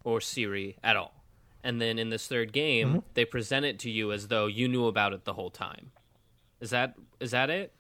or 0.05 0.19
Ciri 0.21 0.77
at 0.83 0.97
all. 0.97 1.15
And 1.65 1.81
then 1.81 1.99
in 1.99 2.11
this 2.11 2.27
third 2.27 2.53
game, 2.53 2.89
Mm-hmm. 2.89 2.99
they 3.15 3.25
present 3.25 3.65
it 3.65 3.79
to 3.81 3.91
you 3.91 4.11
as 4.13 4.29
though 4.29 4.47
you 4.47 4.67
knew 4.69 4.87
about 4.87 5.13
it 5.13 5.25
the 5.25 5.33
whole 5.35 5.51
time. 5.51 5.93
Is 6.61 6.71
that 6.71 6.95
is 7.21 7.31
that 7.33 7.51
it? 7.51 7.73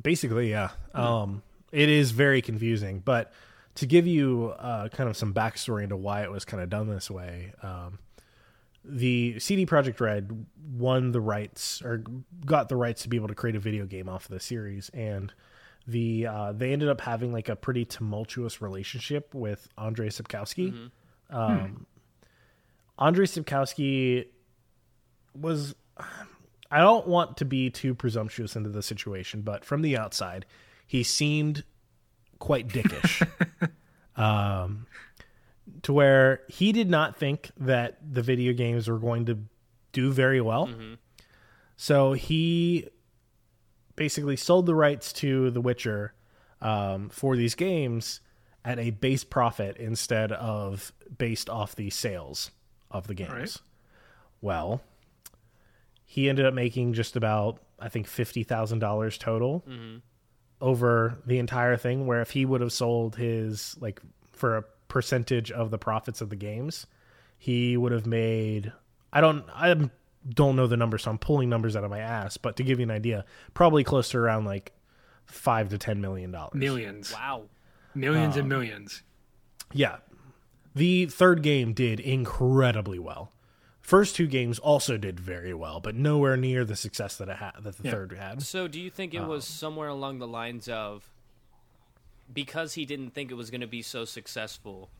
basically 0.00 0.50
yeah. 0.50 0.70
Um, 0.92 1.42
it 1.72 1.88
is 1.88 2.10
very 2.10 2.42
confusing, 2.42 3.00
but 3.04 3.32
to 3.76 3.86
give 3.86 4.06
you 4.06 4.54
uh, 4.58 4.88
kind 4.88 5.08
of 5.10 5.16
some 5.16 5.34
backstory 5.34 5.82
into 5.84 5.96
why 5.96 6.22
it 6.22 6.30
was 6.30 6.44
kind 6.44 6.62
of 6.62 6.70
done 6.70 6.88
this 6.88 7.10
way, 7.10 7.52
um, 7.62 7.98
the 8.84 9.38
CD 9.40 9.66
Projekt 9.66 10.00
Red 10.00 10.46
won 10.76 11.10
the 11.12 11.20
rights 11.20 11.82
or 11.82 12.04
got 12.44 12.68
the 12.68 12.76
rights 12.76 13.02
to 13.02 13.08
be 13.08 13.16
able 13.16 13.28
to 13.28 13.34
create 13.34 13.56
a 13.56 13.60
video 13.60 13.86
game 13.86 14.08
off 14.08 14.24
of 14.26 14.30
the 14.30 14.40
series, 14.40 14.90
and 14.94 15.32
the 15.86 16.26
uh, 16.26 16.52
they 16.52 16.72
ended 16.72 16.88
up 16.88 17.00
having 17.00 17.32
like 17.32 17.48
a 17.48 17.56
pretty 17.56 17.84
tumultuous 17.84 18.62
relationship 18.62 19.34
with 19.34 19.68
Andrei 19.76 20.08
Sapkowski. 20.08 20.90
Um, 21.30 21.86
Andrei 22.98 23.26
Sapkowski 23.26 24.26
was 25.38 25.74
I 26.70 26.78
don't 26.78 27.06
want 27.06 27.36
to 27.38 27.44
be 27.44 27.70
too 27.70 27.94
presumptuous 27.94 28.56
into 28.56 28.70
the 28.70 28.82
situation, 28.82 29.42
but 29.42 29.64
from 29.64 29.82
the 29.82 29.96
outside, 29.96 30.46
he 30.86 31.02
seemed 31.02 31.64
quite 32.38 32.68
dickish. 32.68 33.26
um, 34.16 34.86
to 35.82 35.92
where 35.92 36.42
he 36.48 36.72
did 36.72 36.90
not 36.90 37.16
think 37.16 37.50
that 37.58 37.98
the 38.12 38.22
video 38.22 38.52
games 38.52 38.88
were 38.88 38.98
going 38.98 39.26
to 39.26 39.38
do 39.92 40.12
very 40.12 40.40
well. 40.40 40.68
So 41.76 42.12
he 42.12 42.88
basically 43.96 44.36
sold 44.36 44.66
the 44.66 44.74
rights 44.74 45.12
to 45.14 45.50
The 45.50 45.60
Witcher 45.60 46.14
um, 46.60 47.08
for 47.10 47.36
these 47.36 47.54
games 47.54 48.20
at 48.64 48.78
a 48.78 48.90
base 48.90 49.24
profit 49.24 49.76
instead 49.76 50.32
of 50.32 50.92
based 51.18 51.50
off 51.50 51.76
the 51.76 51.90
sales 51.90 52.50
of 52.90 53.06
the 53.06 53.14
games. 53.14 53.30
Right. 53.30 53.56
Well, 54.40 54.82
he 56.04 56.28
ended 56.28 56.46
up 56.46 56.54
making 56.54 56.94
just 56.94 57.16
about 57.16 57.60
I 57.78 57.88
think 57.88 58.06
fifty 58.06 58.44
thousand 58.44 58.78
dollars 58.78 59.18
total 59.18 59.64
over 60.60 61.18
the 61.26 61.38
entire 61.38 61.76
thing. 61.76 62.06
Where 62.06 62.20
if 62.20 62.30
he 62.30 62.44
would 62.44 62.60
have 62.60 62.72
sold 62.72 63.16
his 63.16 63.76
like 63.80 64.00
for 64.32 64.56
a 64.56 64.64
percentage 64.88 65.50
of 65.50 65.70
the 65.70 65.78
profits 65.78 66.20
of 66.20 66.30
the 66.30 66.36
games, 66.36 66.86
he 67.36 67.76
would 67.76 67.92
have 67.92 68.06
made. 68.06 68.72
I 69.12 69.20
don't. 69.20 69.44
I 69.54 69.90
don't 70.28 70.56
know 70.56 70.66
the 70.66 70.76
number, 70.76 70.96
so 70.98 71.10
I'm 71.10 71.18
pulling 71.18 71.48
numbers 71.48 71.76
out 71.76 71.84
of 71.84 71.90
my 71.90 72.00
ass. 72.00 72.36
But 72.36 72.56
to 72.56 72.62
give 72.62 72.78
you 72.78 72.84
an 72.84 72.90
idea, 72.90 73.24
probably 73.52 73.84
close 73.84 74.08
to 74.10 74.18
around 74.18 74.44
like 74.44 74.72
five 75.26 75.68
to 75.70 75.78
ten 75.78 76.00
million 76.00 76.30
dollars. 76.30 76.54
Millions. 76.54 77.12
Wow. 77.12 77.44
Millions 77.94 78.34
Um, 78.34 78.40
and 78.40 78.48
millions. 78.48 79.02
Yeah. 79.72 79.96
The 80.74 81.06
third 81.06 81.42
game 81.42 81.72
did 81.72 82.00
incredibly 82.00 82.98
well. 82.98 83.30
First 83.80 84.16
two 84.16 84.26
games 84.26 84.58
also 84.58 84.96
did 84.96 85.20
very 85.20 85.52
well, 85.54 85.78
but 85.78 85.94
nowhere 85.94 86.36
near 86.36 86.64
the 86.64 86.74
success 86.74 87.16
that 87.18 87.28
it 87.28 87.36
had 87.36 87.52
that 87.60 87.76
the 87.76 87.84
Yeah. 87.84 87.90
third 87.90 88.12
had. 88.12 88.42
So 88.42 88.66
do 88.66 88.80
you 88.80 88.90
think 88.90 89.12
it 89.14 89.22
was 89.24 89.46
somewhere 89.46 89.88
along 89.88 90.18
the 90.18 90.26
lines 90.26 90.68
of 90.68 91.10
because 92.32 92.74
he 92.74 92.84
didn't 92.86 93.10
think 93.10 93.30
it 93.30 93.34
was 93.34 93.50
going 93.50 93.60
to 93.60 93.66
be 93.66 93.82
so 93.82 94.04
successful? 94.04 94.90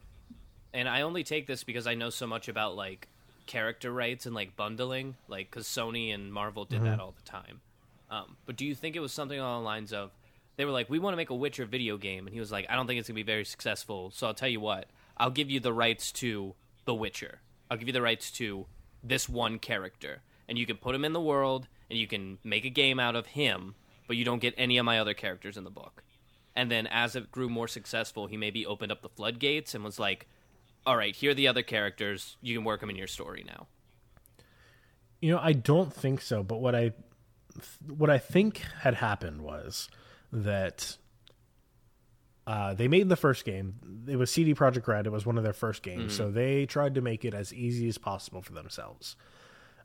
And 0.73 0.89
I 0.89 1.01
only 1.01 1.25
take 1.25 1.47
this 1.47 1.65
because 1.65 1.87
I 1.87 1.95
know 1.95 2.11
so 2.11 2.27
much 2.27 2.49
about 2.49 2.77
like 2.77 3.09
character 3.47 3.93
rights 3.93 4.27
and 4.27 4.35
like 4.35 4.57
bundling, 4.57 5.17
like 5.29 5.51
cuz 5.51 5.67
Sony 5.67 6.13
and 6.15 6.33
Marvel 6.33 6.65
did 6.65 6.83
that 6.85 7.01
all 7.01 7.13
the 7.13 7.23
time. 7.23 7.61
Um, 8.11 8.37
but 8.47 8.57
do 8.57 8.65
you 8.65 8.75
think 8.75 8.97
it 8.97 9.01
was 9.01 9.13
something 9.13 9.39
along 9.39 9.63
the 9.63 9.67
lines 9.67 9.93
of 9.93 10.13
they 10.57 10.65
were 10.65 10.71
like, 10.71 10.89
"We 10.89 10.99
want 10.99 11.15
to 11.15 11.17
make 11.17 11.31
a 11.31 11.35
Witcher 11.35 11.65
video 11.65 11.97
game," 11.97 12.27
and 12.27 12.35
he 12.35 12.41
was 12.41 12.53
like, 12.53 12.67
"I 12.69 12.77
don't 12.77 12.87
think 12.87 12.99
it's 12.99 13.09
gonna 13.09 13.17
be 13.17 13.23
very 13.23 13.45
successful. 13.45 14.11
So 14.13 14.27
I'll 14.27 14.35
tell 14.35 14.49
you 14.49 14.61
what, 14.61 14.89
I'll 15.17 15.31
give 15.31 15.51
you 15.51 15.61
the 15.61 15.73
rights 15.73 16.13
to 16.13 16.55
The 16.85 16.95
Witcher. 16.95 17.41
I'll 17.71 17.77
give 17.77 17.89
you 17.89 17.93
the 17.93 18.03
rights 18.03 18.31
to 18.33 18.67
this 19.03 19.29
one 19.29 19.59
character, 19.59 20.23
and 20.49 20.59
you 20.59 20.67
can 20.67 20.77
put 20.77 20.95
him 20.95 21.05
in 21.05 21.13
the 21.13 21.21
world, 21.21 21.67
and 21.91 21.99
you 21.99 22.07
can 22.07 22.39
make 22.45 22.65
a 22.65 22.71
game 22.71 23.01
out 23.01 23.17
of 23.17 23.27
him, 23.27 23.75
but 24.07 24.17
you 24.17 24.25
don't 24.25 24.39
get 24.39 24.55
any 24.57 24.79
of 24.79 24.85
my 24.85 24.99
other 24.99 25.15
characters 25.15 25.57
in 25.57 25.65
the 25.65 25.71
book." 25.71 26.05
And 26.55 26.71
then 26.71 26.87
as 26.87 27.17
it 27.17 27.33
grew 27.33 27.49
more 27.49 27.67
successful, 27.67 28.29
he 28.29 28.37
maybe 28.37 28.65
opened 28.65 28.93
up 28.93 29.03
the 29.03 29.09
floodgates 29.09 29.75
and 29.75 29.83
was 29.83 29.99
like, 29.99 30.29
"All 30.87 30.97
right, 30.97 31.15
here 31.15 31.31
are 31.31 31.35
the 31.35 31.49
other 31.49 31.63
characters. 31.63 32.37
You 32.41 32.57
can 32.57 32.65
work 32.65 32.81
them 32.81 32.91
in 32.91 32.97
your 32.97 33.07
story 33.07 33.45
now." 33.47 33.67
You 35.21 35.33
know, 35.33 35.41
I 35.43 35.53
don't 35.53 35.93
think 35.93 36.21
so, 36.21 36.43
but 36.43 36.61
what 36.61 36.75
I 36.75 36.93
what 37.87 38.11
I 38.11 38.19
think 38.19 38.59
had 38.81 38.95
happened 38.95 39.43
was 39.43 39.89
that 40.33 40.97
uh, 42.47 42.75
they 42.75 42.89
made 42.89 43.09
the 43.09 43.17
first 43.17 43.45
game. 43.45 44.05
It 44.07 44.17
was 44.17 44.31
CD 44.31 44.55
Projekt 44.55 44.87
Red. 44.87 45.07
It 45.07 45.13
was 45.13 45.25
one 45.25 45.39
of 45.39 45.45
their 45.45 45.53
first 45.55 45.83
games, 45.83 46.15
so 46.15 46.31
they 46.31 46.67
tried 46.67 46.95
to 46.97 47.01
make 47.01 47.25
it 47.25 47.33
as 47.33 47.55
easy 47.55 47.89
as 47.89 47.97
possible 47.97 48.43
for 48.43 48.53
themselves. 48.53 49.17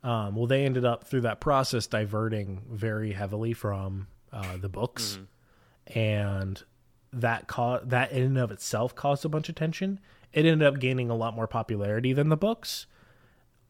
Um, 0.03 0.35
well, 0.35 0.47
they 0.47 0.65
ended 0.65 0.83
up 0.85 1.05
through 1.05 1.21
that 1.21 1.39
process 1.39 1.87
diverting 1.87 2.63
very 2.69 3.11
heavily 3.13 3.53
from 3.53 4.07
uh, 4.33 4.57
the 4.57 4.69
books, 4.69 5.19
and 5.87 6.61
that 7.13 7.47
co- 7.47 7.81
that 7.83 8.11
in 8.11 8.23
and 8.23 8.37
of 8.37 8.51
itself 8.51 8.93
caused 8.95 9.23
a 9.25 9.29
bunch 9.29 9.47
of 9.47 9.55
tension. 9.55 9.99
It 10.33 10.45
ended 10.45 10.67
up 10.67 10.79
gaining 10.79 11.09
a 11.09 11.15
lot 11.15 11.35
more 11.35 11.47
popularity 11.47 12.13
than 12.13 12.29
the 12.29 12.37
books. 12.37 12.85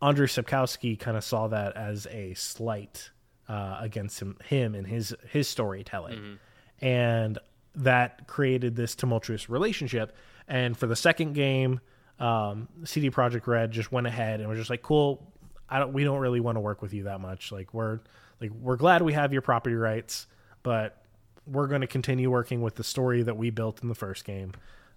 Andrei 0.02 0.28
Sapkowski 0.28 0.98
kind 0.98 1.18
of 1.18 1.24
saw 1.24 1.48
that 1.48 1.76
as 1.76 2.08
a 2.08 2.34
slight 2.34 3.12
uh, 3.48 3.78
against 3.82 4.22
him, 4.22 4.38
him 4.46 4.76
and 4.76 4.88
his 4.88 5.16
his 5.30 5.48
storytelling, 5.48 6.40
and 6.82 7.38
that 7.76 8.28
created 8.28 8.76
this 8.76 8.96
tumultuous 8.96 9.50
relationship. 9.50 10.16
And 10.48 10.78
for 10.78 10.88
the 10.88 10.96
second 10.96 11.34
game, 11.34 11.80
um, 12.20 12.68
CD 12.84 13.10
Projekt 13.10 13.48
Red 13.48 13.72
just 13.72 13.92
went 13.92 14.08
ahead 14.08 14.40
and 14.40 14.50
was 14.50 14.58
just 14.58 14.70
like, 14.70 14.82
"Cool, 14.82 15.32
I 15.70 15.80
don't, 15.80 15.94
we 15.94 16.04
don't 16.04 16.20
really 16.20 16.40
want 16.40 16.56
to 16.56 16.62
work 16.62 16.82
with 16.82 16.94
you 16.94 17.04
that 17.04 17.20
much. 17.22 17.52
Like 17.52 17.74
we're 17.74 18.00
like 18.42 18.52
we're 18.52 18.78
glad 18.78 19.02
we 19.02 19.14
have 19.14 19.34
your 19.34 19.42
property 19.42 19.76
rights, 19.76 20.28
but 20.64 21.04
we're 21.46 21.68
going 21.68 21.82
to 21.82 21.88
continue 21.88 22.30
working 22.30 22.62
with 22.62 22.76
the 22.76 22.84
story 22.84 23.24
that 23.24 23.36
we 23.38 23.50
built 23.50 23.82
in 23.82 23.90
the 23.90 23.96
first 23.96 24.26
game." 24.26 24.54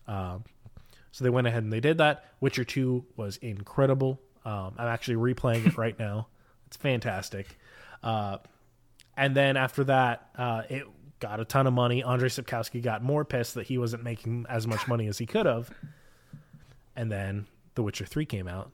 Um, 0.07 0.45
so 1.13 1.25
they 1.25 1.31
went 1.31 1.47
ahead 1.47 1.63
and 1.63 1.73
they 1.73 1.81
did 1.81 1.99
that. 1.99 2.25
Witcher 2.41 2.65
2 2.65 3.05
was 3.17 3.37
incredible. 3.37 4.21
Um, 4.45 4.75
I'm 4.79 4.89
actually 4.89 5.17
replaying 5.17 5.67
it 5.67 5.77
right 5.77 5.99
now. 5.99 6.29
It's 6.67 6.79
fantastic. 6.79 7.59
Uh, 8.03 8.39
and 9.15 9.37
then 9.37 9.59
after 9.59 9.85
that, 9.85 10.31
uh, 10.39 10.63
it 10.71 10.85
got 11.21 11.39
a 11.39 11.45
ton 11.45 11.67
of 11.67 11.75
money. 11.75 12.03
Andrei 12.03 12.31
Sapkowski 12.31 12.83
got 12.83 13.03
more 13.03 13.27
pissed 13.27 13.57
that 13.57 13.67
he 13.67 13.77
wasn't 13.77 14.03
making 14.03 14.47
as 14.49 14.67
much 14.67 14.89
money 14.89 15.07
as 15.07 15.19
he 15.19 15.27
could 15.27 15.45
have. 15.45 15.71
And 16.97 17.13
then 17.13 17.47
The 17.75 17.83
Witcher 17.83 18.07
3 18.07 18.25
came 18.25 18.49
out. 18.49 18.71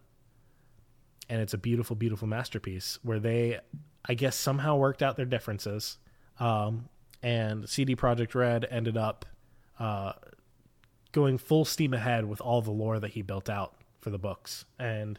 And 1.29 1.41
it's 1.41 1.55
a 1.55 1.59
beautiful, 1.59 1.97
beautiful 1.97 2.29
masterpiece 2.29 3.01
where 3.03 3.19
they, 3.19 3.59
I 4.05 4.15
guess, 4.15 4.37
somehow 4.37 4.77
worked 4.77 5.03
out 5.03 5.17
their 5.17 5.27
differences. 5.27 5.99
Um, 6.39 6.89
and 7.21 7.69
CD 7.69 7.97
Projekt 7.97 8.37
Red 8.37 8.65
ended 8.71 8.97
up 8.97 9.27
uh, 9.81 10.13
going 11.13 11.39
full 11.39 11.65
steam 11.65 11.95
ahead 11.95 12.27
with 12.27 12.41
all 12.41 12.63
the 12.63 12.71
lore 12.71 12.99
that 13.01 13.13
he 13.13 13.23
built 13.23 13.49
out 13.49 13.75
for 14.01 14.11
the 14.11 14.19
books. 14.19 14.65
And 14.79 15.19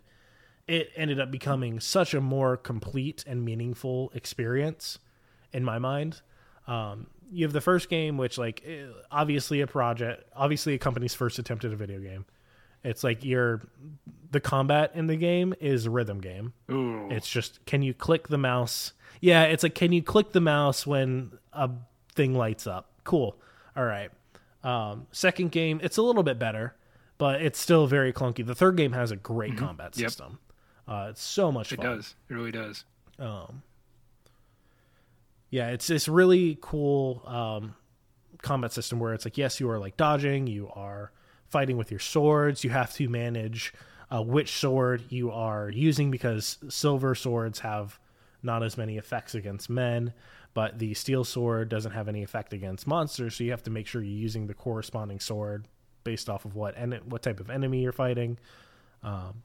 it 0.68 0.92
ended 0.96 1.20
up 1.20 1.32
becoming 1.32 1.80
such 1.80 2.14
a 2.14 2.22
more 2.22 2.56
complete 2.56 3.24
and 3.26 3.44
meaningful 3.44 4.12
experience 4.14 5.00
in 5.52 5.64
my 5.64 5.80
mind. 5.80 6.22
Um, 6.68 7.08
you 7.32 7.46
have 7.46 7.54
the 7.54 7.62
first 7.62 7.90
game, 7.90 8.18
which 8.18 8.38
like 8.38 8.64
eh, 8.66 8.86
obviously 9.12 9.62
a 9.62 9.68
project, 9.68 10.24
obviously 10.36 10.76
a 10.76 10.78
company's 10.78 11.14
first 11.14 11.40
attempt 11.40 11.66
at 11.66 11.72
a 11.72 11.76
video 11.76 12.00
game. 12.00 12.26
It's 12.84 13.04
like 13.04 13.26
your 13.26 13.62
the 14.32 14.40
combat 14.40 14.92
in 14.94 15.08
the 15.08 15.16
game 15.16 15.54
is 15.60 15.86
a 15.86 15.90
rhythm 15.90 16.22
game. 16.22 16.54
Ooh. 16.72 17.10
It's 17.10 17.28
just 17.28 17.66
can 17.66 17.82
you 17.82 17.94
click 17.94 18.28
the 18.28 18.38
mouse? 18.38 18.94
Yeah, 19.22 19.44
it's 19.44 19.64
like 19.64 19.76
can 19.76 19.92
you 19.92 20.02
click 20.02 20.32
the 20.32 20.42
mouse 20.42 20.88
when 20.88 21.32
a 21.52 21.70
thing 22.14 22.36
lights 22.36 22.68
up? 22.68 22.92
Cool. 23.04 23.36
All 23.76 23.84
right. 23.84 24.12
Um, 24.64 25.08
second 25.12 25.52
game, 25.52 25.80
it's 25.84 25.98
a 25.98 26.02
little 26.02 26.24
bit 26.24 26.38
better, 26.40 26.76
but 27.18 27.42
it's 27.42 27.60
still 27.60 27.88
very 27.88 28.12
clunky. 28.12 28.46
The 28.46 28.56
third 28.56 28.76
game 28.76 28.92
has 28.94 29.12
a 29.12 29.16
great 29.16 29.58
combat 29.58 29.98
Yep. 29.98 30.10
system. 30.10 30.40
Uh, 30.88 31.08
it's 31.12 31.22
so 31.22 31.52
much 31.52 31.72
it 31.72 31.78
fun. 31.78 31.86
It 31.86 31.96
does. 31.96 32.16
It 32.30 32.34
really 32.34 32.52
does. 32.52 32.84
Um, 33.20 33.62
yeah, 35.50 35.70
it's 35.70 35.88
this 35.88 36.08
really 36.08 36.58
cool 36.62 37.24
um, 37.26 37.76
combat 38.42 38.72
system 38.72 39.00
where 39.00 39.14
it's 39.14 39.26
like, 39.26 39.38
yes, 39.38 39.60
you 39.60 39.70
are 39.70 39.80
like 39.80 39.98
dodging, 39.98 40.48
you 40.48 40.70
are 40.76 41.12
fighting 41.48 41.78
with 41.78 41.90
your 41.90 42.00
swords, 42.00 42.64
you 42.64 42.70
have 42.70 42.94
to 42.94 43.10
manage 43.10 43.74
uh, 44.12 44.22
which 44.22 44.52
sword 44.58 45.04
you 45.10 45.32
are 45.32 45.70
using 45.70 46.12
because 46.12 46.58
silver 46.70 47.16
swords 47.16 47.60
have 47.60 48.00
not 48.44 48.64
as 48.64 48.78
many 48.78 48.98
effects 48.98 49.36
against 49.36 49.70
men, 49.70 50.14
but 50.60 50.78
the 50.78 50.94
steel 50.94 51.24
sword 51.24 51.70
doesn't 51.70 51.94
have 51.94 52.10
any 52.10 52.22
effect 52.22 52.52
against 52.52 52.86
monsters, 52.86 53.34
so 53.36 53.46
you 53.46 53.52
have 53.52 53.64
to 53.64 53.70
make 53.72 53.88
sure 53.88 54.02
you're 54.02 54.12
using 54.30 54.46
the 54.48 54.54
corresponding 54.54 55.18
sword 55.22 55.70
based 56.04 56.30
off 56.30 56.44
of 56.44 56.54
what 56.54 56.74
en- 56.78 57.00
what 57.06 57.22
type 57.22 57.40
of 57.40 57.50
enemy 57.50 57.82
you're 57.82 57.94
fighting. 57.94 58.38
Um, 59.02 59.44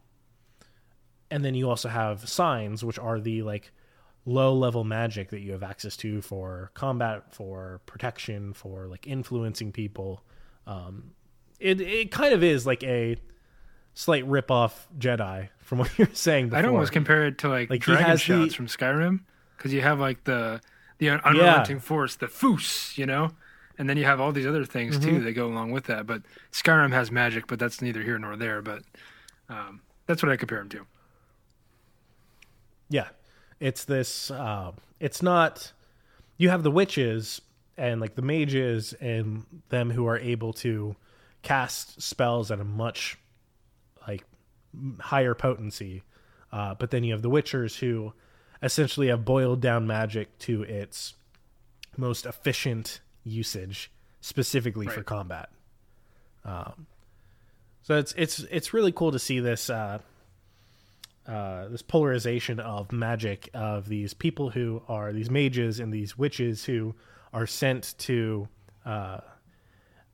and 1.30 1.44
then 1.44 1.54
you 1.54 1.68
also 1.70 1.88
have 1.88 2.28
signs, 2.28 2.84
which 2.84 2.98
are 2.98 3.20
the 3.20 3.42
like 3.42 3.70
low 4.26 4.54
level 4.54 4.82
magic 4.82 5.30
that 5.30 5.38
you 5.38 5.52
have 5.52 5.62
access 5.62 5.96
to 5.98 6.20
for 6.20 6.72
combat, 6.74 7.32
for 7.32 7.80
protection, 7.86 8.52
for 8.52 8.88
like 8.88 9.06
influencing 9.06 9.70
people. 9.70 10.20
Um, 10.66 11.12
it 11.60 11.80
it 11.80 12.10
kind 12.10 12.34
of 12.34 12.42
is 12.42 12.66
like 12.66 12.82
a 12.82 13.16
slight 13.94 14.26
rip 14.26 14.50
off 14.50 14.88
Jedi 14.98 15.48
from 15.60 15.78
what 15.78 15.90
you 15.98 16.06
were 16.06 16.14
saying 16.14 16.46
before. 16.48 16.58
I'd 16.58 16.64
almost 16.64 16.90
compare 16.90 17.26
it 17.26 17.38
to 17.38 17.48
like, 17.48 17.70
Like, 17.70 17.82
dragon 17.82 18.04
has 18.04 18.18
the- 18.18 18.24
shots 18.46 18.54
from 18.54 18.66
Skyrim 18.66 19.20
because 19.56 19.72
you 19.72 19.80
have 19.80 20.00
like 20.00 20.24
the 20.24 20.60
the 20.99 21.11
un- 21.11 21.20
unrelenting 21.24 21.80
force, 21.80 22.16
the 22.16 22.26
foos, 22.26 22.97
you 22.97 23.07
know, 23.07 23.30
and 23.78 23.88
then 23.88 23.97
you 23.97 24.05
have 24.05 24.20
all 24.20 24.32
these 24.32 24.47
other 24.47 24.64
things 24.64 24.97
Mm-hmm. 24.99 25.09
too 25.09 25.20
that 25.24 25.32
go 25.32 25.47
along 25.47 25.70
with 25.72 25.84
that. 25.84 26.07
But 26.07 26.22
Skyrim 26.53 26.92
has 26.92 27.11
magic, 27.11 27.47
but 27.47 27.59
that's 27.59 27.82
neither 27.82 28.03
here 28.03 28.18
nor 28.18 28.36
there. 28.36 28.62
But 28.62 28.82
um, 29.49 29.80
that's 30.07 30.22
what 30.22 30.30
I 30.30 30.36
compare 30.36 30.59
them 30.59 30.68
to. 30.70 30.86
Yeah, 32.88 33.09
it's 33.61 33.84
this. 33.84 34.30
Uh, 34.30 34.72
it's 35.01 35.22
not. 35.22 35.72
You 36.36 36.51
have 36.51 36.62
the 36.62 36.70
witches 36.70 37.40
and 37.76 38.01
like 38.01 38.14
the 38.14 38.22
mages 38.22 38.92
and 38.95 39.45
them 39.68 39.90
who 39.90 40.07
are 40.07 40.18
able 40.18 40.53
to 40.53 40.95
cast 41.42 42.01
spells 42.01 42.51
at 42.51 42.61
a 42.61 42.64
much 42.64 43.18
like 44.07 44.24
higher 45.01 45.34
potency, 45.34 46.03
uh, 46.53 46.74
but 46.74 46.90
then 46.90 47.05
you 47.05 47.12
have 47.12 47.22
the 47.22 47.30
witchers 47.30 47.78
who 47.78 48.12
essentially 48.64 49.08
have 49.08 49.24
boiled 49.24 49.60
down 49.60 49.86
magic 49.86 50.36
to 50.40 50.62
its 50.62 51.14
most 51.96 52.26
efficient 52.26 53.00
usage, 53.22 53.92
specifically 54.20 54.86
for 54.86 55.02
combat. 55.02 55.50
Um, 56.44 56.86
so 57.82 57.96
it's 57.96 58.14
it's 58.16 58.40
it's 58.50 58.72
really 58.74 58.90
cool 58.90 59.12
to 59.12 59.18
see 59.18 59.38
this. 59.38 59.70
Uh, 59.70 59.98
uh, 61.26 61.68
this 61.68 61.80
polarization 61.80 62.60
of 62.60 62.92
magic 62.92 63.48
of 63.54 63.88
these 63.88 64.12
people 64.12 64.50
who 64.50 64.82
are 64.88 65.10
these 65.10 65.30
mages 65.30 65.80
and 65.80 65.90
these 65.90 66.18
witches 66.18 66.66
who 66.66 66.94
are 67.32 67.46
sent 67.46 67.94
to 67.96 68.46
uh, 68.84 69.20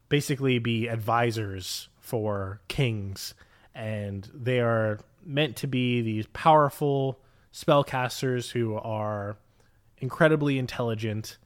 basically 0.08 0.60
be 0.60 0.86
advisors 0.86 1.88
for 1.98 2.60
kings, 2.68 3.34
and 3.74 4.30
they 4.32 4.60
are 4.60 5.00
meant 5.24 5.56
to 5.56 5.66
be 5.66 6.00
these 6.00 6.26
powerful 6.28 7.18
spellcasters 7.52 8.50
who 8.50 8.76
are 8.76 9.36
incredibly 9.98 10.58
intelligent, 10.58 11.38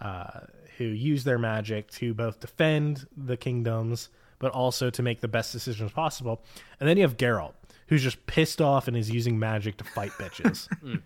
uh, 0.00 0.40
who 0.78 0.84
use 0.84 1.24
their 1.24 1.38
magic 1.38 1.90
to 1.92 2.14
both 2.14 2.40
defend 2.40 3.06
the 3.16 3.36
kingdoms 3.36 4.08
but 4.38 4.50
also 4.52 4.90
to 4.90 5.02
make 5.04 5.20
the 5.20 5.28
best 5.28 5.52
decisions 5.52 5.92
possible. 5.92 6.42
And 6.80 6.88
then 6.88 6.96
you 6.96 7.04
have 7.04 7.16
Geralt, 7.16 7.52
who's 7.86 8.02
just 8.02 8.26
pissed 8.26 8.60
off 8.60 8.88
and 8.88 8.96
is 8.96 9.08
using 9.08 9.38
magic 9.38 9.76
to 9.78 9.84
fight 9.84 10.10
bitches. 10.12 10.68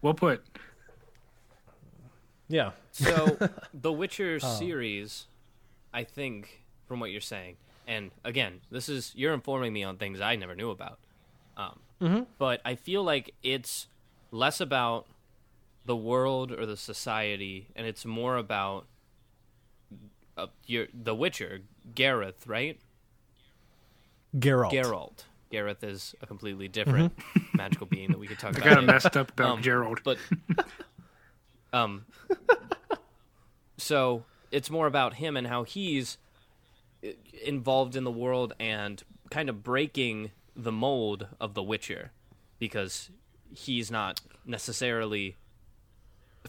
Well 0.00 0.14
put. 0.14 0.44
yeah. 2.48 2.70
So 2.92 3.36
the 3.74 3.92
Witcher 3.92 4.38
series, 4.38 5.26
I 5.92 6.04
think, 6.04 6.62
from 6.86 7.00
what 7.00 7.10
you're 7.10 7.20
saying, 7.20 7.56
and 7.86 8.12
again, 8.24 8.60
this 8.70 8.88
is 8.88 9.12
you're 9.16 9.34
informing 9.34 9.72
me 9.72 9.82
on 9.82 9.96
things 9.96 10.20
I 10.20 10.36
never 10.36 10.54
knew 10.54 10.70
about. 10.70 11.00
Um, 11.56 11.80
But 12.00 12.60
I 12.64 12.74
feel 12.76 13.02
like 13.02 13.34
it's 13.42 13.86
less 14.30 14.60
about 14.60 15.06
the 15.84 15.96
world 15.96 16.52
or 16.52 16.64
the 16.66 16.76
society, 16.76 17.68
and 17.74 17.86
it's 17.86 18.04
more 18.04 18.36
about 18.36 18.86
uh, 20.36 20.46
your 20.66 20.86
the 20.94 21.14
Witcher, 21.14 21.60
Gareth, 21.94 22.46
right? 22.46 22.78
Geralt. 24.36 24.70
Geralt. 24.72 25.24
Gareth 25.50 25.82
is 25.82 26.14
a 26.20 26.26
completely 26.26 26.68
different 26.68 27.14
magical 27.54 27.86
being 27.86 28.10
that 28.10 28.18
we 28.18 28.26
could 28.26 28.38
talk 28.38 28.54
I 28.56 28.58
about. 28.58 28.64
got 28.64 28.74
later. 28.80 28.92
messed 28.92 29.16
up 29.16 29.30
about 29.32 29.50
Um, 29.56 29.62
Gerald. 29.62 30.00
but 30.04 30.18
um 31.72 32.04
so 33.76 34.24
it's 34.50 34.70
more 34.70 34.86
about 34.86 35.14
him 35.14 35.36
and 35.36 35.46
how 35.46 35.62
he's 35.64 36.18
involved 37.44 37.96
in 37.96 38.04
the 38.04 38.10
world 38.10 38.52
and 38.60 39.02
kind 39.30 39.48
of 39.48 39.62
breaking 39.62 40.30
the 40.58 40.72
mold 40.72 41.28
of 41.40 41.54
the 41.54 41.62
witcher 41.62 42.10
because 42.58 43.08
he's 43.54 43.90
not 43.90 44.20
necessarily 44.44 45.36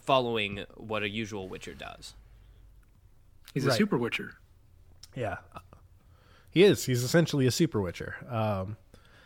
following 0.02 0.66
what 0.76 1.04
a 1.04 1.10
usual 1.10 1.48
witcher 1.48 1.74
does 1.74 2.16
He's 3.54 3.66
a 3.66 3.72
super 3.72 3.98
witcher. 3.98 4.34
Yeah. 5.16 5.38
He 6.52 6.64
is. 6.64 6.86
He's 6.86 7.04
essentially 7.04 7.48
a 7.48 7.52
super 7.52 7.82
witcher. 7.82 8.16
Um, 8.30 8.78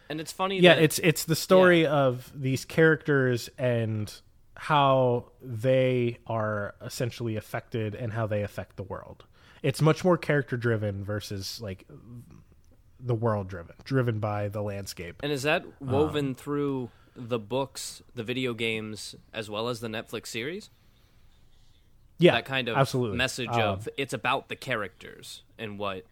and 0.09 0.19
it's 0.19 0.31
funny 0.31 0.59
yeah, 0.59 0.75
that 0.75 0.83
it's 0.83 0.99
it's 0.99 1.25
the 1.25 1.35
story 1.35 1.85
of 1.85 2.31
these 2.35 2.65
characters 2.65 3.49
and 3.57 4.13
how 4.55 5.31
they 5.41 6.19
are 6.27 6.75
essentially 6.81 7.35
affected 7.35 7.95
and 7.95 8.13
how 8.13 8.27
they 8.27 8.43
affect 8.43 8.75
the 8.75 8.83
world. 8.83 9.25
It's 9.61 9.81
much 9.81 10.03
more 10.03 10.17
character 10.17 10.57
driven 10.57 11.03
versus 11.03 11.59
like 11.61 11.85
the 13.05 13.13
world 13.15 13.47
driven, 13.49 13.75
driven 13.83 14.19
by 14.19 14.47
the 14.47 14.61
landscape. 14.61 15.17
and 15.21 15.31
is 15.31 15.43
that 15.43 15.65
woven 15.81 16.33
through 16.33 16.89
the 17.15 17.37
books, 17.37 18.01
the 18.15 18.23
video 18.23 18.53
games, 18.53 19.13
as 19.33 19.49
well 19.49 19.67
as 19.67 19.81
the 19.81 19.87
Netflix 19.89 20.27
series? 20.27 20.69
Yeah, 22.17 22.31
that 22.33 22.45
kind 22.45 22.69
of 22.69 22.77
absolutely. 22.77 23.17
message 23.17 23.49
Um, 23.49 23.59
of 23.59 23.89
it's 23.97 24.13
about 24.13 24.47
the 24.47 24.55
characters 24.55 25.43
and 25.57 25.77
what 25.77 26.05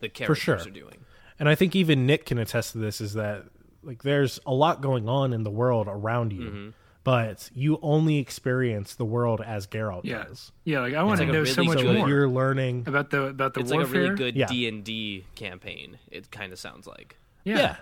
the 0.00 0.08
characters 0.08 0.38
sure. 0.38 0.56
are 0.56 0.70
doing. 0.70 0.98
and 1.38 1.48
I 1.48 1.54
think 1.54 1.74
even 1.74 2.04
Nick 2.06 2.26
can 2.26 2.38
attest 2.38 2.72
to 2.72 2.78
this 2.78 3.00
is 3.00 3.14
that 3.14 3.44
like 3.82 4.02
there's 4.02 4.38
a 4.44 4.52
lot 4.52 4.80
going 4.82 5.08
on 5.08 5.32
in 5.32 5.42
the 5.44 5.50
world 5.50 5.86
around 5.88 6.32
you, 6.32 6.40
Mm-hmm. 6.50 6.68
But 7.06 7.50
you 7.54 7.78
only 7.82 8.18
experience 8.18 8.96
the 8.96 9.04
world 9.04 9.40
as 9.40 9.68
Geralt 9.68 10.00
Yeah. 10.02 10.24
does. 10.24 10.50
Yeah, 10.64 10.80
like 10.80 10.94
I 10.94 11.04
want 11.04 11.20
to 11.20 11.28
a 11.28 11.32
know 11.32 11.44
so 11.44 11.62
much 11.62 11.78
good- 11.78 11.98
more 11.98 12.08
you're 12.08 12.28
learning. 12.28 12.82
about 12.84 13.10
the 13.10 13.26
about 13.26 13.54
the 13.54 13.60
It's 13.60 13.70
like 13.70 13.86
a 13.86 13.86
really 13.86 14.16
good 14.16 14.34
D 14.48 14.66
and 14.66 14.82
D 14.82 15.24
campaign. 15.36 16.00
It 16.10 16.32
kind 16.32 16.52
of 16.52 16.58
sounds 16.58 16.88
like. 16.88 17.16
Yeah. 17.44 17.58
yeah. 17.58 17.76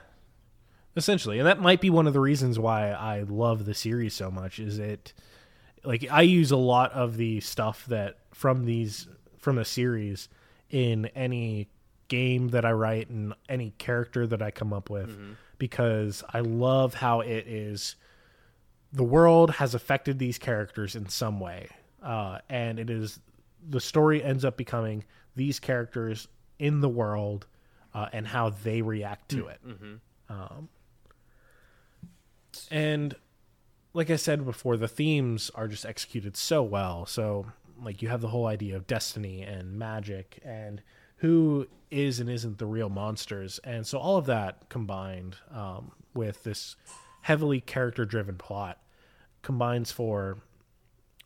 essentially 0.95 1.39
and 1.39 1.49
that 1.49 1.59
might 1.59 1.81
be 1.81 1.89
one 1.89 2.07
of 2.07 2.13
the 2.13 2.21
reasons 2.21 2.59
why 2.59 2.91
i 2.91 3.23
love 3.23 3.65
the 3.65 3.73
series 3.73 4.13
so 4.13 4.31
much 4.31 4.59
is 4.59 4.79
it 4.79 5.15
like 5.85 6.07
i 6.11 6.21
use 6.21 6.51
a 6.51 6.57
lot 6.57 6.93
of 6.93 7.17
the 7.17 7.41
stuff 7.41 7.87
that 7.87 8.19
from 8.35 8.67
these 8.67 9.09
from 9.39 9.57
the 9.57 9.65
series 9.65 10.29
in 10.69 11.07
any 11.17 11.67
game 12.09 12.49
that 12.49 12.67
i 12.67 12.71
write 12.71 13.09
and 13.09 13.33
any 13.49 13.71
character 13.79 14.27
that 14.27 14.43
i 14.43 14.51
come 14.51 14.73
up 14.75 14.91
with 14.91 15.09
mm-hmm. 15.09 15.33
because 15.57 16.23
i 16.35 16.41
love 16.41 16.93
how 16.93 17.21
it 17.21 17.49
is 17.49 17.97
the 18.95 19.05
world 19.05 19.51
has 19.51 19.75
affected 19.75 20.19
these 20.19 20.39
characters 20.39 20.97
in 20.97 21.09
some 21.09 21.41
way 21.41 21.69
uh, 22.03 22.39
and 22.49 22.79
it 22.79 22.89
is 22.89 23.21
the 23.69 23.81
story 23.81 24.23
ends 24.23 24.45
up 24.45 24.57
becoming 24.57 25.05
these 25.37 25.59
characters 25.61 26.29
in 26.59 26.81
the 26.81 26.89
world 26.89 27.47
uh, 27.93 28.09
and 28.13 28.27
how 28.27 28.51
they 28.51 28.81
react 28.83 29.29
to 29.29 29.49
it 29.49 29.61
um, 30.29 30.69
and 32.71 33.15
like 33.95 34.11
I 34.11 34.17
said 34.17 34.45
before, 34.45 34.77
the 34.77 34.89
themes 34.89 35.51
are 35.55 35.69
just 35.69 35.87
executed 35.87 36.37
so 36.37 36.63
well. 36.63 37.07
So, 37.07 37.47
like, 37.83 38.03
you 38.03 38.09
have 38.09 38.21
the 38.21 38.29
whole 38.29 38.47
idea 38.47 38.77
of 38.77 38.87
destiny 38.87 39.43
and 39.43 39.79
magic 39.79 40.41
and 40.45 40.83
who 41.19 41.69
is 41.91 42.19
and 42.21 42.29
isn't 42.29 42.59
the 42.59 42.67
real 42.67 42.91
monsters. 42.91 43.61
And 43.63 43.87
so, 43.87 43.99
all 43.99 44.17
of 44.17 44.27
that 44.27 44.69
combined 44.69 45.37
um, 45.51 45.93
with 46.13 46.43
this 46.43 46.75
heavily 47.23 47.61
character 47.61 48.05
driven 48.05 48.37
plot 48.37 48.79
combines 49.45 49.93
for 49.93 50.39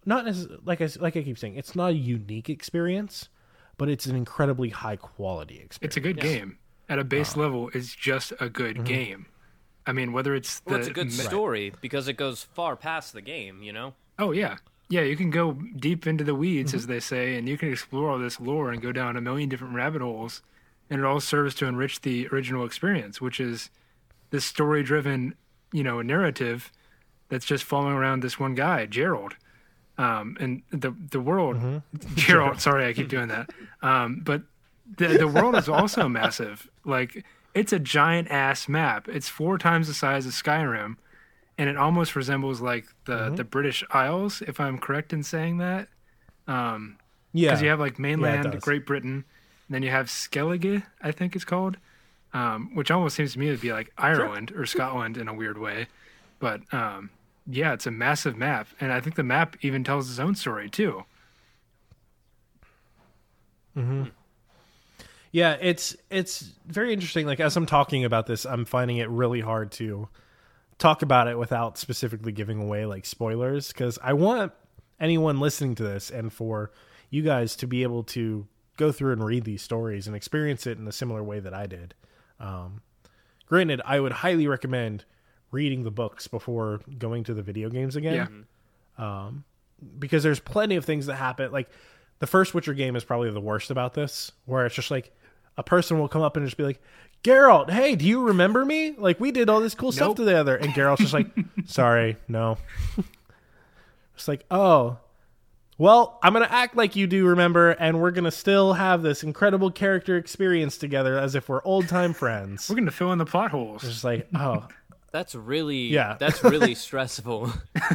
not 0.05 0.27
as 0.29 0.47
like 0.65 0.81
I, 0.81 0.89
like 1.01 1.17
I 1.17 1.23
keep 1.23 1.39
saying, 1.39 1.57
it's 1.57 1.75
not 1.75 1.91
a 1.91 1.95
unique 1.95 2.49
experience, 2.51 3.29
but 3.77 3.89
it's 3.89 4.07
an 4.07 4.17
incredibly 4.17 4.71
high 4.71 4.97
quality 4.97 5.57
experience. 5.61 5.79
It's 5.83 5.97
a 5.97 6.01
good 6.01 6.21
game. 6.21 6.59
At 6.91 6.99
a 6.99 7.05
base 7.05 7.37
level, 7.37 7.71
it's 7.75 7.95
just 7.95 8.33
a 8.41 8.49
good 8.49 8.85
game. 8.85 9.27
I 9.87 9.93
mean, 9.93 10.13
whether 10.13 10.35
it's 10.35 10.61
the 10.61 10.71
Well, 10.71 10.79
it's 10.81 10.89
a 10.89 10.93
good 10.93 11.07
me- 11.09 11.13
story 11.13 11.73
because 11.81 12.09
it 12.09 12.15
goes 12.15 12.45
far 12.45 12.77
past 12.77 13.13
the 13.13 13.21
game. 13.23 13.63
You 13.63 13.73
know. 13.73 13.95
Oh 14.19 14.33
yeah, 14.33 14.57
yeah. 14.89 15.03
You 15.03 15.17
can 15.17 15.31
go 15.31 15.53
deep 15.53 16.07
into 16.07 16.25
the 16.25 16.35
weeds, 16.35 16.71
Mm-hmm. 16.71 16.79
as 16.79 16.87
they 16.87 17.01
say, 17.01 17.37
and 17.37 17.47
you 17.49 17.59
can 17.59 17.71
explore 17.71 18.11
all 18.11 18.19
this 18.19 18.41
lore 18.41 18.71
and 18.73 18.81
go 18.83 18.93
down 18.93 19.17
a 19.17 19.21
million 19.21 19.49
different 19.51 19.75
rabbit 19.75 20.01
holes, 20.01 20.43
and 20.89 21.01
it 21.01 21.05
all 21.05 21.21
serves 21.21 21.55
to 21.57 21.67
enrich 21.67 22.01
the 22.01 22.27
original 22.29 22.65
experience, 22.65 23.21
which 23.21 23.39
is 23.41 23.69
this 24.31 24.45
story-driven, 24.47 25.35
you 25.73 25.83
know, 25.83 26.01
narrative 26.03 26.73
that's 27.29 27.45
just 27.45 27.65
following 27.65 27.95
around 27.95 28.23
this 28.23 28.39
one 28.39 28.55
guy, 28.55 28.87
Gerald. 28.87 29.35
Um, 29.99 30.37
and 30.41 30.63
the 30.71 30.95
the 31.11 31.21
world, 31.21 31.57
Mm-hmm. 31.57 32.15
Gerald. 32.15 32.61
Sorry, 32.61 32.87
I 32.87 32.93
keep 32.93 33.09
doing 33.09 33.29
that. 33.29 33.51
Um, 33.83 34.21
but 34.25 34.43
the 34.97 35.09
the 35.19 35.29
world 35.29 35.55
is 35.57 35.69
also 35.69 36.09
massive. 36.21 36.69
Like 36.85 37.25
it's 37.55 37.73
a 37.73 37.79
giant 37.79 38.29
ass 38.31 38.69
map. 38.69 39.09
It's 39.09 39.29
four 39.29 39.59
times 39.59 39.89
the 39.89 39.95
size 39.95 40.25
of 40.27 40.33
Skyrim, 40.33 40.97
and 41.59 41.69
it 41.69 41.77
almost 41.77 42.15
resembles 42.15 42.61
like 42.61 42.87
the 43.07 43.13
Mm-hmm. 43.19 43.35
the 43.37 43.45
British 43.45 43.83
Isles, 43.91 44.41
if 44.47 44.61
I'm 44.61 44.79
correct 44.79 45.13
in 45.13 45.23
saying 45.25 45.59
that. 45.59 45.89
Um, 46.47 46.97
yeah, 47.33 47.49
because 47.51 47.63
you 47.63 47.69
have 47.69 47.81
like 47.81 47.99
mainland 47.99 48.53
does. 48.53 48.63
Great 48.63 48.87
Britain, 48.87 49.25
and 49.67 49.75
then 49.75 49.83
you 49.83 49.91
have 49.91 50.07
Skellige, 50.07 50.83
I 51.03 51.11
think 51.13 51.35
it's 51.37 51.45
called, 51.45 51.77
um, 52.33 52.71
which 52.75 52.91
almost 52.91 53.17
seems 53.17 53.33
to 53.33 53.39
me 53.41 53.49
to 53.51 53.57
be 53.59 53.73
like 53.73 53.93
Ireland 53.99 54.53
or 54.53 54.65
Scotland 54.65 55.17
in 55.19 55.27
a 55.29 55.35
weird 55.35 55.59
way. 55.59 55.89
But 56.39 56.61
um, 56.73 57.11
yeah, 57.51 57.73
it's 57.73 57.87
a 57.87 57.91
massive 57.91 58.37
map, 58.37 58.69
and 58.79 58.93
I 58.93 59.01
think 59.01 59.17
the 59.17 59.23
map 59.23 59.57
even 59.63 59.83
tells 59.83 60.11
its 60.11 60.19
own 60.19 60.35
story 60.35 60.69
too. 60.69 61.05
Hmm. 63.75 64.05
Yeah, 65.33 65.57
it's 65.61 65.97
it's 66.11 66.53
very 66.67 66.93
interesting. 66.93 67.27
Like 67.27 67.41
as 67.41 67.57
I'm 67.57 67.67
talking 67.67 68.05
about 68.05 68.27
this, 68.27 68.45
I'm 68.45 68.65
finding 68.65 68.99
it 68.99 69.09
really 69.09 69.41
hard 69.41 69.73
to 69.73 70.09
talk 70.79 71.03
about 71.03 71.27
it 71.27 71.39
without 71.39 71.79
specifically 71.79 72.33
giving 72.33 72.61
away 72.61 72.87
like 72.87 73.05
spoilers 73.05 73.69
because 73.69 73.99
I 74.03 74.13
want 74.13 74.53
anyone 75.01 75.41
listening 75.41 75.75
to 75.77 75.83
this 75.83 76.11
and 76.11 76.33
for 76.33 76.71
you 77.11 77.23
guys 77.23 77.57
to 77.57 77.67
be 77.67 77.83
able 77.83 78.05
to 78.05 78.47
go 78.77 78.93
through 78.93 79.13
and 79.13 79.25
read 79.25 79.45
these 79.45 79.63
stories 79.63 80.07
and 80.07 80.15
experience 80.15 80.67
it 80.67 80.79
in 80.79 80.87
a 80.87 80.93
similar 80.93 81.23
way 81.23 81.41
that 81.41 81.55
I 81.55 81.67
did. 81.67 81.95
Um, 82.39 82.83
granted, 83.47 83.81
I 83.85 84.01
would 84.01 84.13
highly 84.13 84.47
recommend 84.47 85.05
reading 85.51 85.85
the 85.85 85.91
books 85.91 86.27
before 86.27 86.81
going 86.99 87.25
to 87.25 87.35
the 87.35 87.43
video 87.43 87.71
games 87.71 87.97
again 87.97 88.15
Yeah, 88.15 88.27
mm-hmm. 88.27 89.03
um, 89.03 89.45
because 89.99 90.23
there's 90.23 90.41
plenty 90.41 90.77
of 90.77 90.85
things 90.85 91.07
that 91.07 91.17
happen. 91.17 91.53
Like 91.53 91.69
the 92.19 92.27
first 92.27 92.55
Witcher 92.55 92.75
game 92.75 92.97
is 92.97 93.05
probably 93.05 93.31
the 93.31 93.41
worst 93.41 93.71
about 93.71 93.95
this, 93.95 94.33
where 94.47 94.67
it's 94.67 94.75
just 94.75 94.91
like 94.91 95.13
a 95.57 95.63
person 95.63 95.99
will 95.99 96.09
come 96.09 96.23
up 96.23 96.37
and 96.37 96.47
just 96.47 96.57
be 96.57 96.65
like, 96.65 96.81
Geralt, 97.25 97.71
hey, 97.71 97.97
do 97.97 98.05
you 98.05 98.23
remember 98.23 98.65
me? 98.65 98.95
Like 98.97 99.19
we 99.21 99.33
did 99.33 99.49
all 99.49 99.61
this 99.61 99.75
cool 99.75 99.93
stuff 99.93 100.15
together, 100.15 100.57
and 100.57 100.73
Geralt's 100.73 101.01
just 101.01 101.13
like, 101.13 101.29
sorry, 101.67 102.17
no. 102.29 102.59
it's 104.15 104.29
like, 104.29 104.45
oh, 104.51 104.99
well, 105.79 106.19
I'm 106.23 106.33
gonna 106.33 106.49
act 106.51 106.77
like 106.77 106.97
you 106.97 107.07
do 107.07 107.27
remember, 107.27 107.71
and 107.71 108.01
we're 108.01 108.11
gonna 108.13 108.31
still 108.31 108.73
have 108.73 109.03
this 109.03 109.23
incredible 109.23 109.71
character 109.71 110.17
experience 110.17 110.79
together 110.79 111.19
as 111.19 111.35
if 111.35 111.49
we're 111.49 111.63
old 111.65 111.89
time 111.89 112.13
friends. 112.13 112.69
we're 112.69 112.77
gonna 112.77 112.91
fill 112.91 113.13
in 113.13 113.19
the 113.19 113.27
plot 113.27 113.51
holes. 113.51 113.83
It's 113.85 113.93
just 113.93 114.05
like, 114.05 114.29
oh, 114.35 114.67
That's 115.13 115.35
really 115.35 115.89
Yeah. 115.89 116.17
That's 116.19 116.43
really 116.45 116.75
stressful. 116.75 117.53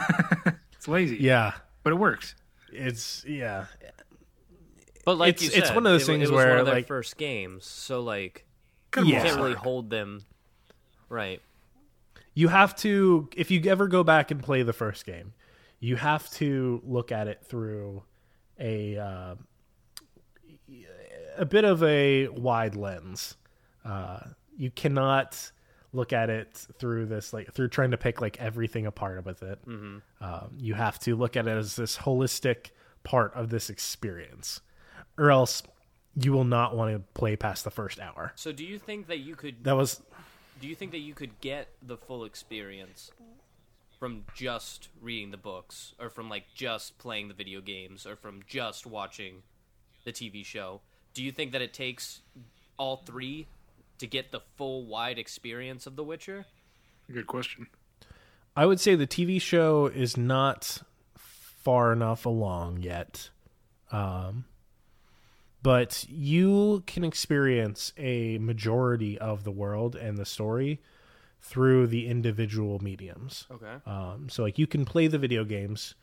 It's 0.73 0.87
lazy, 0.89 1.15
yeah, 1.17 1.53
but 1.83 1.93
it 1.93 1.95
works. 1.95 2.35
it's 2.73 3.23
yeah, 3.25 3.67
But 5.05 5.17
like 5.17 5.35
It's- 5.35 5.55
you 5.55 5.61
it's 5.61 5.69
one 5.69 5.77
of 5.77 5.83
those 5.93 6.03
it, 6.03 6.07
things 6.07 6.23
it 6.23 6.31
was 6.31 6.31
one 6.31 6.45
where, 6.47 6.57
of 6.57 6.65
their 6.65 6.75
like- 6.75 6.87
first 6.87 7.15
games, 7.15 7.65
so 7.65 8.01
like 8.01 8.45
Good 8.91 9.07
Yeah. 9.07 9.19
you 9.19 9.23
can't 9.23 9.37
really 9.37 9.53
hold 9.53 9.89
them. 9.89 10.25
Right. 11.07 11.41
you 12.33 12.49
have 12.49 12.75
to 12.77 13.29
if 13.37 13.49
you 13.49 13.61
ever 13.69 13.87
go 13.87 14.03
back 14.03 14.29
and 14.31 14.43
play 14.43 14.61
the 14.63 14.73
first 14.73 15.05
game 15.05 15.33
you 15.79 15.95
have 15.95 16.29
to 16.31 16.81
look 16.83 17.11
at 17.13 17.27
it 17.29 17.41
through 17.45 18.03
a 18.59 18.97
uh, 18.97 19.35
a 21.37 21.45
bit 21.45 21.63
of 21.65 21.81
a 21.83 22.27
wide 22.29 22.75
lens 22.75 23.37
uh, 23.85 24.19
you 24.57 24.69
cannot 24.71 25.51
look 25.93 26.11
at 26.11 26.29
it 26.29 26.65
through 26.79 27.05
this 27.05 27.33
like 27.33 27.53
through 27.53 27.69
trying 27.69 27.91
to 27.91 27.97
pick 27.97 28.19
like 28.19 28.39
everything 28.41 28.85
apart 28.85 29.25
with 29.25 29.43
it. 29.43 29.59
Um, 30.21 30.51
you 30.57 30.73
have 30.73 30.99
to 30.99 31.15
look 31.15 31.37
at 31.37 31.47
it 31.47 31.51
as 31.51 31.75
this 31.75 31.97
holistic 31.97 32.71
part 33.03 33.33
of 33.35 33.49
this 33.49 33.69
experience 33.69 34.61
or 35.17 35.31
else 35.31 35.63
you 36.15 36.31
will 36.31 36.43
not 36.43 36.75
want 36.75 36.93
to 36.93 36.99
play 37.13 37.35
past 37.35 37.63
the 37.63 37.71
first 37.71 37.99
hour. 37.99 38.31
So 38.35 38.51
do 38.51 38.65
you 38.65 38.77
think 38.79 39.07
that 39.07 39.19
you 39.19 39.35
could 39.35 39.63
that 39.63 39.75
was 39.75 40.01
do 40.61 40.67
you 40.67 40.75
think 40.75 40.91
that 40.91 40.99
you 40.99 41.13
could 41.13 41.39
get 41.41 41.67
the 41.81 41.97
full 41.97 42.23
experience 42.23 43.11
from 43.99 44.23
just 44.35 44.89
reading 45.01 45.31
the 45.31 45.37
books 45.37 45.93
or 45.99 46.09
from 46.09 46.29
like 46.29 46.45
just 46.53 46.97
playing 46.97 47.27
the 47.27 47.33
video 47.33 47.61
games 47.61 48.05
or 48.05 48.15
from 48.15 48.41
just 48.47 48.85
watching 48.85 49.43
the 50.05 50.11
TV 50.11 50.45
show? 50.45 50.81
Do 51.13 51.23
you 51.23 51.31
think 51.31 51.51
that 51.51 51.61
it 51.61 51.73
takes 51.73 52.21
all 52.77 52.97
three 52.97 53.47
to 54.03 54.07
get 54.07 54.33
the 54.33 54.41
full 54.57 54.85
wide 54.85 55.17
experience 55.17 55.87
of 55.87 55.95
The 55.95 56.03
Witcher? 56.03 56.45
Good 57.09 57.25
question. 57.25 57.67
I 58.53 58.65
would 58.65 58.81
say 58.81 58.95
the 58.95 59.07
TV 59.07 59.41
show 59.41 59.85
is 59.85 60.17
not 60.17 60.81
far 61.15 61.93
enough 61.93 62.25
along 62.25 62.81
yet. 62.81 63.29
Um, 63.93 64.43
but 65.61 66.05
you 66.09 66.83
can 66.85 67.05
experience 67.05 67.93
a 67.97 68.37
majority 68.39 69.17
of 69.17 69.45
the 69.45 69.51
world 69.51 69.95
and 69.95 70.17
the 70.17 70.25
story 70.25 70.81
through 71.39 71.87
the 71.87 72.07
individual 72.07 72.79
mediums. 72.79 73.47
Okay. 73.49 73.75
Um, 73.85 74.27
so, 74.29 74.43
like, 74.43 74.59
you 74.59 74.67
can 74.67 74.83
play 74.83 75.07
the 75.07 75.17
video 75.17 75.45
games 75.45 75.95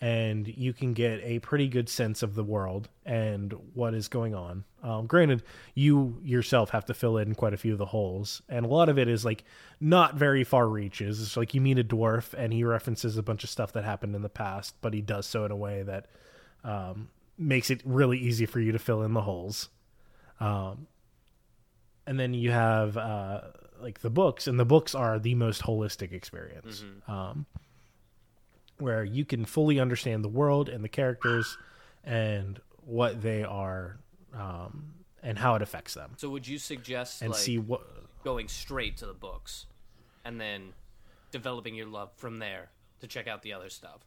and 0.00 0.46
you 0.46 0.72
can 0.72 0.92
get 0.92 1.20
a 1.22 1.38
pretty 1.38 1.68
good 1.68 1.88
sense 1.88 2.22
of 2.22 2.34
the 2.34 2.44
world 2.44 2.88
and 3.04 3.54
what 3.74 3.94
is 3.94 4.08
going 4.08 4.34
on. 4.34 4.64
Um, 4.82 5.06
granted, 5.06 5.42
you 5.74 6.20
yourself 6.22 6.70
have 6.70 6.84
to 6.86 6.94
fill 6.94 7.16
in 7.16 7.34
quite 7.34 7.54
a 7.54 7.56
few 7.56 7.72
of 7.72 7.78
the 7.78 7.86
holes, 7.86 8.42
and 8.48 8.66
a 8.66 8.68
lot 8.68 8.88
of 8.88 8.98
it 8.98 9.08
is 9.08 9.24
like 9.24 9.44
not 9.80 10.14
very 10.14 10.44
far 10.44 10.68
reaches. 10.68 11.20
It's 11.22 11.36
like 11.36 11.54
you 11.54 11.60
meet 11.60 11.78
a 11.78 11.84
dwarf 11.84 12.34
and 12.34 12.52
he 12.52 12.62
references 12.62 13.16
a 13.16 13.22
bunch 13.22 13.42
of 13.42 13.50
stuff 13.50 13.72
that 13.72 13.84
happened 13.84 14.14
in 14.14 14.22
the 14.22 14.28
past, 14.28 14.74
but 14.80 14.92
he 14.92 15.00
does 15.00 15.26
so 15.26 15.44
in 15.44 15.50
a 15.50 15.56
way 15.56 15.82
that 15.82 16.06
um, 16.62 17.08
makes 17.38 17.70
it 17.70 17.80
really 17.84 18.18
easy 18.18 18.46
for 18.46 18.60
you 18.60 18.72
to 18.72 18.78
fill 18.78 19.02
in 19.02 19.12
the 19.14 19.22
holes. 19.22 19.68
Um, 20.40 20.86
and 22.06 22.20
then 22.20 22.34
you 22.34 22.50
have 22.50 22.96
uh, 22.96 23.40
like 23.80 24.00
the 24.00 24.10
books, 24.10 24.46
and 24.46 24.60
the 24.60 24.64
books 24.64 24.94
are 24.94 25.18
the 25.18 25.34
most 25.34 25.62
holistic 25.62 26.12
experience, 26.12 26.84
um, 27.08 27.46
where 28.78 29.04
you 29.04 29.24
can 29.24 29.44
fully 29.44 29.78
understand 29.80 30.22
the 30.24 30.28
world 30.28 30.68
and 30.68 30.84
the 30.84 30.88
characters 30.88 31.56
and 32.04 32.60
what 32.84 33.20
they 33.22 33.42
are, 33.42 33.98
um, 34.34 34.92
and 35.22 35.38
how 35.38 35.54
it 35.56 35.62
affects 35.62 35.94
them, 35.94 36.12
So 36.16 36.28
would 36.30 36.46
you 36.46 36.58
suggest 36.58 37.20
and 37.22 37.32
like 37.32 37.40
see 37.40 37.58
what. 37.58 37.80
going 38.22 38.48
straight 38.48 38.96
to 38.98 39.06
the 39.06 39.14
books 39.14 39.66
and 40.24 40.40
then 40.40 40.72
developing 41.32 41.74
your 41.74 41.86
love 41.86 42.10
from 42.16 42.38
there 42.38 42.68
to 43.00 43.06
check 43.08 43.26
out 43.26 43.42
the 43.42 43.52
other 43.52 43.68
stuff? 43.68 44.00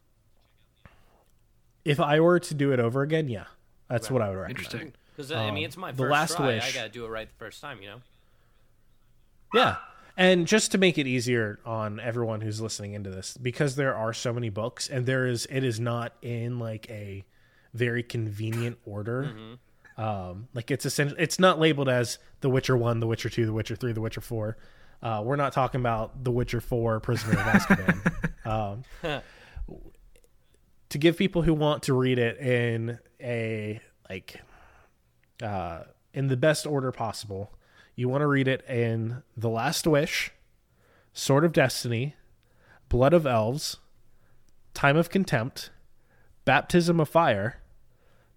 If 1.84 1.98
I 2.00 2.20
were 2.20 2.38
to 2.40 2.54
do 2.54 2.72
it 2.72 2.80
over 2.80 3.02
again, 3.02 3.28
yeah, 3.28 3.44
that's 3.88 4.10
what 4.10 4.22
I 4.22 4.28
would 4.28 4.36
recommend. 4.38 4.58
Interesting. 4.66 4.92
Because 5.16 5.32
I 5.32 5.50
mean, 5.50 5.64
it's 5.64 5.76
my 5.76 5.90
Um, 5.90 5.96
The 5.96 6.02
first 6.04 6.10
Last 6.12 6.36
try. 6.36 6.60
I 6.60 6.72
gotta 6.72 6.88
do 6.88 7.04
it 7.04 7.08
right 7.08 7.28
the 7.28 7.34
first 7.34 7.60
time, 7.60 7.82
you 7.82 7.88
know. 7.88 8.00
Yeah. 9.52 9.76
And 10.20 10.46
just 10.46 10.72
to 10.72 10.78
make 10.78 10.98
it 10.98 11.06
easier 11.06 11.60
on 11.64 11.98
everyone 11.98 12.42
who's 12.42 12.60
listening 12.60 12.92
into 12.92 13.08
this, 13.08 13.38
because 13.38 13.76
there 13.76 13.94
are 13.96 14.12
so 14.12 14.34
many 14.34 14.50
books 14.50 14.86
and 14.86 15.06
there 15.06 15.26
is 15.26 15.46
it 15.50 15.64
is 15.64 15.80
not 15.80 16.12
in 16.20 16.58
like 16.58 16.90
a 16.90 17.24
very 17.72 18.02
convenient 18.02 18.76
order. 18.84 19.34
Um, 19.96 20.48
like 20.52 20.70
it's 20.70 20.84
essentially 20.84 21.22
it's 21.22 21.38
not 21.38 21.58
labeled 21.58 21.88
as 21.88 22.18
The 22.42 22.50
Witcher 22.50 22.76
One, 22.76 23.00
The 23.00 23.06
Witcher 23.06 23.30
Two, 23.30 23.46
The 23.46 23.54
Witcher 23.54 23.76
Three, 23.76 23.92
The 23.92 24.02
Witcher 24.02 24.20
Four. 24.20 24.58
Uh, 25.02 25.22
we're 25.24 25.36
not 25.36 25.54
talking 25.54 25.80
about 25.80 26.22
The 26.22 26.30
Witcher 26.30 26.60
Four, 26.60 27.00
Prisoner 27.00 27.40
of 27.40 27.46
Azkaban. 27.46 28.84
um, 29.02 29.22
to 30.90 30.98
give 30.98 31.16
people 31.16 31.40
who 31.40 31.54
want 31.54 31.84
to 31.84 31.94
read 31.94 32.18
it 32.18 32.36
in 32.38 32.98
a 33.22 33.80
like 34.10 34.38
uh, 35.42 35.84
in 36.12 36.28
the 36.28 36.36
best 36.36 36.66
order 36.66 36.92
possible, 36.92 37.54
you 38.00 38.08
want 38.08 38.22
to 38.22 38.26
read 38.26 38.48
it 38.48 38.64
in 38.66 39.22
The 39.36 39.50
Last 39.50 39.86
Wish, 39.86 40.32
Sword 41.12 41.44
of 41.44 41.52
Destiny, 41.52 42.16
Blood 42.88 43.12
of 43.12 43.26
Elves, 43.26 43.76
Time 44.72 44.96
of 44.96 45.10
Contempt, 45.10 45.68
Baptism 46.46 46.98
of 46.98 47.10
Fire, 47.10 47.60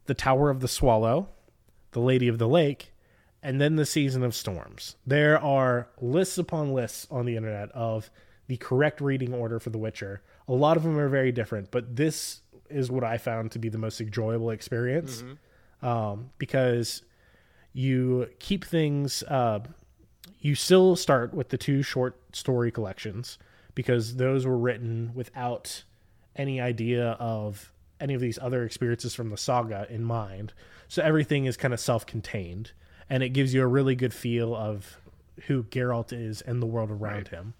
The 0.05 0.13
Tower 0.13 0.49
of 0.49 0.59
the 0.59 0.67
Swallow, 0.67 1.29
The 1.91 2.01
Lady 2.01 2.27
of 2.27 2.39
the 2.39 2.47
Lake, 2.47 2.91
and 3.41 3.61
then 3.61 3.77
The 3.77 3.85
Season 3.85 4.21
of 4.21 4.35
Storms. 4.35 4.97
There 5.07 5.41
are 5.41 5.87
lists 6.01 6.37
upon 6.37 6.73
lists 6.73 7.07
on 7.09 7.25
the 7.25 7.37
internet 7.37 7.71
of 7.71 8.09
the 8.47 8.57
correct 8.57 8.99
reading 8.99 9.33
order 9.33 9.61
for 9.61 9.69
The 9.69 9.77
Witcher. 9.77 10.21
A 10.49 10.53
lot 10.53 10.75
of 10.75 10.83
them 10.83 10.99
are 10.99 11.07
very 11.07 11.31
different, 11.31 11.71
but 11.71 11.95
this 11.95 12.41
is 12.69 12.91
what 12.91 13.05
I 13.05 13.17
found 13.17 13.53
to 13.53 13.59
be 13.59 13.69
the 13.69 13.77
most 13.77 14.01
enjoyable 14.01 14.49
experience 14.49 15.23
um, 15.81 16.31
because 16.37 17.03
you 17.73 18.29
keep 18.39 18.63
things 18.63 19.23
uh, 19.23 19.59
you 20.39 20.55
still 20.55 20.95
start 20.95 21.33
with 21.33 21.49
the 21.49 21.57
two 21.57 21.81
short 21.81 22.19
story 22.35 22.71
collections 22.71 23.37
because 23.75 24.17
those 24.17 24.45
were 24.45 24.57
written 24.57 25.11
without 25.15 25.83
any 26.35 26.59
idea 26.59 27.11
of 27.11 27.71
any 27.99 28.13
of 28.13 28.21
these 28.21 28.37
other 28.39 28.63
experiences 28.63 29.15
from 29.15 29.29
the 29.29 29.37
saga 29.37 29.87
in 29.89 30.03
mind. 30.03 30.53
So 30.89 31.01
everything 31.01 31.45
is 31.45 31.55
kind 31.55 31.73
of 31.73 31.79
self-contained 31.79 32.71
and 33.09 33.23
it 33.23 33.29
gives 33.29 33.53
you 33.53 33.63
a 33.63 33.67
really 33.67 33.95
good 33.95 34.13
feel 34.13 34.53
of 34.55 34.97
who 35.47 35.63
Geralt 35.63 36.11
is 36.11 36.41
and 36.41 36.61
the 36.61 36.65
world 36.65 36.91
around 36.91 37.29
him. 37.29 37.53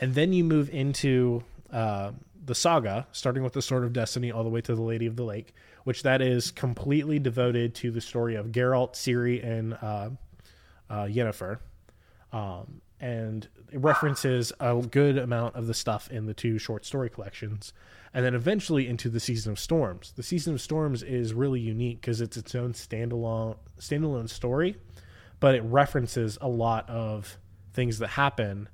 And 0.00 0.14
then 0.14 0.32
you 0.32 0.44
move 0.44 0.68
into 0.70 1.42
uh, 1.72 2.12
the 2.44 2.54
saga, 2.54 3.06
starting 3.12 3.42
with 3.42 3.52
the 3.52 3.62
Sword 3.62 3.84
of 3.84 3.92
Destiny 3.92 4.30
all 4.32 4.44
the 4.44 4.50
way 4.50 4.60
to 4.62 4.74
the 4.74 4.82
Lady 4.82 5.06
of 5.06 5.16
the 5.16 5.24
Lake, 5.24 5.54
which 5.84 6.02
that 6.02 6.22
is 6.22 6.50
completely 6.50 7.18
devoted 7.18 7.74
to 7.76 7.90
the 7.90 8.00
story 8.00 8.34
of 8.34 8.46
Geralt, 8.46 8.94
Ciri, 8.94 9.44
and 9.44 9.74
uh, 9.74 10.10
uh, 10.90 11.04
Yennefer. 11.04 11.58
Um, 12.32 12.80
and 13.00 13.48
it 13.72 13.80
references 13.80 14.52
a 14.60 14.76
good 14.76 15.18
amount 15.18 15.54
of 15.54 15.66
the 15.66 15.74
stuff 15.74 16.10
in 16.10 16.26
the 16.26 16.34
two 16.34 16.58
short 16.58 16.84
story 16.84 17.08
collections, 17.08 17.72
and 18.12 18.24
then 18.24 18.34
eventually 18.34 18.88
into 18.88 19.08
the 19.08 19.20
Season 19.20 19.52
of 19.52 19.58
Storms. 19.58 20.12
The 20.16 20.22
Season 20.22 20.54
of 20.54 20.60
Storms 20.60 21.02
is 21.02 21.32
really 21.32 21.60
unique 21.60 22.00
because 22.00 22.20
it's 22.20 22.36
its 22.36 22.54
own 22.54 22.72
standalone 22.72 23.56
standalone 23.78 24.28
story, 24.28 24.76
but 25.40 25.54
it 25.54 25.62
references 25.62 26.38
a 26.40 26.48
lot 26.48 26.88
of 26.88 27.38
things 27.72 27.98
that 27.98 28.08
happen 28.08 28.68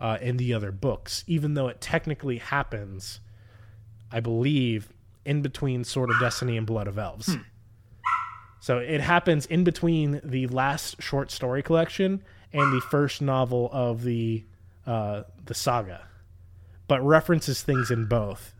uh, 0.00 0.18
in 0.20 0.36
the 0.36 0.54
other 0.54 0.72
books, 0.72 1.24
even 1.26 1.54
though 1.54 1.68
it 1.68 1.80
technically 1.80 2.38
happens, 2.38 3.20
I 4.10 4.20
believe, 4.20 4.92
in 5.24 5.42
between 5.42 5.84
Sword 5.84 6.10
of 6.10 6.18
Destiny 6.18 6.56
and 6.56 6.66
Blood 6.66 6.88
of 6.88 6.98
Elves. 6.98 7.36
So 8.60 8.78
it 8.78 9.00
happens 9.00 9.46
in 9.46 9.64
between 9.64 10.20
the 10.22 10.46
last 10.48 11.02
short 11.02 11.30
story 11.30 11.62
collection 11.62 12.22
and 12.52 12.72
the 12.72 12.80
first 12.80 13.22
novel 13.22 13.70
of 13.72 14.02
the 14.02 14.44
uh, 14.86 15.22
the 15.44 15.54
saga, 15.54 16.06
but 16.88 17.04
references 17.04 17.62
things 17.62 17.90
in 17.90 18.06
both. 18.06 18.54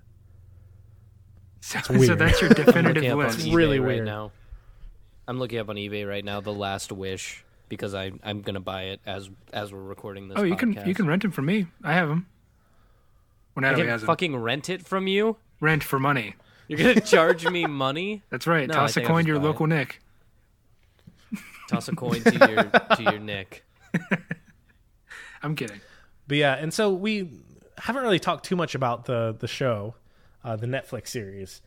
So, 1.61 1.81
so 1.81 1.99
weird. 1.99 2.19
that's 2.19 2.41
your 2.41 2.51
definitive 2.51 3.05
up 3.05 3.13
on 3.13 3.19
list. 3.19 3.41
eBay 3.41 3.55
really 3.55 3.81
right 3.81 3.97
weird. 3.97 4.07
now. 4.07 4.33
I'm 5.29 5.39
looking 5.39 5.59
up 5.59 5.69
on 5.69 5.77
eBay 5.77 6.09
right 6.09 6.25
now. 6.25 6.41
The 6.41 6.53
Last 6.53 6.93
Wish 6.93 7.45
because 7.71 7.95
I 7.95 8.13
I'm 8.23 8.43
gonna 8.43 8.61
buy 8.61 8.83
it 8.83 9.01
as 9.07 9.31
as 9.55 9.73
we're 9.73 9.81
recording 9.81 10.29
this. 10.29 10.37
Oh, 10.39 10.43
you 10.43 10.57
can 10.57 10.75
you 10.87 10.93
can 10.93 11.07
rent 11.07 11.23
them 11.23 11.31
from 11.31 11.47
me. 11.47 11.69
I 11.83 11.95
have 11.95 12.09
them. 12.11 12.27
When 13.55 13.65
I 13.65 13.73
can 13.73 13.89
has 13.89 14.03
them. 14.03 14.07
fucking 14.09 14.37
rent 14.37 14.69
it 14.69 14.87
from 14.87 15.07
you. 15.07 15.39
Rent 15.61 15.83
for 15.83 15.99
money. 15.99 16.35
You're 16.69 16.79
gonna 16.79 17.01
charge 17.01 17.47
me 17.47 17.65
money. 17.65 18.23
That's 18.31 18.47
right. 18.47 18.69
No, 18.69 18.75
Toss 18.75 18.99
a 18.99 19.03
coin 19.03 19.25
to 19.25 19.29
your 19.29 19.39
buy 19.39 19.45
it. 19.45 19.49
local 19.49 19.67
Nick. 19.67 20.03
Toss 21.69 21.89
a 21.89 21.97
coin 21.97 22.23
to 22.23 22.33
your 22.33 22.65
to 22.97 23.03
your 23.03 23.19
Nick. 23.19 23.65
I'm 25.43 25.57
kidding. 25.57 25.81
But 26.29 26.37
yeah, 26.37 26.55
and 26.55 26.75
so 26.75 26.93
we 26.93 27.31
haven't 27.79 28.03
really 28.03 28.19
talked 28.19 28.45
too 28.45 28.57
much 28.57 28.75
about 28.75 29.07
the 29.07 29.35
the 29.39 29.49
show, 29.49 29.95
uh, 30.45 30.57
the 30.57 30.67
Netflix 30.67 31.09
series, 31.09 31.63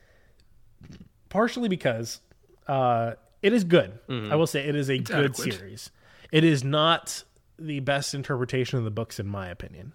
partially 1.30 1.70
because 1.70 2.20
uh, 2.68 3.14
it 3.43 3.53
is 3.53 3.63
good. 3.63 3.99
I 4.31 4.35
will 4.35 4.47
say 4.47 4.65
it 4.67 4.75
is 4.75 4.89
a 4.89 4.97
good 4.97 5.31
adequate. 5.31 5.53
series. 5.53 5.91
It 6.31 6.43
is 6.43 6.63
not 6.63 7.23
the 7.59 7.81
best 7.81 8.15
interpretation 8.15 8.79
of 8.79 8.85
the 8.85 8.91
books, 8.91 9.19
in 9.19 9.27
my 9.27 9.49
opinion. 9.49 9.93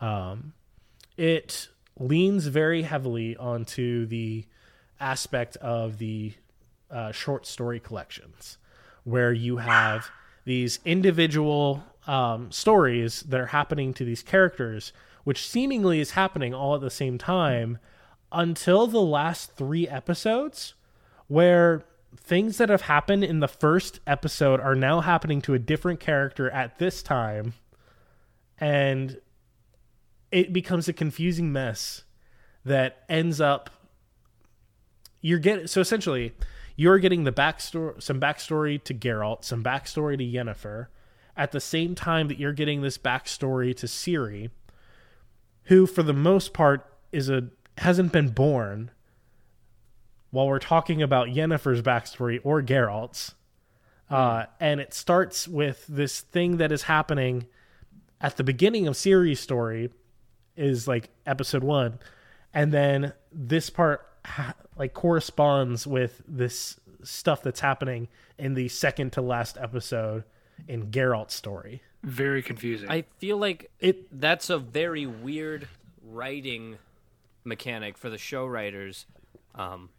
Um, 0.00 0.52
it 1.16 1.68
leans 1.98 2.46
very 2.46 2.82
heavily 2.82 3.36
onto 3.36 4.04
the 4.06 4.44
aspect 5.00 5.56
of 5.56 5.98
the 5.98 6.34
uh, 6.90 7.12
short 7.12 7.46
story 7.46 7.80
collections, 7.80 8.58
where 9.04 9.32
you 9.32 9.58
have 9.58 10.10
these 10.44 10.80
individual 10.84 11.84
um, 12.06 12.50
stories 12.50 13.20
that 13.22 13.38
are 13.38 13.46
happening 13.46 13.94
to 13.94 14.04
these 14.04 14.22
characters, 14.22 14.92
which 15.24 15.46
seemingly 15.46 16.00
is 16.00 16.12
happening 16.12 16.52
all 16.52 16.74
at 16.74 16.80
the 16.80 16.90
same 16.90 17.18
time 17.18 17.78
until 18.32 18.86
the 18.86 19.00
last 19.00 19.56
three 19.56 19.86
episodes, 19.88 20.74
where 21.28 21.82
things 22.16 22.58
that 22.58 22.68
have 22.68 22.82
happened 22.82 23.24
in 23.24 23.40
the 23.40 23.48
first 23.48 24.00
episode 24.06 24.60
are 24.60 24.74
now 24.74 25.00
happening 25.00 25.40
to 25.42 25.54
a 25.54 25.58
different 25.58 26.00
character 26.00 26.50
at 26.50 26.78
this 26.78 27.02
time. 27.02 27.54
And 28.58 29.20
it 30.30 30.52
becomes 30.52 30.88
a 30.88 30.92
confusing 30.92 31.52
mess 31.52 32.04
that 32.64 33.04
ends 33.08 33.40
up 33.40 33.70
you're 35.20 35.38
getting 35.38 35.66
so 35.66 35.80
essentially 35.80 36.34
you're 36.76 36.98
getting 36.98 37.24
the 37.24 37.32
backstory 37.32 38.00
some 38.02 38.20
backstory 38.20 38.82
to 38.84 38.94
Geralt, 38.94 39.44
some 39.44 39.64
backstory 39.64 40.16
to 40.18 40.24
Yennefer, 40.24 40.88
at 41.36 41.52
the 41.52 41.60
same 41.60 41.94
time 41.94 42.28
that 42.28 42.38
you're 42.38 42.52
getting 42.52 42.82
this 42.82 42.98
backstory 42.98 43.76
to 43.76 43.86
Ciri, 43.86 44.50
who 45.64 45.86
for 45.86 46.02
the 46.02 46.12
most 46.12 46.52
part 46.52 46.86
is 47.10 47.28
a 47.28 47.48
hasn't 47.78 48.12
been 48.12 48.28
born 48.28 48.90
while 50.30 50.46
we're 50.46 50.58
talking 50.58 51.02
about 51.02 51.28
Yennefer's 51.28 51.82
backstory 51.82 52.40
or 52.44 52.62
Geralt's. 52.62 53.34
Uh, 54.10 54.46
and 54.58 54.80
it 54.80 54.94
starts 54.94 55.46
with 55.46 55.86
this 55.86 56.20
thing 56.20 56.56
that 56.56 56.72
is 56.72 56.84
happening 56.84 57.46
at 58.20 58.36
the 58.36 58.44
beginning 58.44 58.86
of 58.86 58.94
Ciri's 58.94 59.40
story 59.40 59.90
is 60.56 60.88
like 60.88 61.10
episode 61.26 61.62
one, 61.62 61.98
and 62.52 62.72
then 62.72 63.12
this 63.30 63.70
part 63.70 64.06
ha- 64.24 64.54
like 64.76 64.94
corresponds 64.94 65.86
with 65.86 66.22
this 66.26 66.80
stuff 67.02 67.42
that's 67.42 67.60
happening 67.60 68.08
in 68.38 68.54
the 68.54 68.68
second 68.68 69.12
to 69.12 69.20
last 69.20 69.56
episode 69.60 70.24
in 70.66 70.90
Geralt's 70.90 71.34
story. 71.34 71.82
Very 72.02 72.42
confusing. 72.42 72.90
I 72.90 73.02
feel 73.18 73.36
like 73.36 73.70
It 73.78 74.20
that's 74.20 74.50
a 74.50 74.58
very 74.58 75.06
weird 75.06 75.68
writing 76.02 76.78
mechanic 77.44 77.98
for 77.98 78.10
the 78.10 78.18
show 78.18 78.46
writers 78.46 79.06
um, 79.54 79.90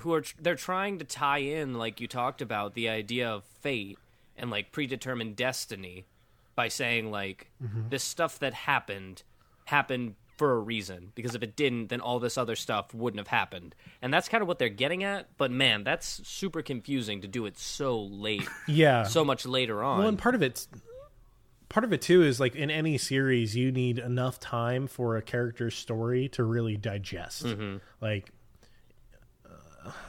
who 0.00 0.12
are 0.14 0.24
they're 0.40 0.54
trying 0.54 0.98
to 0.98 1.04
tie 1.04 1.38
in 1.38 1.74
like 1.74 2.00
you 2.00 2.08
talked 2.08 2.42
about 2.42 2.74
the 2.74 2.88
idea 2.88 3.28
of 3.28 3.44
fate 3.44 3.98
and 4.36 4.50
like 4.50 4.72
predetermined 4.72 5.36
destiny 5.36 6.06
by 6.54 6.68
saying 6.68 7.10
like 7.10 7.50
this 7.90 8.02
stuff 8.02 8.38
that 8.38 8.54
happened 8.54 9.22
happened 9.66 10.14
for 10.36 10.52
a 10.52 10.58
reason. 10.58 11.12
Because 11.14 11.34
if 11.34 11.42
it 11.42 11.56
didn't 11.56 11.88
then 11.88 12.00
all 12.00 12.18
this 12.18 12.36
other 12.36 12.56
stuff 12.56 12.94
wouldn't 12.94 13.18
have 13.18 13.28
happened. 13.28 13.74
And 14.02 14.12
that's 14.12 14.28
kind 14.28 14.42
of 14.42 14.48
what 14.48 14.58
they're 14.58 14.68
getting 14.68 15.04
at 15.04 15.28
but 15.36 15.50
man 15.50 15.84
that's 15.84 16.26
super 16.26 16.62
confusing 16.62 17.20
to 17.20 17.28
do 17.28 17.46
it 17.46 17.58
so 17.58 18.00
late 18.02 18.48
yeah. 18.66 19.04
so 19.04 19.24
much 19.24 19.46
later 19.46 19.82
on. 19.82 19.98
Well, 19.98 20.08
and 20.08 20.18
part 20.18 20.34
of 20.34 20.42
it's 20.42 20.68
part 21.68 21.84
of 21.84 21.92
it 21.92 22.00
too 22.02 22.22
is 22.22 22.40
like 22.40 22.54
in 22.54 22.70
any 22.70 22.98
series 22.98 23.56
you 23.56 23.70
need 23.72 23.98
enough 23.98 24.40
time 24.40 24.86
for 24.86 25.16
a 25.16 25.22
character's 25.22 25.74
story 25.74 26.28
to 26.30 26.44
really 26.44 26.76
digest. 26.76 27.46
Like 28.00 28.28
uh, 28.28 28.32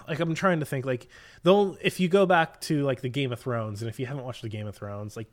like 0.07 0.19
i'm 0.19 0.33
trying 0.35 0.59
to 0.59 0.65
think 0.65 0.85
like 0.85 1.07
though 1.43 1.77
if 1.81 1.99
you 1.99 2.07
go 2.07 2.25
back 2.25 2.59
to 2.61 2.83
like 2.83 3.01
the 3.01 3.09
game 3.09 3.31
of 3.31 3.39
thrones 3.39 3.81
and 3.81 3.89
if 3.89 3.99
you 3.99 4.05
haven't 4.05 4.23
watched 4.23 4.41
the 4.41 4.49
game 4.49 4.67
of 4.67 4.75
thrones 4.75 5.15
like 5.17 5.27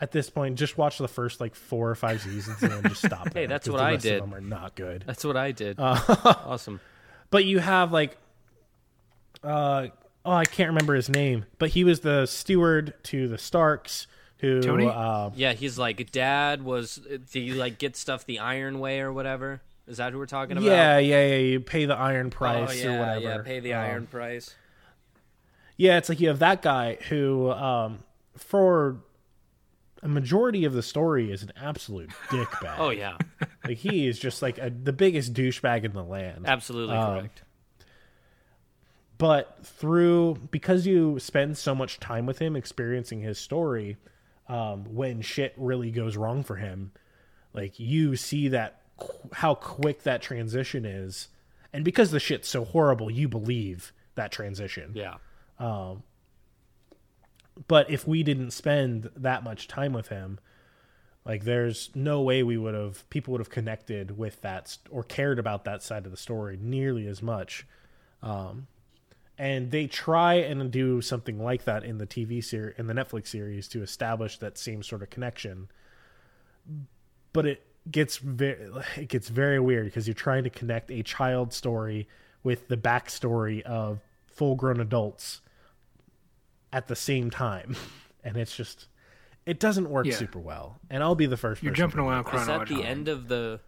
at 0.00 0.12
this 0.12 0.28
point 0.30 0.58
just 0.58 0.76
watch 0.76 0.98
the 0.98 1.08
first 1.08 1.40
like 1.40 1.54
four 1.54 1.88
or 1.90 1.94
five 1.94 2.20
seasons 2.20 2.62
and 2.62 2.70
then 2.72 2.82
just 2.84 3.04
stop 3.04 3.32
Hey, 3.34 3.46
that's 3.46 3.68
what 3.68 3.78
the 3.78 3.82
I 3.82 3.92
rest 3.92 4.04
of 4.06 4.10
did. 4.12 4.22
them 4.22 4.34
are 4.34 4.40
not 4.40 4.74
good 4.74 5.04
That's 5.06 5.24
what 5.24 5.36
I 5.36 5.52
did. 5.52 5.78
Uh, 5.80 5.98
awesome. 6.44 6.80
but 7.30 7.44
you 7.44 7.58
have 7.60 7.92
like 7.92 8.16
uh 9.42 9.88
oh 10.24 10.32
i 10.32 10.44
can't 10.44 10.68
remember 10.70 10.94
his 10.94 11.08
name 11.08 11.44
but 11.58 11.70
he 11.70 11.84
was 11.84 12.00
the 12.00 12.26
steward 12.26 12.94
to 13.04 13.28
the 13.28 13.38
starks 13.38 14.06
who 14.38 14.60
Tony? 14.60 14.86
uh 14.86 15.30
Yeah, 15.34 15.54
he's 15.54 15.78
like, 15.78 16.12
Dad 16.12 16.62
was. 16.62 17.00
Do 17.32 17.40
you 17.40 17.54
like 17.54 17.78
get 17.78 17.96
stuff 17.96 18.26
the 18.26 18.38
Iron 18.40 18.80
Way 18.80 19.00
or 19.00 19.10
whatever? 19.10 19.62
Is 19.86 19.98
that 19.98 20.12
who 20.12 20.18
we're 20.18 20.26
talking 20.26 20.56
about? 20.56 20.66
yeah 20.66 20.98
yeah 20.98 21.26
yeah 21.26 21.36
you 21.36 21.60
pay 21.60 21.84
the 21.86 21.94
iron 21.96 22.26
Oh, 22.26 22.30
price 22.30 22.82
yeah, 22.82 22.94
or 22.94 22.98
whatever 22.98 23.20
yeah. 23.20 23.42
Pay 23.42 23.60
the 23.60 23.74
Um, 23.74 23.84
iron 23.84 24.06
price. 24.06 24.54
yeah 25.76 25.96
it's 25.98 26.08
like 26.08 26.20
you 26.20 26.28
have 26.28 26.40
that 26.40 26.62
guy 26.62 26.96
who 27.08 27.50
um 27.52 28.00
for 28.36 28.96
a 30.02 30.08
majority 30.08 30.64
of 30.64 30.72
the 30.72 30.82
story 30.82 31.30
is 31.32 31.42
an 31.42 31.52
absolute 31.56 32.10
dickbag 32.28 32.76
Oh 32.78 32.90
yeah, 32.90 33.16
like 33.64 33.78
he 33.78 34.06
is 34.06 34.18
just 34.18 34.42
like 34.42 34.58
a, 34.58 34.70
the 34.70 34.92
biggest 34.92 35.32
douchebag 35.34 35.84
in 35.84 35.92
the 35.92 36.04
land 36.04 36.46
absolutely 36.46 36.94
Um, 36.96 37.18
correct. 37.20 37.42
but 39.18 39.58
through 39.64 40.36
because 40.50 40.86
you 40.86 41.18
spend 41.18 41.56
so 41.56 41.74
much 41.74 41.98
time 42.00 42.26
with 42.26 42.38
him 42.38 42.56
experiencing 42.56 43.20
his 43.20 43.38
story 43.38 43.96
um, 44.48 44.84
when 44.94 45.22
shit 45.22 45.54
really 45.56 45.90
goes 45.90 46.16
wrong 46.16 46.42
for 46.44 46.56
him 46.56 46.92
like 47.52 47.80
you 47.80 48.16
see 48.16 48.48
that 48.48 48.82
how 49.32 49.54
quick 49.54 50.02
that 50.02 50.22
transition 50.22 50.84
is. 50.84 51.28
And 51.72 51.84
because 51.84 52.10
the 52.10 52.20
shit's 52.20 52.48
so 52.48 52.64
horrible 52.64 53.10
you 53.10 53.28
believe 53.28 53.92
that 54.14 54.32
transition. 54.32 54.92
Yeah. 54.94 55.16
but 57.68 57.90
if 57.90 58.06
we 58.06 58.22
didn't 58.22 58.50
spend 58.50 59.10
that 59.16 59.42
much 59.42 59.68
time 59.68 59.92
with 59.92 60.08
him 60.08 60.38
like 61.26 61.44
there's 61.44 61.90
no 61.94 62.22
way 62.22 62.44
we 62.44 62.56
would 62.56 62.74
have 62.74 63.08
people 63.10 63.32
would 63.32 63.40
have 63.40 63.50
connected 63.50 64.16
with 64.16 64.40
that 64.42 64.78
or 64.90 65.02
cared 65.02 65.40
about 65.40 65.64
that 65.64 65.82
side 65.82 66.04
of 66.04 66.12
the 66.12 66.16
story 66.16 66.56
nearly 66.60 67.08
as 67.08 67.20
much. 67.20 67.66
Um, 68.22 68.68
and 69.36 69.72
they 69.72 69.88
try 69.88 70.34
and 70.34 70.70
do 70.70 71.02
something 71.02 71.42
like 71.42 71.64
that 71.64 71.84
in 71.84 71.98
the 71.98 72.06
tv 72.06 72.42
series 72.42 72.74
in 72.78 72.86
the 72.86 72.94
netflix 72.94 73.26
series 73.28 73.68
to 73.68 73.82
establish 73.82 74.38
that 74.38 74.56
same 74.56 74.84
sort 74.84 75.02
of 75.02 75.10
connection. 75.10 75.68
But 77.32 77.46
it 77.46 77.66
gets 77.90 78.16
very 78.18 78.68
it 78.96 79.08
gets 79.08 79.28
very 79.28 79.60
weird 79.60 79.84
because 79.86 80.06
you're 80.08 80.14
trying 80.14 80.44
to 80.44 80.50
connect 80.50 80.90
a 80.90 81.02
child 81.02 81.52
story 81.52 82.08
with 82.42 82.68
the 82.68 82.76
backstory 82.76 83.62
of 83.62 84.00
full 84.26 84.54
grown 84.56 84.80
adults 84.80 85.40
at 86.72 86.88
the 86.88 86.96
same 86.96 87.30
time 87.30 87.76
and 88.24 88.36
it's 88.36 88.56
just 88.56 88.88
it 89.46 89.60
doesn't 89.60 89.88
work 89.88 90.06
Yeah. 90.06 90.16
super 90.16 90.40
well 90.40 90.78
and 90.90 91.02
i'll 91.02 91.14
be 91.14 91.26
the 91.26 91.36
1st 91.36 91.62
You're 91.62 91.72
person 91.72 91.74
jumping 91.74 92.00
around 92.00 92.26
admit 92.26 92.40
Is 92.40 92.46
that 92.48 92.66
the 92.68 92.84
end 92.84 93.08
of 93.08 93.28
the? 93.28 93.60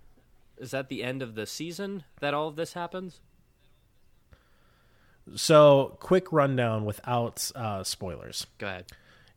Is 0.58 0.72
that 0.72 0.88
the 0.88 1.04
end 1.04 1.22
of 1.22 1.36
the 1.36 1.46
season 1.46 2.02
that 2.20 2.34
all 2.34 2.48
of 2.48 2.56
this 2.56 2.72
happens? 2.72 3.20
so 5.36 5.96
quick 6.00 6.32
rundown 6.32 6.84
without 6.84 7.50
uh, 7.54 7.84
spoilers 7.84 8.46
Go 8.58 8.66
ahead. 8.66 8.86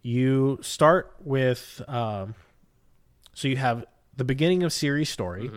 you 0.02 0.58
start 0.62 1.14
with 1.20 1.82
um, 1.88 2.34
so 3.34 3.48
you 3.48 3.58
have 3.58 3.86
the 4.16 4.24
beginning 4.24 4.64
of 4.64 4.72
Ciri's 4.72 5.10
story 5.10 5.50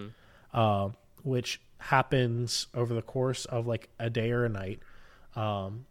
uh, 0.53 0.89
which 1.23 1.61
happens 1.79 2.67
over 2.75 2.95
the 2.95 3.03
course 3.03 3.45
of 3.47 3.67
like 3.67 3.89
a 3.99 4.09
day 4.11 4.31
or 4.31 4.45
a 4.45 4.49
night 4.49 4.81
um, 5.37 5.87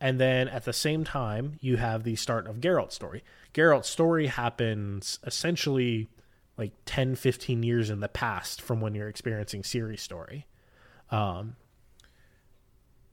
and 0.00 0.20
then 0.20 0.48
at 0.48 0.64
the 0.64 0.72
same 0.72 1.04
time 1.04 1.54
you 1.60 1.76
have 1.76 2.04
the 2.04 2.14
start 2.16 2.46
of 2.46 2.60
Geralt's 2.60 2.94
story. 2.94 3.24
Geralt's 3.52 3.88
story 3.88 4.28
happens 4.28 5.18
essentially 5.26 6.08
like 6.56 6.72
10 6.86 7.16
15 7.16 7.62
years 7.62 7.90
in 7.90 8.00
the 8.00 8.08
past 8.08 8.62
from 8.62 8.80
when 8.80 8.94
you're 8.94 9.08
experiencing 9.08 9.62
Ciri's 9.62 10.02
story. 10.02 10.46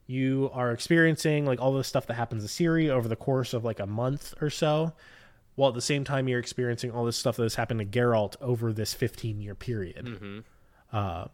You 0.06 0.50
are 0.52 0.70
experiencing 0.70 1.46
like 1.46 1.60
all 1.60 1.72
the 1.72 1.82
stuff 1.82 2.06
that 2.06 2.14
happens 2.14 2.44
to 2.44 2.48
Ciri 2.48 2.88
over 2.88 3.08
the 3.08 3.16
course 3.16 3.52
of 3.52 3.64
like 3.64 3.80
a 3.80 3.86
month 3.86 4.34
or 4.40 4.50
so, 4.50 4.92
while 5.56 5.68
at 5.70 5.74
the 5.74 5.80
same 5.82 6.04
time 6.04 6.28
you're 6.28 6.38
experiencing 6.38 6.90
all 6.92 7.04
this 7.04 7.16
stuff 7.16 7.36
that 7.36 7.42
has 7.42 7.56
happened 7.56 7.80
to 7.80 7.86
Geralt 7.86 8.36
over 8.40 8.72
this 8.72 8.94
15 8.94 9.40
year 9.40 9.54
period, 9.54 10.44
uh, 10.92 11.26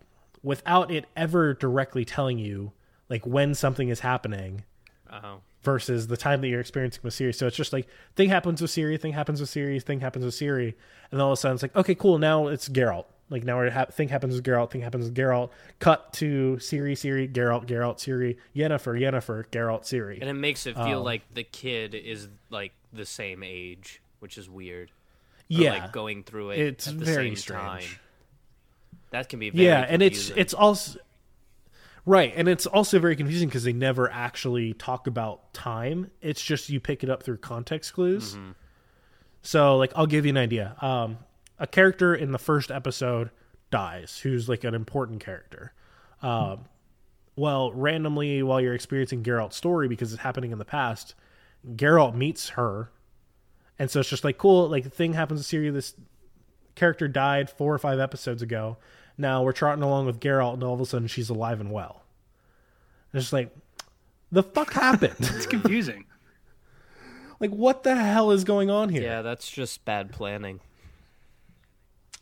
without 0.43 0.91
it 0.91 1.05
ever 1.17 1.55
directly 1.55 2.05
telling 2.05 2.39
you 2.39 2.73
like 3.09 3.27
when 3.27 3.55
something 3.55 3.89
is 3.89 4.01
happening 4.01 4.65
Oh. 5.13 5.41
versus 5.63 6.07
the 6.07 6.17
time 6.17 6.41
that 6.41 6.49
you're 6.49 6.61
experiencing 6.61 7.01
with 7.03 7.13
Ciri. 7.13 7.35
So 7.35 7.47
it's 7.47 7.57
just 7.57 7.73
like 7.73 7.87
thing 8.17 8.31
happens 8.31 8.63
with 8.63 8.71
Ciri, 8.71 8.99
thing 8.99 9.13
happens 9.13 9.41
with 9.41 9.51
Ciri, 9.51 9.81
thing 9.83 10.01
happens 10.01 10.25
with 10.25 10.33
Ciri, 10.35 10.69
and 10.69 10.75
then 11.13 11.21
all 11.21 11.33
of 11.33 11.35
a 11.35 11.37
sudden 11.37 11.55
it's 11.57 11.63
like 11.63 11.77
okay, 11.77 11.95
cool. 11.95 12.19
Now 12.19 12.47
it's 12.47 12.69
Geralt. 12.69 13.05
Like 13.29 13.45
now 13.45 13.69
ha- 13.71 13.87
thing 13.87 14.09
happens 14.09 14.35
with 14.35 14.45
Geralt, 14.45 14.71
thing 14.71 14.81
happens 14.81 15.05
with 15.05 15.15
Geralt. 15.15 15.51
Cut 15.81 16.13
to 16.15 16.57
Ciri, 16.61 16.93
Ciri, 16.93 17.31
Geralt, 17.31 17.67
Geralt, 17.67 17.97
Ciri, 17.99 18.37
Yennefer, 18.57 18.99
Yennefer, 18.99 19.45
Geralt, 19.53 19.83
Ciri. 19.83 20.19
And 20.21 20.31
it 20.31 20.35
makes 20.35 20.67
it 20.67 20.75
feel 20.77 20.99
Um, 21.01 21.05
like 21.05 21.23
the 21.35 21.45
kid 21.45 21.95
is 21.95 22.29
like 22.51 22.73
the 22.93 23.05
same 23.07 23.43
age, 23.43 24.01
which 24.23 24.39
is 24.39 24.49
weird. 24.49 24.91
Or, 24.91 24.93
yeah, 25.49 25.73
like 25.73 25.93
going 25.93 26.23
through 26.23 26.51
it 26.51 26.61
it's 26.61 26.89
at 26.89 26.99
the 26.99 27.05
very 27.05 27.31
same 27.31 27.37
strange. 27.37 27.61
time. 27.61 27.83
That 29.11 29.29
can 29.29 29.39
be 29.41 29.51
very 29.51 29.67
yeah, 29.67 29.85
and 29.87 30.01
it's 30.01 30.31
it's 30.31 30.55
also 30.55 30.99
right, 32.07 32.33
and 32.35 32.49
it's 32.49 32.67
also 32.67 32.99
very 32.99 33.17
confusing 33.17 33.49
because 33.49 33.65
they 33.65 33.75
never 33.75 34.11
actually 34.11 34.73
talk 34.73 35.07
about 35.07 35.53
time. 35.53 36.11
It's 36.23 36.43
just 36.43 36.71
you 36.71 36.81
pick 36.81 37.05
it 37.05 37.11
up 37.11 37.23
through 37.23 37.39
context 37.39 37.93
clues. 37.93 38.35
Mm-hmm. 38.35 38.53
So, 39.43 39.77
like, 39.77 39.93
I'll 39.97 40.07
give 40.07 40.25
you 40.25 40.31
an 40.31 40.39
idea. 40.39 40.77
Um, 40.81 41.19
a 41.59 41.67
character 41.67 42.15
in 42.15 42.31
the 42.31 42.39
first 42.39 42.71
episode 42.71 43.31
dies, 43.71 44.19
who's 44.19 44.49
like 44.49 44.65
an 44.65 44.75
important 44.75 45.21
character. 45.21 45.73
Um, 46.23 46.67
well, 47.35 47.73
randomly 47.73 48.43
while 48.43 48.61
you're 48.61 48.75
experiencing 48.75 49.25
Geralt's 49.25 49.57
story 49.57 49.89
because 49.89 50.13
it's 50.13 50.23
happening 50.23 50.53
in 50.53 50.59
the 50.59 50.65
past, 50.65 51.15
Geralt 51.75 52.15
meets 52.15 52.51
her, 52.51 52.91
and 53.83 53.91
so 53.91 53.99
it's 53.99 54.09
just 54.09 54.23
like 54.23 54.39
cool. 54.39 54.69
Like, 54.69 54.85
the 54.85 54.91
thing 54.91 55.15
happens 55.15 55.49
to 55.49 55.57
Ciri. 55.57 55.73
This 55.73 55.97
character 56.77 57.09
died 57.09 57.51
four 57.51 57.75
or 57.75 57.79
five 57.81 57.99
episodes 57.99 58.41
ago. 58.41 58.77
Now 59.19 59.43
we're 59.43 59.51
trotting 59.51 59.83
along 59.83 60.07
with 60.07 60.21
Geralt, 60.21 60.55
and 60.55 60.63
all 60.63 60.73
of 60.73 60.81
a 60.81 60.87
sudden 60.87 61.09
she's 61.09 61.29
alive 61.29 61.61
and 61.61 61.73
well. 61.73 62.05
And 63.13 63.19
it's 63.19 63.25
just 63.25 63.33
like, 63.33 63.53
the 64.31 64.45
fuck 64.45 64.73
happened? 64.75 65.17
It's 65.19 65.47
confusing. 65.47 66.05
like, 67.41 67.51
what 67.51 67.83
the 67.83 67.97
hell 67.97 68.31
is 68.31 68.45
going 68.45 68.71
on 68.71 68.89
here? 68.89 69.03
yeah, 69.03 69.21
that's 69.21 69.51
just 69.51 69.85
bad 69.85 70.13
planning. 70.13 70.61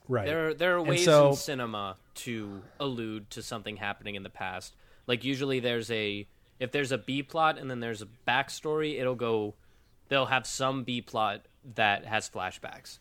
right. 0.09 0.25
There 0.25 0.49
are, 0.49 0.55
there 0.55 0.77
are 0.77 0.83
ways 0.83 1.05
so- 1.05 1.29
in 1.29 1.37
cinema 1.37 1.97
to 2.15 2.63
allude 2.81 3.29
to 3.33 3.43
something 3.43 3.77
happening 3.77 4.15
in 4.15 4.23
the 4.23 4.31
past. 4.31 4.75
Like 5.07 5.25
usually 5.25 5.61
there's 5.61 5.91
a 5.91 6.27
if 6.59 6.73
there's 6.73 6.91
a 6.91 6.99
B 6.99 7.23
plot 7.23 7.59
and 7.59 7.71
then 7.71 7.81
there's 7.81 8.01
a 8.01 8.09
backstory, 8.27 8.99
it'll 8.99 9.15
go 9.15 9.57
they'll 10.09 10.27
have 10.27 10.47
some 10.47 10.85
B 10.85 11.03
plot 11.03 11.43
that 11.75 12.05
has 12.07 12.29
flashbacks. 12.29 12.99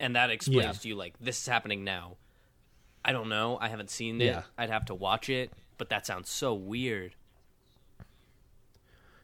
And 0.00 0.16
that 0.16 0.30
explains 0.30 0.64
Yeah. 0.64 0.72
to 0.82 0.88
you 0.88 0.94
like 0.96 1.14
this 1.20 1.40
is 1.40 1.46
happening 1.46 1.84
now. 1.84 2.16
I 3.04 3.12
don't 3.12 3.28
know. 3.28 3.58
I 3.60 3.68
haven't 3.68 3.90
seen 3.90 4.20
it. 4.20 4.26
Yeah. 4.26 4.42
I'd 4.56 4.70
have 4.70 4.84
to 4.86 4.94
watch 4.94 5.28
it, 5.28 5.52
but 5.78 5.88
that 5.90 6.06
sounds 6.06 6.28
so 6.28 6.54
weird. 6.54 7.14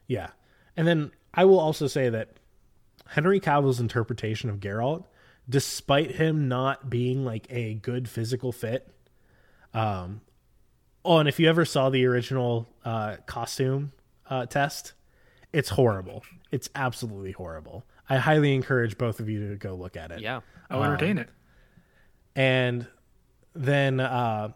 Yeah. 0.07 0.29
And 0.75 0.87
then 0.87 1.11
I 1.33 1.45
will 1.45 1.59
also 1.59 1.87
say 1.87 2.09
that 2.09 2.29
Henry 3.07 3.39
Cavill's 3.39 3.79
interpretation 3.79 4.49
of 4.49 4.59
Geralt, 4.59 5.05
despite 5.47 6.11
him 6.11 6.47
not 6.47 6.89
being 6.89 7.25
like 7.25 7.47
a 7.49 7.75
good 7.75 8.09
physical 8.09 8.51
fit, 8.51 8.89
um, 9.73 10.21
oh, 11.05 11.17
and 11.17 11.29
if 11.29 11.39
you 11.39 11.47
ever 11.49 11.65
saw 11.65 11.89
the 11.89 12.05
original 12.05 12.67
uh, 12.83 13.17
costume 13.25 13.91
uh, 14.29 14.45
test, 14.45 14.93
it's 15.53 15.69
horrible. 15.69 16.23
It's 16.51 16.69
absolutely 16.75 17.31
horrible. 17.31 17.85
I 18.09 18.17
highly 18.17 18.53
encourage 18.55 18.97
both 18.97 19.19
of 19.19 19.29
you 19.29 19.49
to 19.49 19.55
go 19.55 19.75
look 19.75 19.95
at 19.95 20.11
it. 20.11 20.19
Yeah. 20.21 20.41
I'll 20.69 20.83
entertain 20.83 21.17
it. 21.17 21.29
and 22.35 22.87
then 23.55 23.99
uh, 23.99 24.49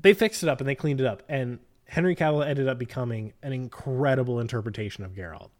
they 0.00 0.14
fixed 0.14 0.42
it 0.42 0.48
up 0.48 0.60
and 0.60 0.68
they 0.68 0.74
cleaned 0.74 1.00
it 1.00 1.06
up 1.06 1.22
and 1.28 1.58
henry 1.86 2.14
cavill 2.14 2.46
ended 2.46 2.68
up 2.68 2.78
becoming 2.78 3.32
an 3.42 3.52
incredible 3.52 4.38
interpretation 4.38 5.04
of 5.04 5.12
geralt 5.12 5.50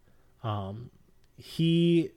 um, 0.44 0.90
he 1.36 2.10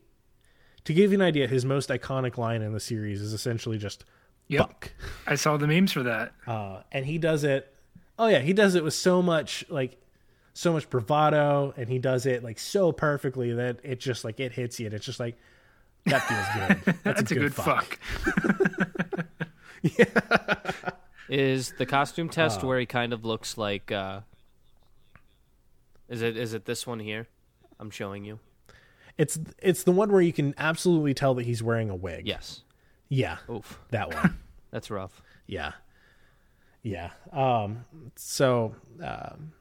to 0.86 0.94
give 0.94 1.12
you 1.12 1.18
an 1.18 1.22
idea 1.24 1.48
his 1.48 1.66
most 1.66 1.90
iconic 1.90 2.38
line 2.38 2.62
in 2.62 2.74
the 2.74 2.80
series 2.80 3.22
is 3.22 3.34
essentially 3.34 3.78
just 3.78 4.06
Yep. 4.50 4.60
fuck 4.68 4.92
I 5.26 5.36
saw 5.36 5.58
the 5.58 5.68
memes 5.68 5.92
for 5.94 6.04
that. 6.04 6.34
uh, 6.46 6.82
and 6.92 7.06
he 7.06 7.18
does 7.18 7.44
it 7.44 7.74
oh 8.20 8.28
yeah 8.28 8.40
he 8.40 8.54
does 8.54 8.76
it 8.76 8.84
with 8.84 8.94
so 8.94 9.22
much 9.24 9.66
like 9.70 9.98
so 10.54 10.72
much 10.74 10.90
bravado 10.90 11.74
and 11.78 11.90
he 11.90 11.98
does 12.00 12.26
it 12.26 12.44
like 12.44 12.60
so 12.60 12.92
perfectly 12.92 13.54
that 13.54 13.78
it 13.84 14.00
just 14.00 14.24
like 14.24 14.40
it 14.40 14.52
hits 14.52 14.80
you 14.80 14.86
and 14.86 14.94
it's 14.96 15.06
just 15.06 15.20
like 15.20 15.36
That 16.06 16.20
feels 16.22 16.46
good. 16.86 16.96
That's, 17.04 17.20
That's 17.22 17.32
a 17.32 17.36
good, 17.36 17.54
fuck. 17.56 18.00
Yeah. 19.82 20.06
Is 21.30 21.74
the 21.78 21.86
costume 21.86 22.30
test 22.30 22.64
Uh. 22.64 22.68
where 22.68 22.80
he 22.80 22.86
kind 22.86 23.12
of 23.14 23.26
looks 23.26 23.58
like? 23.58 23.92
uh 23.92 24.22
Is 26.10 26.22
it 26.22 26.38
is 26.38 26.54
it 26.54 26.66
this 26.66 26.86
one 26.88 27.00
here? 27.00 27.28
I'm 27.80 27.90
showing 27.90 28.24
you. 28.24 28.40
It's 29.18 29.40
it's 29.60 29.84
the 29.84 29.92
one 29.92 30.12
where 30.12 30.22
you 30.22 30.34
can 30.34 30.54
absolutely 30.58 31.14
tell 31.14 31.34
that 31.36 31.46
he's 31.46 31.62
wearing 31.64 31.90
a 31.90 31.96
wig. 31.96 32.28
Yes. 32.28 32.62
Yeah, 33.10 33.38
Oof, 33.50 33.80
that 33.92 34.14
one. 34.14 34.38
that's 34.72 34.90
rough. 34.90 35.22
yeah. 35.48 35.74
Yeah. 36.82 37.12
Um 37.32 37.86
so 38.16 38.76
um 39.02 39.52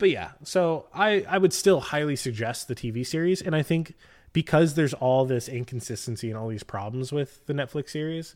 but 0.00 0.10
yeah, 0.10 0.30
so 0.42 0.86
I 0.94 1.24
I 1.28 1.38
would 1.38 1.52
still 1.52 1.78
highly 1.78 2.16
suggest 2.16 2.66
the 2.66 2.74
TV 2.74 3.06
series 3.06 3.40
and 3.42 3.54
I 3.54 3.62
think 3.62 3.94
because 4.32 4.74
there's 4.74 4.94
all 4.94 5.26
this 5.26 5.46
inconsistency 5.48 6.30
and 6.30 6.38
all 6.38 6.48
these 6.48 6.62
problems 6.62 7.12
with 7.12 7.44
the 7.46 7.52
Netflix 7.52 7.90
series 7.90 8.34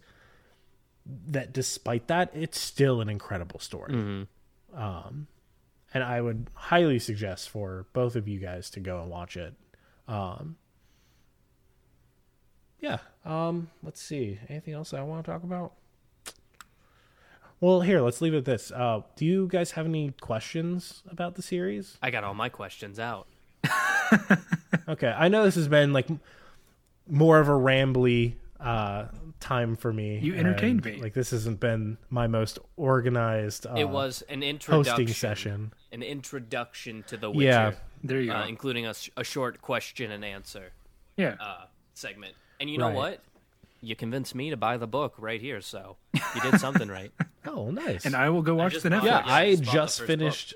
that 1.28 1.52
despite 1.52 2.06
that 2.08 2.30
it's 2.34 2.60
still 2.60 3.00
an 3.00 3.08
incredible 3.08 3.58
story. 3.60 3.94
Um 4.74 5.26
and 5.94 6.04
I 6.04 6.20
would 6.20 6.50
highly 6.52 6.98
suggest 6.98 7.48
for 7.48 7.86
both 7.94 8.14
of 8.14 8.28
you 8.28 8.38
guys 8.38 8.68
to 8.70 8.80
go 8.80 9.00
and 9.00 9.10
watch 9.10 9.36
it. 9.36 9.54
Um 10.06 10.56
yeah. 12.78 12.98
Um 13.24 13.70
let's 13.82 14.02
see. 14.02 14.38
Anything 14.50 14.74
else 14.74 14.92
I 14.92 15.00
want 15.02 15.24
to 15.24 15.30
talk 15.32 15.42
about? 15.44 15.72
Well, 17.64 17.80
here, 17.80 18.02
let's 18.02 18.20
leave 18.20 18.34
it 18.34 18.38
at 18.38 18.44
this. 18.44 18.70
Uh, 18.70 19.00
do 19.16 19.24
you 19.24 19.46
guys 19.46 19.70
have 19.70 19.86
any 19.86 20.10
questions 20.20 21.02
about 21.10 21.34
the 21.34 21.40
series? 21.40 21.96
I 22.02 22.10
got 22.10 22.22
all 22.22 22.34
my 22.34 22.50
questions 22.50 22.98
out. 22.98 23.26
Okay, 24.86 25.08
I 25.08 25.28
know 25.28 25.44
this 25.44 25.54
has 25.54 25.66
been 25.66 25.94
like 25.94 26.08
more 27.08 27.40
of 27.40 27.48
a 27.48 27.52
rambly 27.52 28.34
uh, 28.60 29.06
time 29.40 29.76
for 29.76 29.94
me. 29.94 30.18
You 30.18 30.34
entertained 30.34 30.84
and, 30.84 30.96
me. 30.96 31.02
Like 31.02 31.14
this 31.14 31.30
hasn't 31.30 31.58
been 31.58 31.96
my 32.10 32.26
most 32.26 32.58
organized. 32.76 33.66
Uh, 33.66 33.76
It 33.78 33.88
was 33.88 34.20
an 34.28 34.42
introduction. 34.42 34.92
hosting 34.92 35.08
session. 35.08 35.72
An 35.90 36.02
introduction 36.02 37.02
to 37.06 37.16
the 37.16 37.30
Witcher, 37.30 37.48
Yeah. 37.48 37.72
There 38.02 38.20
you 38.20 38.32
go. 38.32 38.36
uh, 38.36 38.46
including 38.46 38.84
a 38.84 39.24
short 39.24 39.62
question 39.62 40.10
and 40.10 40.22
answer 40.22 40.72
yeah. 41.16 41.36
uh, 41.40 41.64
segment. 41.94 42.34
And 42.60 42.68
you 42.68 42.76
know 42.76 42.88
Right. 42.88 42.94
what? 42.94 43.20
You 43.85 43.95
convinced 43.97 44.35
me 44.35 44.51
to 44.51 44.57
buy 44.57 44.76
the 44.76 44.87
book 44.87 45.14
right 45.18 45.41
here, 45.41 45.61
so 45.61 45.97
you 46.14 46.41
did 46.41 46.59
something 46.61 46.89
right. 46.89 47.12
Oh, 47.47 47.70
nice. 47.70 48.07
and 48.07 48.16
I 48.16 48.30
will 48.30 48.41
go 48.41 48.55
watch 48.55 48.80
the 48.80 48.89
bought 48.89 49.03
Netflix. 49.03 49.05
yeah, 49.05 49.26
Yeah, 49.26 49.32
I 49.35 49.51
just 49.57 49.64
bought 49.66 49.72
the 49.72 49.76
just 49.76 49.99
first 49.99 50.07
finished. 50.07 50.55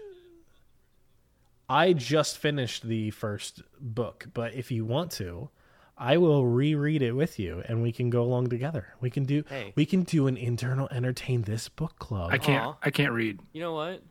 I 1.68 1.92
just 1.92 2.38
finished 2.38 2.82
the 2.88 3.10
first 3.10 3.62
book, 3.78 4.28
but 4.32 4.54
if 4.54 4.70
you 4.70 4.86
want 4.86 5.10
to, 5.12 5.50
I 5.98 6.16
will 6.16 6.46
reread 6.46 7.02
it 7.02 7.12
with 7.12 7.38
you, 7.38 7.62
and 7.66 7.82
we 7.82 7.92
can 7.92 8.08
go 8.08 8.22
along 8.22 8.46
together. 8.48 8.94
We 9.00 9.10
can 9.10 9.24
do. 9.24 9.44
Hey. 9.48 9.72
We 9.76 9.84
can 9.84 10.02
do 10.04 10.28
an 10.28 10.36
internal 10.38 10.88
entertain 10.90 11.42
this 11.42 11.68
book 11.68 11.98
club. 11.98 12.30
I 12.32 12.38
can't. 12.38 12.64
Aw. 12.66 12.76
I 12.82 12.90
can't 12.90 13.12
read. 13.12 13.40
You 13.52 13.60
know 13.60 13.74
what? 13.74 14.02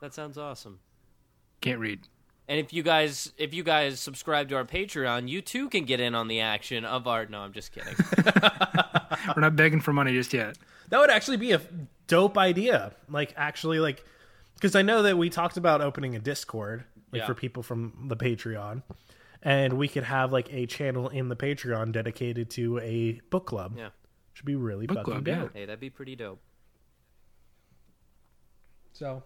That 0.00 0.14
sounds 0.14 0.38
awesome. 0.38 0.78
Can't 1.60 1.80
read. 1.80 2.06
And 2.48 2.60
if 2.60 2.72
you 2.72 2.82
guys 2.82 3.32
if 3.38 3.52
you 3.52 3.62
guys 3.64 3.98
subscribe 3.98 4.48
to 4.50 4.56
our 4.56 4.64
Patreon, 4.64 5.28
you 5.28 5.42
too 5.42 5.68
can 5.68 5.84
get 5.84 5.98
in 6.00 6.14
on 6.14 6.28
the 6.28 6.40
action 6.40 6.84
of 6.84 7.06
our 7.08 7.26
no, 7.26 7.40
I'm 7.40 7.52
just 7.52 7.72
kidding. 7.72 7.94
We're 9.34 9.40
not 9.42 9.56
begging 9.56 9.80
for 9.80 9.92
money 9.92 10.12
just 10.12 10.32
yet. 10.32 10.56
That 10.90 11.00
would 11.00 11.10
actually 11.10 11.38
be 11.38 11.52
a 11.52 11.60
dope 12.06 12.38
idea. 12.38 12.92
Like 13.08 13.34
actually 13.36 13.80
like 13.80 14.04
because 14.54 14.76
I 14.76 14.82
know 14.82 15.02
that 15.02 15.18
we 15.18 15.28
talked 15.28 15.56
about 15.56 15.80
opening 15.80 16.14
a 16.14 16.20
Discord 16.20 16.84
like 17.12 17.20
Yeah. 17.22 17.26
for 17.26 17.34
people 17.34 17.62
from 17.62 18.06
the 18.08 18.16
Patreon. 18.16 18.82
And 19.42 19.74
we 19.74 19.86
could 19.88 20.04
have 20.04 20.32
like 20.32 20.52
a 20.52 20.66
channel 20.66 21.08
in 21.08 21.28
the 21.28 21.36
Patreon 21.36 21.92
dedicated 21.92 22.50
to 22.50 22.78
a 22.78 23.20
book 23.30 23.46
club. 23.46 23.74
Yeah. 23.76 23.88
Should 24.34 24.46
be 24.46 24.54
really 24.56 24.86
Book 24.86 24.98
fucking 24.98 25.24
club, 25.24 25.28
yeah. 25.28 25.48
hey, 25.52 25.66
that'd 25.66 25.80
be 25.80 25.90
pretty 25.90 26.14
dope. 26.16 26.40
So 28.92 29.22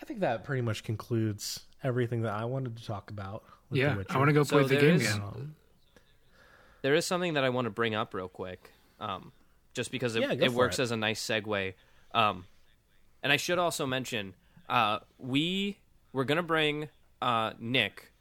I 0.00 0.04
think 0.06 0.20
that 0.20 0.44
pretty 0.44 0.62
much 0.62 0.82
concludes 0.82 1.60
everything 1.82 2.22
that 2.22 2.32
I 2.32 2.44
wanted 2.44 2.76
to 2.76 2.84
talk 2.84 3.10
about. 3.10 3.44
With 3.68 3.78
Yeah, 3.80 3.90
The 3.92 3.98
Witcher. 3.98 4.12
I 4.14 4.18
want 4.18 4.28
to 4.28 4.32
go 4.32 4.42
So 4.42 4.58
play 4.58 4.66
the 4.68 4.80
game 4.80 4.96
is- 4.96 5.14
again. 5.14 5.54
There 6.82 6.94
is 6.94 7.04
something 7.06 7.34
that 7.34 7.44
I 7.44 7.50
want 7.50 7.66
to 7.66 7.70
bring 7.70 7.94
up 7.94 8.14
real 8.14 8.28
quick, 8.28 8.70
um, 9.00 9.32
just 9.74 9.90
because 9.90 10.16
it, 10.16 10.22
Yeah, 10.22 10.32
it 10.32 10.52
works 10.52 10.78
it. 10.78 10.82
as 10.82 10.90
a 10.90 10.96
nice 10.96 11.20
segue. 11.24 11.74
Um, 12.12 12.46
and 13.22 13.32
I 13.32 13.36
should 13.36 13.58
also 13.58 13.86
mention 13.86 14.34
uh, 14.68 15.00
we 15.18 15.78
we're 16.12 16.24
gonna 16.24 16.42
bring 16.42 16.88
uh, 17.20 17.52
Nick 17.58 18.12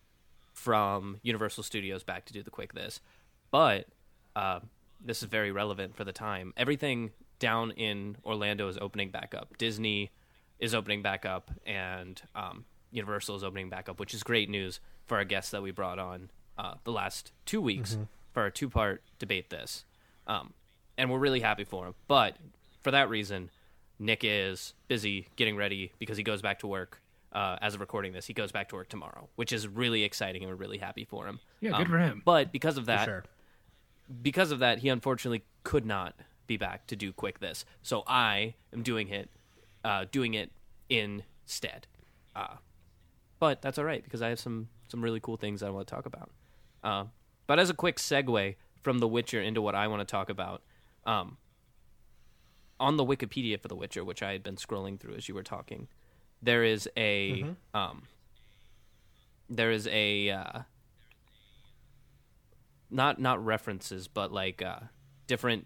from 0.54 1.20
Universal 1.24 1.64
Studios 1.64 2.04
back 2.04 2.26
to 2.26 2.34
do 2.34 2.44
the 2.44 2.50
quick 2.52 2.74
this, 2.74 3.00
but 3.50 3.88
uh, 4.36 4.60
this 5.00 5.24
is 5.24 5.30
very 5.30 5.52
relevant 5.52 5.96
for 5.96 6.04
the 6.04 6.12
time. 6.12 6.54
Everything 6.58 7.12
down 7.40 7.72
in 7.72 8.18
Orlando 8.26 8.68
is 8.68 8.78
opening 8.80 9.10
back 9.10 9.34
up. 9.34 9.58
Disney 9.58 10.12
is 10.60 10.76
opening 10.76 11.02
back 11.02 11.26
up, 11.26 11.52
and 11.66 12.22
um, 12.36 12.66
Universal 12.92 13.38
is 13.38 13.44
opening 13.44 13.70
back 13.70 13.88
up, 13.90 14.00
which 14.00 14.14
is 14.14 14.24
great 14.24 14.50
news 14.50 14.80
for 15.08 15.18
our 15.18 15.24
guests 15.26 15.52
that 15.52 15.62
we 15.62 15.72
brought 15.72 16.00
on 16.00 16.30
uh, 16.58 16.76
the 16.84 16.92
last 16.92 17.32
two 17.46 17.62
weeks 17.62 17.98
for 18.34 18.42
our 18.44 18.50
two-part 18.50 19.02
debate. 19.20 19.50
This, 19.50 19.86
um, 20.28 20.54
and 20.98 21.10
we're 21.10 21.20
really 21.20 21.40
happy 21.40 21.64
for 21.64 21.88
him. 21.88 21.96
But 22.08 22.36
for 22.82 22.92
that 22.92 23.10
reason, 23.10 23.50
Nick 24.00 24.22
is 24.24 24.74
busy 24.88 25.28
getting 25.36 25.56
ready 25.56 25.92
because 26.00 26.18
he 26.18 26.24
goes 26.24 26.42
back 26.42 26.60
to 26.60 26.68
work. 26.68 27.02
Uh, 27.32 27.58
as 27.62 27.76
of 27.76 27.80
recording 27.80 28.12
this, 28.12 28.26
he 28.26 28.34
goes 28.34 28.52
back 28.52 28.70
to 28.70 28.76
work 28.76 28.90
tomorrow, 28.90 29.30
which 29.36 29.54
is 29.54 29.68
really 29.68 30.04
exciting, 30.04 30.42
and 30.42 30.50
we're 30.50 30.56
really 30.58 30.80
happy 30.80 31.06
for 31.06 31.28
him. 31.28 31.40
Yeah, 31.62 31.72
good 31.72 31.82
Um, 31.82 31.86
for 31.88 32.00
him. 32.00 32.22
But 32.26 32.52
because 32.52 32.76
of 32.78 32.88
that, 32.88 33.06
sure. 33.06 33.24
because 34.22 34.50
of 34.52 34.60
that, 34.60 34.80
he 34.80 34.90
unfortunately 34.90 35.44
could 35.64 35.86
not 35.86 36.16
be 36.48 36.58
back 36.58 36.88
to 36.88 36.96
do 36.96 37.14
quick 37.14 37.40
this. 37.40 37.66
So 37.84 38.04
I 38.08 38.56
am 38.74 38.82
doing 38.82 39.10
it, 39.10 39.30
uh, 39.90 40.06
doing 40.12 40.36
it 40.36 40.52
instead. 40.88 41.88
Uh, 42.36 42.58
but 43.40 43.62
that's 43.62 43.80
all 43.80 43.86
right 43.86 44.04
because 44.04 44.22
I 44.22 44.30
have 44.30 44.40
some 44.40 44.70
some 44.88 45.02
really 45.02 45.20
cool 45.20 45.36
things 45.38 45.64
I 45.64 45.72
want 45.72 45.88
to 45.88 45.94
talk 45.94 46.06
about. 46.06 46.30
Uh, 46.84 47.06
but 47.48 47.60
as 47.60 47.72
a 47.72 47.74
quick 47.74 47.98
segue 47.98 48.56
from 48.84 49.00
The 49.00 49.08
Witcher 49.08 49.42
into 49.42 49.62
what 49.62 49.74
I 49.74 49.88
want 49.88 50.02
to 50.02 50.06
talk 50.06 50.30
about, 50.30 50.62
um, 51.06 51.38
on 52.80 52.98
the 52.98 53.06
Wikipedia 53.06 53.60
for 53.60 53.68
The 53.68 53.76
Witcher, 53.76 54.04
which 54.04 54.22
I 54.22 54.32
had 54.32 54.44
been 54.44 54.56
scrolling 54.56 55.00
through 55.00 55.16
as 55.16 55.28
you 55.28 55.34
were 55.34 55.44
talking, 55.44 55.88
there 56.42 56.64
is 56.64 56.88
a 56.96 57.44
um, 57.74 58.04
there 59.50 59.72
is 59.72 59.88
a 59.88 60.30
uh, 60.30 60.60
not 62.92 63.20
not 63.20 63.44
references, 63.44 64.08
but 64.08 64.32
like 64.32 64.62
uh, 64.62 64.82
different 65.26 65.66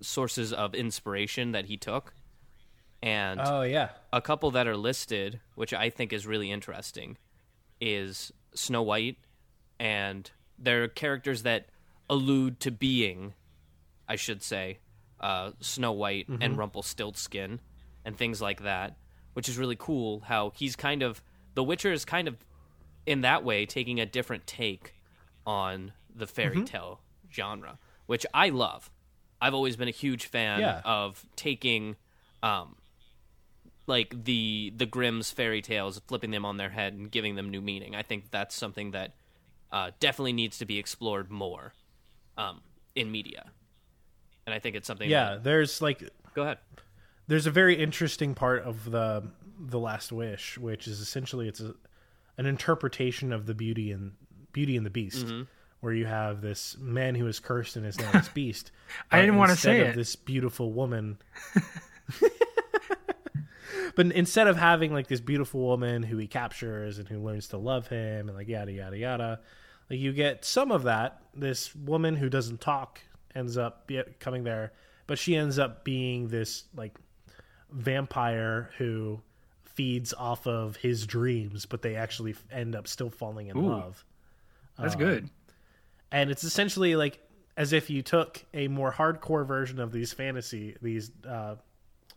sources 0.00 0.52
of 0.52 0.74
inspiration 0.74 1.52
that 1.52 1.66
he 1.66 1.76
took, 1.76 2.14
and 3.02 3.40
Oh 3.42 3.62
yeah. 3.62 3.90
a 4.12 4.20
couple 4.20 4.50
that 4.52 4.66
are 4.66 4.76
listed, 4.76 5.40
which 5.54 5.72
I 5.72 5.90
think 5.90 6.12
is 6.12 6.26
really 6.26 6.50
interesting, 6.50 7.16
is 7.80 8.32
Snow 8.54 8.82
White, 8.82 9.16
and 9.78 10.30
there 10.58 10.82
are 10.82 10.88
characters 10.88 11.42
that 11.42 11.66
allude 12.10 12.58
to 12.60 12.70
being, 12.70 13.34
I 14.08 14.16
should 14.16 14.42
say, 14.42 14.78
uh, 15.20 15.52
Snow 15.60 15.92
White 15.92 16.28
and 16.28 16.56
Rumpelstiltskin, 16.58 17.60
and 18.04 18.16
things 18.16 18.40
like 18.40 18.62
that, 18.62 18.96
which 19.34 19.48
is 19.48 19.58
really 19.58 19.76
cool. 19.76 20.20
How 20.20 20.50
he's 20.56 20.74
kind 20.76 21.02
of 21.02 21.22
the 21.54 21.62
Witcher 21.64 21.92
is 21.92 22.04
kind 22.04 22.26
of 22.28 22.36
in 23.06 23.20
that 23.22 23.44
way 23.44 23.66
taking 23.66 24.00
a 24.00 24.06
different 24.06 24.46
take 24.46 24.94
on 25.46 25.92
the 26.14 26.26
fairy 26.26 26.62
tale 26.64 27.00
genre, 27.32 27.78
which 28.06 28.24
I 28.34 28.48
love. 28.48 28.90
I've 29.40 29.54
always 29.54 29.76
been 29.76 29.88
a 29.88 29.92
huge 29.92 30.26
fan 30.26 30.60
Yeah. 30.60 30.80
of 30.84 31.24
taking 31.36 31.96
um, 32.42 32.76
like 33.88 34.24
the 34.24 34.72
the 34.76 34.86
Grimm's 34.86 35.30
fairy 35.32 35.60
tales, 35.62 36.00
flipping 36.06 36.30
them 36.30 36.44
on 36.44 36.56
their 36.58 36.68
head 36.70 36.92
and 36.92 37.10
giving 37.10 37.34
them 37.34 37.50
new 37.50 37.60
meaning. 37.60 37.94
I 37.96 38.02
think 38.02 38.30
that's 38.30 38.54
something 38.54 38.92
that 38.92 39.14
uh, 39.72 39.90
definitely 39.98 40.34
needs 40.34 40.58
to 40.58 40.64
be 40.66 40.78
explored 40.78 41.30
more 41.30 41.72
um, 42.36 42.60
in 42.94 43.10
media, 43.10 43.46
and 44.46 44.54
I 44.54 44.58
think 44.60 44.76
it's 44.76 44.86
something. 44.86 45.08
Yeah, 45.10 45.30
that- 45.34 45.44
there's 45.44 45.82
like 45.82 46.08
go 46.34 46.42
ahead. 46.42 46.58
there's 47.26 47.46
a 47.46 47.50
very 47.50 47.74
interesting 47.82 48.34
part 48.34 48.62
of 48.62 48.90
the 48.90 49.24
the 49.58 49.78
Last 49.80 50.12
Wish, 50.12 50.56
which 50.58 50.86
is 50.86 51.00
essentially 51.00 51.48
it's 51.48 51.60
a, 51.60 51.74
an 52.36 52.46
interpretation 52.46 53.32
of 53.32 53.46
the 53.46 53.54
Beauty 53.54 53.90
and 53.90 54.12
Beauty 54.52 54.76
and 54.76 54.86
the 54.86 54.90
Beast, 54.90 55.26
Mm-hmm. 55.26 55.42
where 55.80 55.92
you 55.92 56.06
have 56.06 56.40
this 56.42 56.76
man 56.78 57.14
who 57.14 57.26
is 57.26 57.40
cursed 57.40 57.76
and 57.76 57.84
is 57.84 57.98
now 57.98 58.12
this 58.12 58.28
Beast. 58.34 58.70
I 59.10 59.20
didn't 59.20 59.36
wanna 59.36 59.52
instead 59.52 59.70
say 59.76 59.80
of 59.80 59.88
it. 59.88 59.96
This 59.96 60.14
beautiful 60.14 60.72
woman. 60.72 61.18
But 63.94 64.12
instead 64.12 64.46
of 64.48 64.56
having 64.56 64.92
like 64.92 65.06
this 65.08 65.20
beautiful 65.20 65.60
woman 65.60 66.02
who 66.02 66.16
he 66.18 66.26
captures 66.26 66.98
and 66.98 67.08
who 67.08 67.18
learns 67.20 67.48
to 67.48 67.56
love 67.58 67.88
him 67.88 68.28
and 68.28 68.36
like 68.36 68.48
yada 68.48 68.72
yada 68.72 68.96
yada, 68.98 69.40
like 69.90 69.98
you 69.98 70.12
get 70.12 70.44
some 70.44 70.70
of 70.72 70.82
that. 70.84 71.22
This 71.34 71.74
woman 71.74 72.16
who 72.16 72.28
doesn't 72.28 72.60
talk 72.60 73.00
ends 73.34 73.56
up 73.56 73.90
coming 74.20 74.44
there, 74.44 74.72
but 75.06 75.18
she 75.18 75.36
ends 75.36 75.58
up 75.58 75.84
being 75.84 76.28
this 76.28 76.64
like 76.74 76.98
vampire 77.70 78.70
who 78.78 79.20
feeds 79.64 80.12
off 80.14 80.46
of 80.46 80.76
his 80.76 81.06
dreams, 81.06 81.66
but 81.66 81.82
they 81.82 81.94
actually 81.94 82.34
end 82.50 82.74
up 82.74 82.88
still 82.88 83.10
falling 83.10 83.46
in 83.48 83.56
Ooh. 83.56 83.68
love. 83.68 84.04
That's 84.78 84.94
Um, 84.94 85.00
good. 85.00 85.30
and 86.10 86.30
it's 86.30 86.44
essentially 86.44 86.96
like 86.96 87.20
as 87.56 87.72
if 87.72 87.90
you 87.90 88.02
took 88.02 88.44
a 88.54 88.68
more 88.68 88.92
hardcore 88.92 89.46
version 89.46 89.80
of 89.80 89.92
these 89.92 90.12
fantasy 90.12 90.76
these 90.80 91.10
uh, 91.28 91.56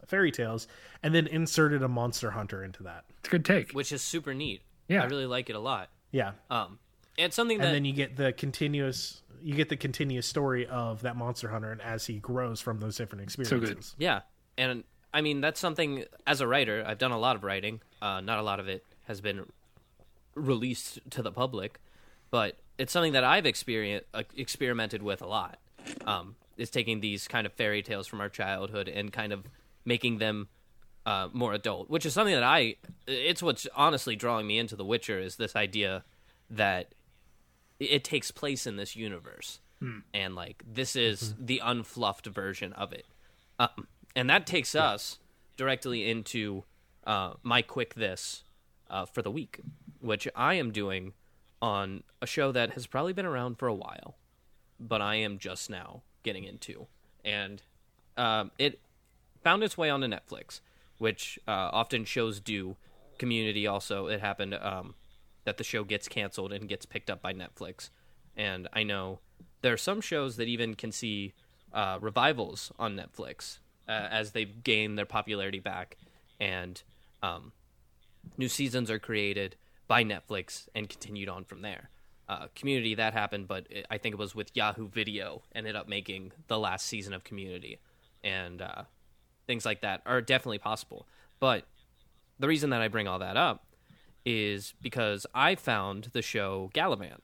fairy 0.07 0.31
tales 0.31 0.67
and 1.03 1.13
then 1.13 1.27
inserted 1.27 1.83
a 1.83 1.87
monster 1.87 2.31
hunter 2.31 2.63
into 2.63 2.83
that. 2.83 3.05
It's 3.19 3.29
a 3.29 3.31
good 3.31 3.45
take. 3.45 3.71
which 3.71 3.91
is 3.91 4.01
super 4.01 4.33
neat. 4.33 4.61
Yeah. 4.87 5.03
I 5.03 5.05
really 5.05 5.25
like 5.25 5.49
it 5.49 5.55
a 5.55 5.59
lot. 5.59 5.89
Yeah, 6.11 6.33
Um, 6.49 6.79
and 7.17 7.33
something 7.33 7.59
that 7.59 7.67
and 7.67 7.75
then 7.75 7.85
you 7.85 7.93
get 7.93 8.17
the 8.17 8.33
continuous 8.33 9.21
you 9.41 9.55
get 9.55 9.69
the 9.69 9.77
continuous 9.77 10.27
story 10.27 10.67
of 10.67 11.01
that 11.01 11.15
monster 11.15 11.49
hunter 11.49 11.71
and 11.71 11.81
as 11.81 12.05
he 12.05 12.19
grows 12.19 12.61
from 12.61 12.79
those 12.79 12.95
different 12.97 13.23
experiences. 13.23 13.87
so 13.87 13.95
Yeah, 13.97 14.21
and 14.57 14.83
I 15.13 15.21
mean 15.21 15.41
that's 15.41 15.59
something 15.59 16.05
as 16.27 16.41
a 16.41 16.47
writer 16.47 16.83
I've 16.85 16.97
done 16.97 17.11
a 17.11 17.17
lot 17.17 17.35
of 17.35 17.43
writing. 17.43 17.81
Uh, 18.01 18.21
not 18.21 18.39
a 18.39 18.41
lot 18.41 18.59
of 18.59 18.67
it 18.67 18.85
has 19.03 19.21
been 19.21 19.45
released 20.35 20.99
to 21.11 21.21
the 21.21 21.31
public, 21.31 21.79
but 22.29 22.57
it's 22.77 22.91
something 22.91 23.13
that 23.13 23.23
I've 23.23 23.45
experienced 23.45 24.07
uh, 24.13 24.23
experimented 24.35 25.01
with 25.03 25.21
a 25.21 25.27
lot. 25.27 25.59
Um, 26.05 26.35
is 26.57 26.69
taking 26.69 27.01
these 27.01 27.27
kind 27.27 27.47
of 27.47 27.53
fairy 27.53 27.81
tales 27.81 28.05
from 28.05 28.21
our 28.21 28.29
childhood 28.29 28.87
and 28.87 29.11
kind 29.11 29.33
of 29.33 29.45
making 29.85 30.17
them 30.17 30.47
uh, 31.05 31.29
more 31.33 31.53
adult, 31.53 31.89
which 31.89 32.05
is 32.05 32.13
something 32.13 32.33
that 32.33 32.43
I. 32.43 32.75
It's 33.07 33.41
what's 33.41 33.67
honestly 33.75 34.15
drawing 34.15 34.47
me 34.47 34.57
into 34.57 34.75
The 34.75 34.85
Witcher 34.85 35.19
is 35.19 35.35
this 35.35 35.55
idea 35.55 36.03
that 36.49 36.93
it 37.79 38.03
takes 38.03 38.29
place 38.31 38.67
in 38.67 38.75
this 38.75 38.95
universe, 38.95 39.59
and 40.13 40.35
like 40.35 40.63
this 40.71 40.95
is 40.95 41.33
the 41.39 41.61
unfluffed 41.63 42.27
version 42.27 42.73
of 42.73 42.93
it. 42.93 43.05
Um, 43.57 43.87
and 44.15 44.29
that 44.29 44.45
takes 44.45 44.75
us 44.75 45.19
directly 45.57 46.09
into 46.09 46.63
uh, 47.05 47.33
my 47.43 47.61
quick 47.61 47.95
this 47.95 48.43
uh, 48.89 49.05
for 49.05 49.21
the 49.21 49.31
week, 49.31 49.59
which 49.99 50.27
I 50.35 50.55
am 50.55 50.71
doing 50.71 51.13
on 51.61 52.03
a 52.21 52.27
show 52.27 52.51
that 52.51 52.71
has 52.71 52.87
probably 52.87 53.13
been 53.13 53.25
around 53.25 53.57
for 53.57 53.67
a 53.67 53.73
while, 53.73 54.17
but 54.79 55.01
I 55.01 55.15
am 55.15 55.37
just 55.37 55.69
now 55.69 56.03
getting 56.23 56.43
into, 56.43 56.87
and 57.23 57.61
um, 58.17 58.51
it 58.59 58.79
found 59.43 59.63
its 59.63 59.77
way 59.77 59.89
onto 59.89 60.07
Netflix, 60.07 60.61
which 60.97 61.39
uh, 61.47 61.69
often 61.73 62.05
shows 62.05 62.39
do. 62.39 62.77
Community 63.17 63.67
also, 63.67 64.07
it 64.07 64.19
happened 64.19 64.55
um, 64.55 64.95
that 65.45 65.57
the 65.57 65.63
show 65.63 65.83
gets 65.83 66.07
canceled 66.07 66.51
and 66.51 66.67
gets 66.67 66.85
picked 66.85 67.09
up 67.09 67.21
by 67.21 67.33
Netflix, 67.33 67.89
and 68.35 68.67
I 68.73 68.83
know 68.83 69.19
there 69.61 69.73
are 69.73 69.77
some 69.77 70.01
shows 70.01 70.37
that 70.37 70.47
even 70.47 70.73
can 70.75 70.91
see 70.91 71.33
uh, 71.73 71.99
revivals 72.01 72.71
on 72.79 72.95
Netflix 72.95 73.59
uh, 73.87 74.07
as 74.09 74.31
they 74.31 74.45
gain 74.45 74.95
their 74.95 75.05
popularity 75.05 75.59
back, 75.59 75.97
and 76.39 76.81
um, 77.21 77.51
new 78.37 78.49
seasons 78.49 78.89
are 78.89 78.99
created 78.99 79.55
by 79.87 80.03
Netflix 80.03 80.67
and 80.73 80.89
continued 80.89 81.29
on 81.29 81.43
from 81.43 81.61
there. 81.61 81.89
Uh, 82.27 82.47
Community 82.55 82.95
that 82.95 83.13
happened, 83.13 83.47
but 83.47 83.67
it, 83.69 83.85
I 83.89 83.97
think 83.97 84.13
it 84.13 84.17
was 84.17 84.33
with 84.33 84.55
Yahoo 84.55 84.87
Video 84.87 85.43
ended 85.53 85.75
up 85.75 85.87
making 85.87 86.31
the 86.47 86.57
last 86.57 86.85
season 86.85 87.13
of 87.13 87.23
Community, 87.23 87.79
and 88.23 88.61
uh, 88.61 88.83
things 89.47 89.65
like 89.65 89.81
that 89.81 90.01
are 90.05 90.21
definitely 90.21 90.59
possible. 90.59 91.07
But 91.39 91.65
the 92.39 92.47
reason 92.47 92.69
that 92.71 92.81
I 92.81 92.87
bring 92.87 93.07
all 93.07 93.19
that 93.19 93.37
up 93.37 93.65
is 94.25 94.73
because 94.81 95.25
I 95.33 95.55
found 95.55 96.09
the 96.13 96.21
show 96.21 96.69
Galavant, 96.73 97.21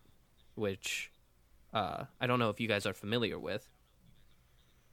which 0.56 1.12
uh, 1.74 2.06
I 2.20 2.28
don't 2.28 2.40
know 2.40 2.50
if 2.50 2.60
you 2.60 2.68
guys 2.68 2.86
are 2.86 2.94
familiar 2.94 3.38
with 3.38 3.70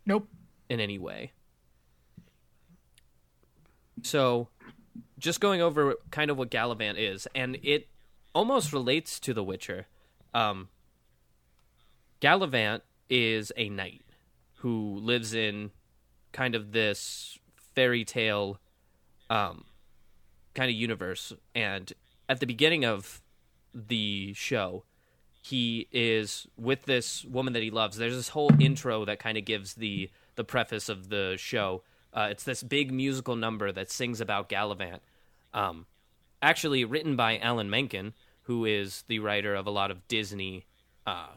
Nope. 0.07 0.29
in 0.68 0.81
any 0.81 0.99
way. 0.99 1.33
So, 4.03 4.49
just 5.18 5.41
going 5.41 5.62
over 5.62 5.95
kind 6.11 6.31
of 6.31 6.37
what 6.37 6.51
Galavant 6.51 6.97
is, 6.99 7.27
and 7.35 7.59
it 7.62 7.89
almost 8.35 8.72
relates 8.72 9.18
to 9.20 9.33
The 9.33 9.43
Witcher. 9.43 9.87
Um, 10.35 10.68
Galavant 12.20 12.83
is 13.09 13.53
a 13.57 13.68
knight 13.68 14.03
who 14.57 14.97
lives 14.97 15.33
in 15.33 15.70
kind 16.35 16.55
of 16.55 16.72
this 16.72 17.39
fairy 17.74 18.05
tale 18.05 18.59
um, 19.30 19.64
kind 20.55 20.68
of 20.68 20.76
universe. 20.76 21.32
And 21.55 21.91
at 22.28 22.41
the 22.41 22.47
beginning 22.47 22.85
of 22.85 23.22
the 23.72 24.35
show, 24.35 24.85
he 25.41 25.89
is 25.93 26.47
with 26.57 26.82
this 26.82 27.24
woman 27.24 27.55
that 27.55 27.62
he 27.62 27.70
loves. 27.70 27.97
There's 27.97 28.16
this 28.16 28.30
whole 28.30 28.51
intro 28.61 29.05
that 29.07 29.18
kind 29.18 29.39
of 29.39 29.47
gives 29.47 29.74
the 29.74 30.11
the 30.37 30.45
preface 30.45 30.89
of 30.89 31.09
the 31.09 31.37
show. 31.39 31.82
Uh, 32.12 32.28
it's 32.30 32.45
this 32.45 32.62
big 32.62 32.93
musical 32.93 33.37
number 33.37 33.70
that 33.70 33.91
sings 33.91 34.20
about 34.20 34.49
Galavant. 34.49 35.01
Um, 35.53 35.87
actually 36.43 36.85
written 36.85 37.14
by 37.14 37.39
Alan 37.39 37.70
Menken, 37.70 38.14
who 38.43 38.64
is 38.64 39.05
the 39.07 39.20
writer 39.20 39.55
of 39.55 39.66
a 39.66 39.70
lot 39.70 39.91
of 39.91 40.07
Disney 40.09 40.66
uh, 41.07 41.28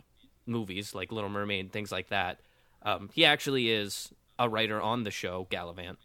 movies 0.45 0.95
like 0.95 1.11
Little 1.11 1.29
Mermaid, 1.29 1.71
things 1.71 1.91
like 1.91 2.09
that. 2.09 2.39
Um, 2.81 3.09
he 3.13 3.25
actually 3.25 3.69
is 3.69 4.13
a 4.39 4.49
writer 4.49 4.81
on 4.81 5.03
the 5.03 5.11
show 5.11 5.47
Galavant. 5.49 5.97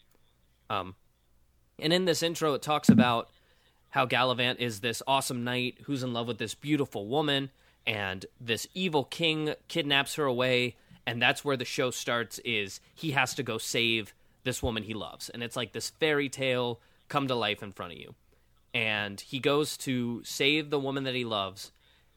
Um, 0.71 0.95
and 1.79 1.93
in 1.93 2.05
this 2.05 2.23
intro, 2.23 2.55
it 2.55 2.63
talks 2.63 2.89
about 2.89 3.31
how 3.91 4.07
Galavant 4.07 4.59
is 4.59 4.81
this 4.81 5.03
awesome 5.07 5.45
knight 5.45 5.79
who's 5.85 6.03
in 6.03 6.13
love 6.13 6.27
with 6.27 6.39
this 6.39 6.55
beautiful 6.55 7.07
woman, 7.07 7.51
and 7.87 8.25
this 8.41 8.67
evil 8.75 9.05
king 9.05 9.55
kidnaps 9.69 10.15
her 10.15 10.25
away, 10.25 10.77
and 11.07 11.21
that's 11.21 11.45
where 11.45 11.57
the 11.57 11.65
show 11.65 11.91
starts. 11.91 12.39
Is 12.45 12.81
he 12.95 13.11
has 13.11 13.35
to 13.35 13.43
go 13.43 13.59
save 13.59 14.15
this 14.45 14.63
woman 14.63 14.85
he 14.85 14.95
loves, 14.95 15.29
and 15.29 15.43
it's 15.43 15.57
like 15.57 15.73
this 15.73 15.91
fairy 15.91 16.29
tale 16.29 16.81
come 17.09 17.29
to 17.29 17.35
life 17.35 17.63
in 17.63 17.73
front 17.73 17.93
of 17.93 17.99
you. 17.99 18.15
And 18.73 19.21
he 19.21 19.39
goes 19.39 19.77
to 19.79 20.23
save 20.25 20.71
the 20.71 20.79
woman 20.79 21.05
that 21.05 21.15
he 21.15 21.25
loves, 21.25 21.73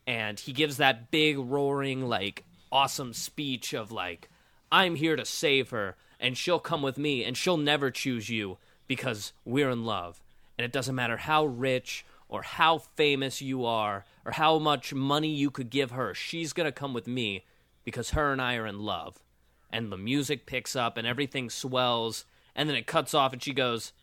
and 0.07 0.39
he 0.39 0.53
gives 0.53 0.77
that 0.77 1.11
big 1.11 1.37
roaring 1.37 2.07
like 2.07 2.45
awesome 2.71 3.13
speech 3.13 3.73
of 3.73 3.91
like 3.91 4.29
I'm 4.71 4.95
here 4.95 5.15
to 5.15 5.25
save 5.25 5.71
her 5.71 5.95
and 6.19 6.37
she'll 6.37 6.59
come 6.59 6.81
with 6.81 6.97
me 6.97 7.23
and 7.23 7.37
she'll 7.37 7.57
never 7.57 7.91
choose 7.91 8.29
you 8.29 8.57
because 8.87 9.33
we're 9.43 9.69
in 9.69 9.85
love 9.85 10.21
and 10.57 10.65
it 10.65 10.71
doesn't 10.71 10.95
matter 10.95 11.17
how 11.17 11.45
rich 11.45 12.05
or 12.27 12.41
how 12.41 12.77
famous 12.77 13.41
you 13.41 13.65
are 13.65 14.05
or 14.25 14.33
how 14.33 14.57
much 14.57 14.93
money 14.93 15.29
you 15.29 15.51
could 15.51 15.69
give 15.69 15.91
her 15.91 16.13
she's 16.13 16.53
going 16.53 16.65
to 16.65 16.71
come 16.71 16.93
with 16.93 17.07
me 17.07 17.43
because 17.83 18.11
her 18.11 18.31
and 18.31 18.41
I 18.41 18.55
are 18.55 18.67
in 18.67 18.79
love 18.79 19.21
and 19.71 19.91
the 19.91 19.97
music 19.97 20.45
picks 20.45 20.75
up 20.75 20.97
and 20.97 21.07
everything 21.07 21.49
swells 21.49 22.25
and 22.55 22.69
then 22.69 22.75
it 22.75 22.87
cuts 22.87 23.13
off 23.13 23.33
and 23.33 23.41
she 23.41 23.53
goes 23.53 23.93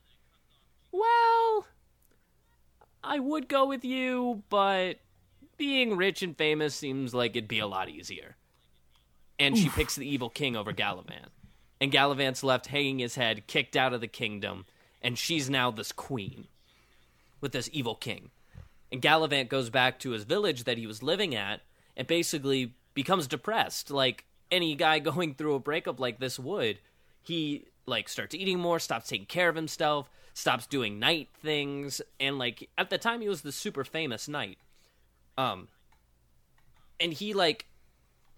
well 0.90 1.66
I 3.02 3.18
would 3.18 3.48
go 3.48 3.66
with 3.66 3.84
you 3.84 4.42
but 4.48 4.98
being 5.62 5.96
rich 5.96 6.22
and 6.22 6.36
famous 6.36 6.74
seems 6.74 7.14
like 7.14 7.36
it'd 7.36 7.46
be 7.46 7.60
a 7.60 7.68
lot 7.68 7.88
easier. 7.88 8.36
And 9.38 9.56
she 9.56 9.68
picks 9.68 9.94
the 9.94 10.06
evil 10.06 10.28
king 10.28 10.56
over 10.56 10.72
Galavant. 10.72 11.28
And 11.82 11.90
Galavant's 11.90 12.44
left 12.44 12.68
hanging 12.68 13.00
his 13.00 13.16
head, 13.16 13.48
kicked 13.48 13.76
out 13.76 13.92
of 13.92 14.00
the 14.00 14.06
kingdom, 14.06 14.66
and 15.02 15.18
she's 15.18 15.50
now 15.50 15.72
this 15.72 15.90
queen 15.90 16.46
with 17.40 17.50
this 17.50 17.68
evil 17.72 17.96
king. 17.96 18.30
And 18.92 19.02
Galavant 19.02 19.48
goes 19.48 19.68
back 19.68 19.98
to 19.98 20.10
his 20.10 20.22
village 20.22 20.62
that 20.62 20.78
he 20.78 20.86
was 20.86 21.02
living 21.02 21.34
at 21.34 21.62
and 21.96 22.06
basically 22.06 22.74
becomes 22.94 23.26
depressed, 23.26 23.90
like 23.90 24.26
any 24.48 24.76
guy 24.76 24.98
going 25.00 25.34
through 25.34 25.56
a 25.56 25.58
breakup 25.58 25.98
like 25.98 26.20
this 26.20 26.38
would. 26.38 26.78
He 27.20 27.66
like 27.84 28.08
starts 28.08 28.36
eating 28.36 28.60
more, 28.60 28.78
stops 28.78 29.08
taking 29.08 29.26
care 29.26 29.48
of 29.48 29.56
himself, 29.56 30.08
stops 30.34 30.68
doing 30.68 31.00
night 31.00 31.30
things, 31.42 32.00
and 32.20 32.38
like 32.38 32.70
at 32.78 32.90
the 32.90 32.98
time 32.98 33.22
he 33.22 33.28
was 33.28 33.42
the 33.42 33.50
super 33.50 33.82
famous 33.82 34.28
knight. 34.28 34.58
Um 35.36 35.66
and 37.00 37.12
he 37.12 37.34
like 37.34 37.66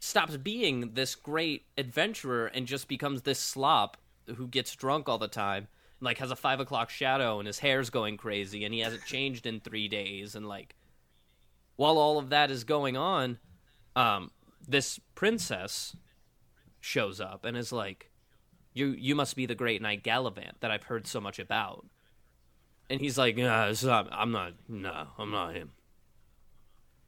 stops 0.04 0.36
being 0.36 0.90
this 0.92 1.14
great 1.14 1.64
adventurer 1.78 2.46
and 2.46 2.66
just 2.66 2.88
becomes 2.88 3.22
this 3.22 3.38
slop 3.38 3.96
who 4.36 4.46
gets 4.46 4.76
drunk 4.76 5.08
all 5.08 5.16
the 5.16 5.26
time 5.26 5.66
and 5.98 6.04
like 6.04 6.18
has 6.18 6.30
a 6.30 6.36
five 6.36 6.60
o'clock 6.60 6.90
shadow 6.90 7.38
and 7.38 7.46
his 7.46 7.60
hair's 7.60 7.88
going 7.88 8.18
crazy 8.18 8.64
and 8.64 8.74
he 8.74 8.80
hasn't 8.80 9.04
changed 9.06 9.46
in 9.46 9.60
three 9.60 9.88
days 9.88 10.34
and 10.34 10.46
like 10.46 10.74
while 11.76 11.96
all 11.96 12.18
of 12.18 12.28
that 12.28 12.50
is 12.50 12.64
going 12.64 12.98
on 12.98 13.38
um 13.96 14.30
this 14.68 15.00
princess 15.14 15.96
shows 16.80 17.18
up 17.18 17.46
and 17.46 17.56
is 17.56 17.72
like 17.72 18.10
you 18.74 18.88
you 18.98 19.14
must 19.14 19.34
be 19.34 19.46
the 19.46 19.54
great 19.54 19.80
knight 19.80 20.04
galavant 20.04 20.52
that 20.60 20.70
i've 20.70 20.84
heard 20.84 21.06
so 21.06 21.20
much 21.20 21.38
about. 21.38 21.86
And 22.90 23.00
he's 23.00 23.16
like 23.16 23.38
nah, 23.38 23.72
not, 23.82 24.08
i'm 24.12 24.32
not 24.32 24.52
no 24.68 25.06
i'm 25.16 25.30
not 25.30 25.54
him 25.54 25.70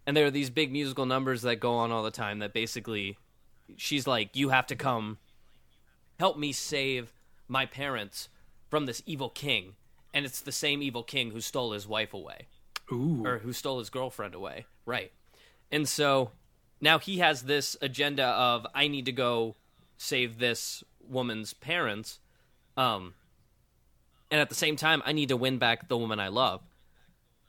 and 0.06 0.16
there 0.16 0.26
are 0.26 0.30
these 0.30 0.50
big 0.50 0.72
musical 0.72 1.06
numbers 1.06 1.42
that 1.42 1.56
go 1.56 1.74
on 1.74 1.90
all 1.90 2.02
the 2.02 2.10
time 2.10 2.38
that 2.38 2.52
basically 2.52 3.16
she's 3.76 4.06
like 4.06 4.34
you 4.34 4.50
have 4.50 4.66
to 4.66 4.76
come 4.76 5.18
help 6.18 6.38
me 6.38 6.52
save 6.52 7.12
my 7.48 7.66
parents 7.66 8.28
from 8.68 8.86
this 8.86 9.02
evil 9.06 9.28
king. 9.28 9.74
And 10.12 10.24
it's 10.24 10.40
the 10.40 10.52
same 10.52 10.82
evil 10.82 11.02
king 11.02 11.30
who 11.30 11.40
stole 11.40 11.72
his 11.72 11.86
wife 11.86 12.14
away. 12.14 12.46
Ooh. 12.92 13.26
or 13.26 13.38
who 13.38 13.52
stole 13.52 13.80
his 13.80 13.90
girlfriend 13.90 14.32
away. 14.32 14.64
Right. 14.84 15.10
And 15.72 15.88
so 15.88 16.30
now 16.80 17.00
he 17.00 17.18
has 17.18 17.42
this 17.42 17.76
agenda 17.82 18.22
of 18.22 18.64
i 18.76 18.86
need 18.86 19.06
to 19.06 19.12
go 19.12 19.56
save 19.98 20.38
this 20.38 20.84
woman's 21.00 21.52
parents. 21.52 22.20
Um 22.76 23.14
and 24.30 24.40
at 24.40 24.48
the 24.48 24.54
same 24.54 24.76
time 24.76 25.02
i 25.04 25.12
need 25.12 25.30
to 25.30 25.36
win 25.36 25.58
back 25.58 25.88
the 25.88 25.98
woman 25.98 26.20
i 26.20 26.28
love. 26.28 26.60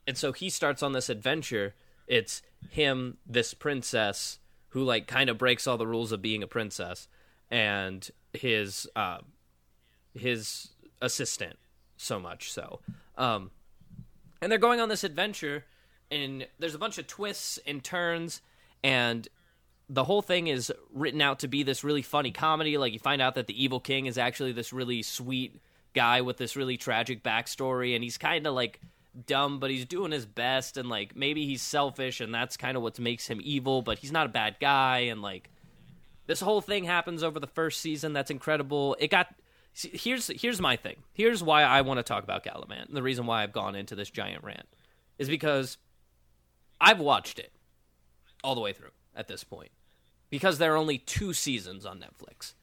And 0.08 0.18
so 0.18 0.32
he 0.32 0.50
starts 0.50 0.82
on 0.82 0.92
this 0.92 1.08
adventure 1.08 1.74
it's 2.08 2.42
him 2.70 3.18
this 3.26 3.54
princess 3.54 4.38
who 4.70 4.82
like 4.82 5.06
kind 5.06 5.30
of 5.30 5.38
breaks 5.38 5.66
all 5.66 5.78
the 5.78 5.86
rules 5.86 6.12
of 6.12 6.20
being 6.20 6.42
a 6.42 6.46
princess, 6.46 7.08
and 7.50 8.10
his 8.32 8.88
uh, 8.96 9.18
his 10.14 10.70
assistant 11.00 11.58
so 11.96 12.18
much 12.18 12.52
so. 12.52 12.80
Um, 13.16 13.50
and 14.40 14.50
they're 14.50 14.58
going 14.58 14.80
on 14.80 14.88
this 14.88 15.04
adventure, 15.04 15.64
and 16.10 16.46
there's 16.58 16.74
a 16.74 16.78
bunch 16.78 16.98
of 16.98 17.06
twists 17.06 17.58
and 17.66 17.82
turns, 17.82 18.40
and 18.82 19.28
the 19.88 20.04
whole 20.04 20.22
thing 20.22 20.48
is 20.48 20.72
written 20.92 21.22
out 21.22 21.40
to 21.40 21.48
be 21.48 21.62
this 21.62 21.82
really 21.82 22.02
funny 22.02 22.30
comedy. 22.30 22.78
Like 22.78 22.92
you 22.92 22.98
find 22.98 23.22
out 23.22 23.34
that 23.36 23.46
the 23.46 23.62
evil 23.62 23.80
king 23.80 24.06
is 24.06 24.18
actually 24.18 24.52
this 24.52 24.72
really 24.72 25.02
sweet 25.02 25.60
guy 25.94 26.20
with 26.20 26.36
this 26.36 26.56
really 26.56 26.76
tragic 26.76 27.22
backstory, 27.22 27.94
and 27.94 28.04
he's 28.04 28.18
kind 28.18 28.46
of 28.46 28.54
like 28.54 28.80
dumb, 29.26 29.60
but 29.60 29.70
he's 29.70 29.84
doing 29.84 30.12
his 30.12 30.26
best, 30.26 30.76
and 30.76 30.88
like 30.88 31.16
maybe 31.16 31.46
he's 31.46 31.62
selfish, 31.62 32.20
and 32.20 32.34
that's 32.34 32.56
kind 32.56 32.76
of 32.76 32.82
what 32.82 32.98
makes 32.98 33.26
him 33.26 33.40
evil. 33.42 33.82
But 33.82 33.98
he's 33.98 34.12
not 34.12 34.26
a 34.26 34.30
bad 34.30 34.56
guy, 34.60 35.00
and 35.00 35.22
like 35.22 35.50
this 36.26 36.40
whole 36.40 36.60
thing 36.60 36.84
happens 36.84 37.22
over 37.22 37.40
the 37.40 37.46
first 37.46 37.80
season. 37.80 38.12
That's 38.12 38.30
incredible. 38.30 38.96
It 39.00 39.10
got 39.10 39.34
see, 39.72 39.90
here's 39.92 40.28
here's 40.28 40.60
my 40.60 40.76
thing. 40.76 40.96
Here's 41.12 41.42
why 41.42 41.62
I 41.62 41.80
want 41.80 41.98
to 41.98 42.02
talk 42.02 42.22
about 42.22 42.44
Galavant. 42.44 42.88
And 42.88 42.96
the 42.96 43.02
reason 43.02 43.26
why 43.26 43.42
I've 43.42 43.52
gone 43.52 43.74
into 43.74 43.94
this 43.94 44.10
giant 44.10 44.44
rant 44.44 44.68
is 45.18 45.28
because 45.28 45.78
I've 46.80 47.00
watched 47.00 47.38
it 47.38 47.52
all 48.44 48.54
the 48.54 48.60
way 48.60 48.72
through 48.72 48.90
at 49.16 49.26
this 49.26 49.42
point 49.42 49.70
because 50.30 50.58
there 50.58 50.74
are 50.74 50.76
only 50.76 50.98
two 50.98 51.32
seasons 51.32 51.84
on 51.86 51.98
Netflix, 51.98 52.54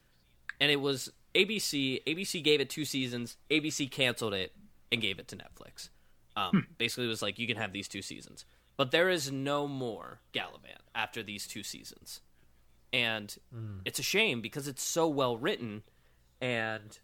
and 0.60 0.70
it 0.70 0.80
was 0.80 1.10
ABC. 1.34 2.02
ABC 2.04 2.42
gave 2.42 2.60
it 2.60 2.70
two 2.70 2.84
seasons. 2.84 3.36
ABC 3.50 3.90
canceled 3.90 4.34
it 4.34 4.52
and 4.90 5.00
gave 5.00 5.18
it 5.18 5.28
to 5.28 5.36
Netflix. 5.36 5.90
Um, 6.36 6.66
Basically, 6.78 7.06
it 7.06 7.08
was 7.08 7.22
like 7.22 7.38
you 7.38 7.46
can 7.46 7.56
have 7.56 7.72
these 7.72 7.88
two 7.88 8.02
seasons, 8.02 8.44
but 8.76 8.90
there 8.90 9.08
is 9.08 9.32
no 9.32 9.66
more 9.66 10.20
Galavant 10.34 10.84
after 10.94 11.22
these 11.22 11.46
two 11.46 11.62
seasons, 11.62 12.20
and 12.92 13.34
it's 13.84 13.98
a 13.98 14.02
shame 14.02 14.40
because 14.40 14.68
it's 14.68 14.82
so 14.82 15.08
well 15.08 15.36
written, 15.36 15.82
and 16.40 16.98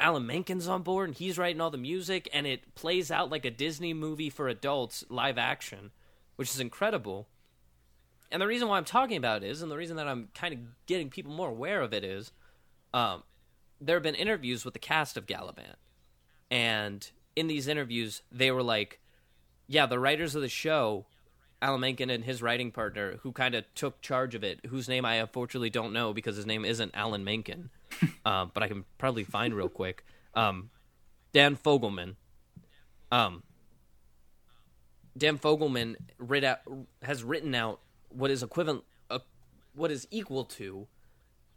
Alan 0.00 0.26
Menken's 0.26 0.66
on 0.66 0.82
board 0.82 1.10
and 1.10 1.18
he's 1.18 1.36
writing 1.36 1.60
all 1.60 1.70
the 1.70 1.76
music, 1.76 2.28
and 2.32 2.46
it 2.46 2.74
plays 2.74 3.10
out 3.10 3.30
like 3.30 3.44
a 3.44 3.50
Disney 3.50 3.92
movie 3.92 4.30
for 4.30 4.48
adults, 4.48 5.04
live 5.10 5.36
action, 5.36 5.90
which 6.36 6.50
is 6.50 6.60
incredible. 6.60 7.28
And 8.32 8.40
the 8.40 8.46
reason 8.46 8.68
why 8.68 8.78
I'm 8.78 8.84
talking 8.84 9.16
about 9.16 9.42
it 9.42 9.50
is, 9.50 9.60
and 9.60 9.70
the 9.70 9.76
reason 9.76 9.96
that 9.96 10.08
I'm 10.08 10.28
kind 10.34 10.54
of 10.54 10.60
getting 10.86 11.10
people 11.10 11.32
more 11.32 11.50
aware 11.50 11.82
of 11.82 11.92
it 11.92 12.04
is, 12.04 12.32
um, 12.94 13.24
there 13.80 13.96
have 13.96 14.02
been 14.02 14.14
interviews 14.14 14.64
with 14.64 14.72
the 14.72 14.80
cast 14.80 15.16
of 15.16 15.26
Galavant, 15.26 15.76
and 16.50 17.10
in 17.36 17.46
these 17.46 17.68
interviews, 17.68 18.22
they 18.30 18.50
were 18.50 18.62
like, 18.62 19.00
"Yeah, 19.66 19.86
the 19.86 19.98
writers 19.98 20.34
of 20.34 20.42
the 20.42 20.48
show, 20.48 21.06
Alan 21.62 21.80
Menken 21.80 22.10
and 22.10 22.24
his 22.24 22.42
writing 22.42 22.70
partner, 22.70 23.18
who 23.22 23.32
kind 23.32 23.54
of 23.54 23.64
took 23.74 24.00
charge 24.00 24.34
of 24.34 24.42
it, 24.42 24.60
whose 24.66 24.88
name 24.88 25.04
I 25.04 25.16
unfortunately 25.16 25.70
don't 25.70 25.92
know 25.92 26.12
because 26.12 26.36
his 26.36 26.46
name 26.46 26.64
isn't 26.64 26.92
Alan 26.94 27.24
Menken, 27.24 27.70
um, 28.24 28.50
but 28.54 28.62
I 28.62 28.68
can 28.68 28.84
probably 28.98 29.24
find 29.24 29.54
real 29.54 29.68
quick. 29.68 30.04
Um, 30.34 30.70
Dan 31.32 31.56
Fogelman, 31.56 32.16
um, 33.12 33.42
Dan 35.16 35.38
Fogelman 35.38 35.96
writ 36.18 36.44
out, 36.44 36.60
has 37.02 37.22
written 37.22 37.54
out 37.54 37.80
what 38.08 38.30
is 38.30 38.42
equivalent, 38.42 38.84
uh, 39.10 39.18
what 39.74 39.90
is 39.90 40.08
equal 40.10 40.44
to 40.44 40.86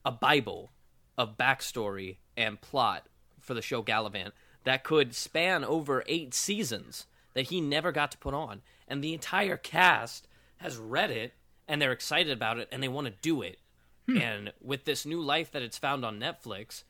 a 0.03 0.11
Bible 0.11 0.71
of 1.17 1.37
backstory 1.37 2.17
and 2.35 2.59
plot 2.59 3.07
for 3.39 3.53
the 3.53 3.61
show 3.61 3.81
Galavant 3.81 4.31
that 4.63 4.83
could 4.83 5.13
span 5.13 5.63
over 5.63 6.03
eight 6.07 6.33
seasons 6.33 7.05
that 7.33 7.47
he 7.47 7.61
never 7.61 7.91
got 7.91 8.11
to 8.11 8.17
put 8.17 8.33
on. 8.33 8.61
And 8.87 9.03
the 9.03 9.13
entire 9.13 9.57
cast 9.57 10.27
has 10.57 10.77
read 10.77 11.11
it 11.11 11.33
and 11.67 11.81
they're 11.81 11.91
excited 11.91 12.31
about 12.31 12.59
it 12.59 12.67
and 12.71 12.81
they 12.81 12.87
want 12.87 13.07
to 13.07 13.13
do 13.21 13.41
it. 13.41 13.59
Hmm. 14.07 14.17
And 14.17 14.53
with 14.61 14.85
this 14.85 15.05
new 15.05 15.21
life 15.21 15.51
that 15.51 15.61
it's 15.61 15.77
found 15.77 16.05
on 16.05 16.19
Netflix, 16.19 16.83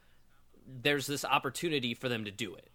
there's 0.67 1.07
this 1.07 1.25
opportunity 1.25 1.93
for 1.93 2.09
them 2.09 2.25
to 2.25 2.31
do 2.31 2.55
it. 2.55 2.69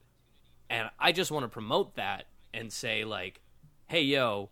And 0.70 0.90
I 0.98 1.12
just 1.12 1.30
want 1.30 1.44
to 1.44 1.48
promote 1.48 1.96
that 1.96 2.26
and 2.52 2.72
say, 2.72 3.04
like, 3.04 3.40
hey, 3.86 4.02
yo, 4.02 4.50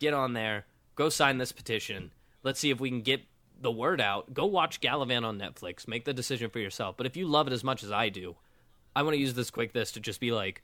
get 0.00 0.12
on 0.12 0.32
there, 0.32 0.66
go 0.96 1.08
sign 1.08 1.38
this 1.38 1.52
petition. 1.52 2.10
Let's 2.42 2.58
see 2.58 2.70
if 2.70 2.80
we 2.80 2.90
can 2.90 3.02
get 3.02 3.22
the 3.60 3.70
word 3.70 4.00
out. 4.00 4.34
Go 4.34 4.46
watch 4.46 4.80
Galavant 4.80 5.24
on 5.24 5.38
Netflix. 5.38 5.86
Make 5.86 6.04
the 6.04 6.12
decision 6.12 6.50
for 6.50 6.58
yourself. 6.58 6.96
But 6.96 7.06
if 7.06 7.16
you 7.16 7.26
love 7.26 7.46
it 7.46 7.52
as 7.52 7.62
much 7.62 7.84
as 7.84 7.92
I 7.92 8.08
do, 8.08 8.36
I 8.94 9.02
want 9.02 9.14
to 9.14 9.20
use 9.20 9.34
this 9.34 9.50
quick 9.50 9.72
this 9.72 9.92
to 9.92 10.00
just 10.00 10.20
be 10.20 10.32
like, 10.32 10.62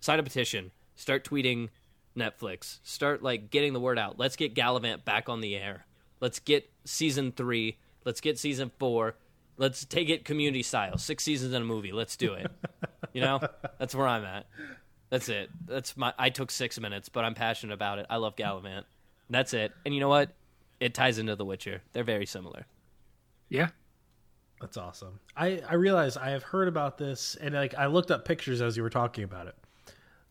sign 0.00 0.18
a 0.18 0.22
petition, 0.22 0.70
start 0.94 1.24
tweeting 1.24 1.68
Netflix, 2.16 2.78
start 2.82 3.22
like 3.22 3.50
getting 3.50 3.72
the 3.72 3.80
word 3.80 3.98
out. 3.98 4.18
Let's 4.18 4.36
get 4.36 4.54
Galavant 4.54 5.04
back 5.04 5.28
on 5.28 5.40
the 5.40 5.56
air. 5.56 5.86
Let's 6.20 6.38
get 6.38 6.70
season 6.84 7.32
three. 7.32 7.78
Let's 8.04 8.20
get 8.20 8.38
season 8.38 8.70
four. 8.78 9.16
Let's 9.56 9.84
take 9.84 10.08
it 10.08 10.24
community 10.24 10.62
style. 10.62 10.98
Six 10.98 11.24
seasons 11.24 11.54
in 11.54 11.62
a 11.62 11.64
movie. 11.64 11.92
Let's 11.92 12.16
do 12.16 12.34
it. 12.34 12.50
you 13.12 13.20
know, 13.20 13.40
that's 13.78 13.94
where 13.94 14.06
I'm 14.06 14.24
at. 14.24 14.46
That's 15.10 15.28
it. 15.28 15.50
That's 15.66 15.96
my. 15.96 16.14
I 16.18 16.30
took 16.30 16.50
six 16.50 16.78
minutes, 16.78 17.08
but 17.08 17.24
I'm 17.24 17.34
passionate 17.34 17.74
about 17.74 17.98
it. 17.98 18.06
I 18.08 18.16
love 18.16 18.36
Galavant. 18.36 18.84
That's 19.28 19.54
it. 19.54 19.72
And 19.84 19.94
you 19.94 20.00
know 20.00 20.08
what? 20.08 20.30
It 20.78 20.94
ties 20.94 21.18
into 21.18 21.36
The 21.36 21.44
Witcher. 21.44 21.82
They're 21.92 22.04
very 22.04 22.26
similar. 22.26 22.66
Yeah. 23.48 23.68
That's 24.60 24.76
awesome. 24.76 25.20
I 25.36 25.62
I 25.68 25.74
realize 25.74 26.16
I 26.16 26.30
have 26.30 26.42
heard 26.42 26.68
about 26.68 26.98
this, 26.98 27.36
and 27.40 27.54
like 27.54 27.74
I 27.74 27.86
looked 27.86 28.10
up 28.10 28.24
pictures 28.24 28.60
as 28.60 28.76
you 28.76 28.82
were 28.82 28.90
talking 28.90 29.24
about 29.24 29.46
it. 29.46 29.54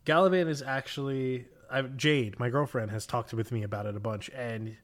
Galavant 0.05 0.47
is 0.47 0.61
actually 0.61 1.45
I, 1.71 1.82
Jade, 1.82 2.39
my 2.39 2.49
girlfriend, 2.49 2.91
has 2.91 3.05
talked 3.05 3.34
with 3.34 3.51
me 3.51 3.63
about 3.63 3.86
it 3.86 3.95
a 3.95 3.99
bunch, 3.99 4.30
and 4.30 4.75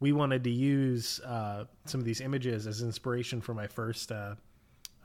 we 0.00 0.12
wanted 0.12 0.44
to 0.44 0.50
use 0.50 1.20
uh, 1.20 1.64
some 1.84 2.00
of 2.00 2.04
these 2.04 2.20
images 2.20 2.66
as 2.66 2.82
inspiration 2.82 3.40
for 3.40 3.54
my 3.54 3.66
first 3.66 4.12
uh, 4.12 4.34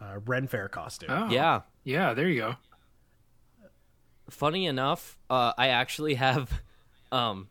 uh, 0.01 0.19
Ren 0.25 0.47
Fair 0.47 0.67
costume. 0.67 1.09
Oh. 1.11 1.29
Yeah. 1.29 1.61
Yeah, 1.83 2.13
there 2.13 2.27
you 2.27 2.41
go. 2.41 2.55
funny 4.29 4.65
enough, 4.65 5.17
uh, 5.29 5.53
I 5.57 5.69
actually 5.69 6.15
have 6.15 6.61
um, 7.11 7.47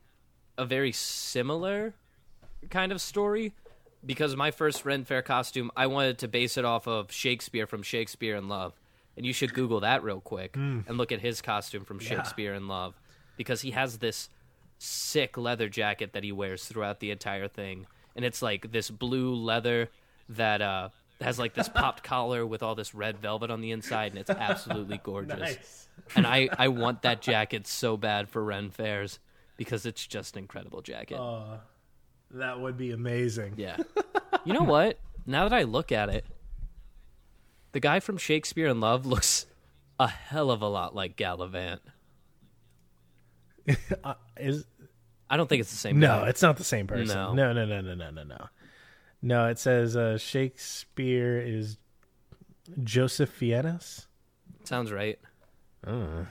a 0.57 0.65
very 0.65 0.93
similar 0.93 1.95
kind 2.71 2.93
of 2.93 3.01
story 3.01 3.53
because 4.05 4.37
my 4.37 4.51
first 4.51 4.85
Ren 4.85 5.05
Fair 5.05 5.23
costume, 5.23 5.71
I 5.77 5.87
wanted 5.87 6.19
to 6.19 6.29
base 6.29 6.57
it 6.57 6.65
off 6.65 6.87
of 6.87 7.11
Shakespeare 7.13 7.67
from 7.67 7.83
Shakespeare 7.83 8.37
in 8.37 8.49
Love. 8.49 8.79
And 9.17 9.27
you 9.27 9.33
should 9.33 9.53
Google 9.53 9.81
that 9.81 10.05
real 10.05 10.21
quick 10.21 10.55
and 10.55 10.97
look 10.97 11.11
at 11.11 11.21
his 11.21 11.43
costume 11.43 11.85
from 11.85 11.99
Shakespeare 11.99 12.55
in 12.55 12.69
Love 12.69 12.95
because 13.37 13.63
he 13.63 13.73
has 13.73 13.99
this 13.99 14.29
sick 14.79 15.37
leather 15.37 15.69
jacket 15.69 16.13
that 16.13 16.23
he 16.23 16.31
wears 16.31 16.65
throughout 16.65 17.01
the 17.01 17.11
entire 17.11 17.49
thing. 17.49 17.87
And 18.15 18.25
it's 18.25 18.43
like 18.43 18.71
this 18.71 18.91
blue 18.91 19.35
leather 19.35 19.91
that 20.29 20.63
uh, 20.63 20.91
has 21.21 21.37
like 21.39 21.55
this 21.55 21.69
popped 21.75 22.05
collar 22.05 22.47
with 22.47 22.63
all 22.63 22.77
this 22.77 22.95
red 22.95 23.19
velvet 23.19 23.51
on 23.51 23.61
the 23.61 23.73
inside, 23.73 24.13
and 24.13 24.21
it's 24.21 24.31
absolutely 24.31 24.99
gorgeous 25.03 25.39
Nice. 25.39 25.89
and 26.15 26.27
I, 26.27 26.49
I 26.57 26.69
want 26.69 27.03
that 27.03 27.21
jacket 27.21 27.67
so 27.67 27.97
bad 27.97 28.29
for 28.29 28.45
Ren 28.45 28.71
fairs 28.71 29.19
because 29.57 29.85
it's 29.85 30.07
just 30.07 30.37
an 30.37 30.43
incredible 30.43 30.81
jacket. 30.83 31.19
That 32.33 32.61
would 32.61 32.77
be 32.77 32.93
amazing. 32.93 33.55
yeah. 33.57 33.77
You 34.45 34.55
know 34.55 34.63
what? 34.63 34.99
Now 35.27 35.47
that 35.49 35.55
I 35.55 35.65
look 35.65 35.93
at 35.93 36.09
it, 36.09 36.25
the 37.73 37.81
guy 37.81 38.01
from 38.01 38.17
Shakespeare 38.17 38.69
in 38.69 38.81
Love 38.81 39.05
looks 39.05 39.47
a 39.99 40.07
hell 40.07 40.51
of 40.51 40.63
a 40.63 40.69
lot 40.69 40.95
like 40.95 41.17
Galavant. 41.17 41.81
Is 44.39 44.65
I 45.29 45.37
don't 45.37 45.49
think 45.49 45.61
it's 45.61 45.71
the 45.71 45.77
same 45.77 45.99
no, 45.99 46.07
guy. 46.21 46.29
it's 46.29 46.41
not 46.41 46.57
the 46.57 46.65
same 46.65 46.87
person. 46.87 47.09
No. 47.15 47.35
No, 47.35 47.53
no, 47.53 47.67
no, 47.67 47.81
no, 47.81 47.95
no, 47.95 48.11
no, 48.11 48.23
no. 48.23 48.47
No, 49.21 49.47
it 49.49 49.59
says 49.59 49.97
uh, 49.97 50.17
Shakespeare 50.17 51.39
is 51.39 51.77
Joseph 52.83 53.31
Fiennes. 53.31 54.07
Sounds 54.65 54.93
right. 54.93 55.19
Yeah. 55.87 56.25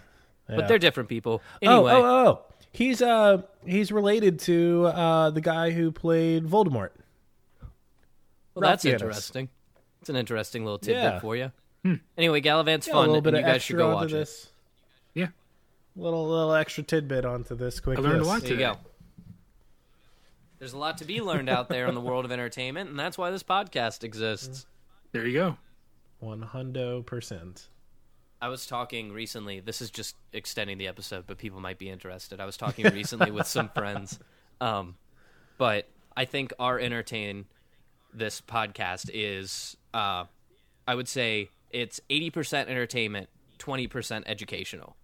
But 0.47 0.67
they're 0.67 0.79
different 0.79 1.09
people. 1.09 1.41
Oh, 1.63 1.67
Anyway, 1.71 1.91
oh, 1.91 2.03
oh, 2.03 2.27
oh. 2.27 2.45
He's 2.77 3.01
uh 3.01 3.41
he's 3.65 3.91
related 3.91 4.37
to 4.41 4.85
uh 4.85 5.29
the 5.31 5.41
guy 5.41 5.71
who 5.71 5.91
played 5.91 6.45
Voldemort. 6.45 6.91
well, 8.53 8.61
that's 8.61 8.61
Ralph 8.63 8.81
Fiennes. 8.83 9.01
interesting. 9.01 9.49
It's 10.01 10.09
an 10.09 10.15
interesting 10.15 10.63
little 10.63 10.77
tidbit 10.77 11.03
Yeah. 11.03 11.19
for 11.19 11.35
you. 11.35 11.51
Anyway, 12.17 12.39
Galavant's 12.41 12.85
Yeah, 12.87 12.93
fun. 12.93 13.05
a 13.05 13.07
little 13.07 13.21
bit 13.21 13.33
and 13.33 13.37
of 13.43 13.47
you 13.47 13.53
guys 13.53 13.63
should 13.63 13.75
extra 13.75 13.77
go 13.77 13.95
onto 13.97 14.15
watch 14.17 14.27
it. 14.27 14.51
Yeah. 15.15 15.25
this. 15.25 15.33
Little 15.95 16.27
little 16.27 16.53
extra 16.53 16.83
tidbit 16.83 17.25
onto 17.25 17.55
this 17.55 17.79
quick. 17.79 17.97
I 17.97 18.01
learned 18.01 18.15
a 18.15 18.17
list. 18.19 18.29
lot 18.29 18.41
There 18.41 18.49
you 18.51 18.55
today. 18.57 18.73
go. 18.73 18.79
There's 20.59 20.73
a 20.73 20.77
lot 20.77 20.99
to 20.99 21.05
be 21.05 21.19
learned 21.21 21.49
out 21.49 21.69
there 21.69 21.87
in 21.87 21.95
the 21.95 22.01
world 22.01 22.25
of 22.25 22.31
entertainment, 22.31 22.91
and 22.91 22.99
that's 22.99 23.17
why 23.17 23.31
this 23.31 23.41
podcast 23.41 24.03
exists. 24.03 24.67
There 25.13 25.25
you 25.25 25.33
go. 25.33 25.57
One 26.19 26.41
hundo 26.53 27.03
percent. 27.03 27.69
I 28.41 28.49
was 28.49 28.65
talking 28.67 29.11
recently. 29.11 29.59
This 29.59 29.81
is 29.81 29.89
just 29.89 30.15
extending 30.33 30.77
the 30.77 30.87
episode, 30.87 31.25
but 31.27 31.37
people 31.37 31.59
might 31.59 31.77
be 31.79 31.89
interested. 31.89 32.39
I 32.39 32.45
was 32.45 32.57
talking 32.57 32.85
recently 32.93 33.31
with 33.31 33.47
some 33.47 33.69
friends, 33.75 34.19
um, 34.61 34.95
but 35.57 35.87
I 36.15 36.25
think 36.25 36.53
our 36.59 36.79
entertain 36.79 37.45
this 38.13 38.41
podcast 38.41 39.09
is, 39.13 39.75
uh, 39.93 40.25
I 40.87 40.95
would 40.95 41.07
say 41.07 41.49
it's 41.71 41.99
eighty 42.09 42.29
percent 42.29 42.69
entertainment, 42.69 43.29
twenty 43.57 43.87
percent 43.87 44.25
educational, 44.27 44.95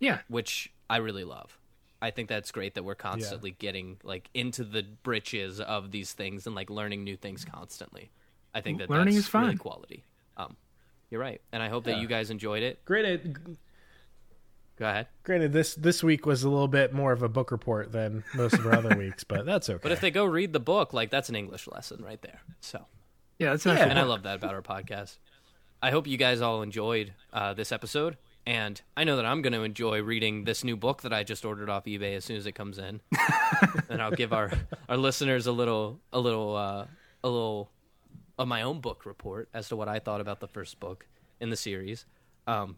Yeah. 0.00 0.18
which 0.28 0.72
I 0.90 0.96
really 0.98 1.24
love. 1.24 1.56
I 2.02 2.10
think 2.10 2.28
that's 2.28 2.50
great 2.52 2.74
that 2.74 2.82
we're 2.84 2.94
constantly 2.96 3.52
getting 3.52 3.96
like 4.02 4.28
into 4.34 4.62
the 4.64 4.82
britches 5.04 5.58
of 5.60 5.90
these 5.90 6.12
things 6.12 6.46
and 6.46 6.54
like 6.54 6.68
learning 6.68 7.02
new 7.04 7.16
things 7.16 7.44
constantly. 7.46 8.10
I 8.52 8.60
think 8.60 8.78
that 8.78 8.90
Learning 8.90 9.14
that's 9.14 9.24
is 9.26 9.28
fine. 9.28 9.44
really 9.46 9.56
quality. 9.56 10.04
Um, 10.36 10.56
you're 11.14 11.22
right, 11.22 11.40
and 11.52 11.62
I 11.62 11.68
hope 11.68 11.84
that 11.84 11.92
Yeah. 11.96 12.00
you 12.02 12.08
guys 12.08 12.30
enjoyed 12.30 12.64
it. 12.64 12.84
Granted, 12.84 13.56
Go 14.76 14.86
ahead. 14.88 15.06
granted, 15.22 15.52
this 15.52 15.76
this 15.76 16.02
week 16.02 16.26
was 16.26 16.42
a 16.42 16.50
little 16.50 16.66
bit 16.66 16.92
more 16.92 17.12
of 17.12 17.22
a 17.22 17.28
book 17.28 17.52
report 17.52 17.92
than 17.92 18.24
most 18.34 18.54
of 18.54 18.66
our 18.66 18.72
other 18.74 18.96
weeks, 18.98 19.22
but 19.22 19.46
that's 19.46 19.70
okay. 19.70 19.78
But 19.80 19.92
if 19.92 20.00
they 20.00 20.10
go 20.10 20.24
read 20.24 20.52
the 20.52 20.58
book, 20.60 20.92
like 20.92 21.10
that's 21.10 21.28
an 21.28 21.36
English 21.36 21.68
lesson 21.68 22.02
right 22.02 22.20
there. 22.22 22.40
So, 22.60 22.84
Yeah, 23.38 23.50
that's 23.50 23.64
an 23.66 23.76
Yeah, 23.76 23.84
and 23.84 23.98
I 23.98 24.02
love 24.02 24.24
that 24.24 24.34
about 24.36 24.52
our 24.52 24.62
podcast. 24.62 25.18
I 25.80 25.90
hope 25.92 26.08
you 26.08 26.16
guys 26.16 26.40
all 26.40 26.62
enjoyed 26.62 27.12
uh, 27.32 27.54
this 27.54 27.70
episode, 27.70 28.16
and 28.46 28.80
I 28.96 29.04
know 29.04 29.14
that 29.14 29.26
I'm 29.26 29.42
going 29.42 29.52
to 29.52 29.62
enjoy 29.62 30.02
reading 30.02 30.42
this 30.42 30.64
new 30.64 30.76
book 30.76 31.02
that 31.02 31.12
I 31.12 31.22
just 31.22 31.44
ordered 31.44 31.70
off 31.70 31.84
eBay 31.84 32.16
as 32.16 32.24
soon 32.24 32.36
as 32.36 32.46
it 32.46 32.52
comes 32.52 32.76
in, 32.78 33.00
and 33.88 34.02
I'll 34.02 34.10
give 34.10 34.32
our 34.32 34.50
our 34.88 34.96
listeners 34.96 35.46
a 35.46 35.52
little 35.52 36.00
a 36.12 36.18
little 36.18 36.56
uh, 36.56 36.86
a 37.22 37.28
little 37.28 37.70
of 38.38 38.48
my 38.48 38.62
own 38.62 38.80
book 38.80 39.06
report 39.06 39.48
as 39.54 39.68
to 39.68 39.76
what 39.76 39.88
I 39.88 39.98
thought 39.98 40.20
about 40.20 40.40
the 40.40 40.48
first 40.48 40.80
book 40.80 41.06
in 41.40 41.50
the 41.50 41.56
series. 41.56 42.04
Um, 42.46 42.76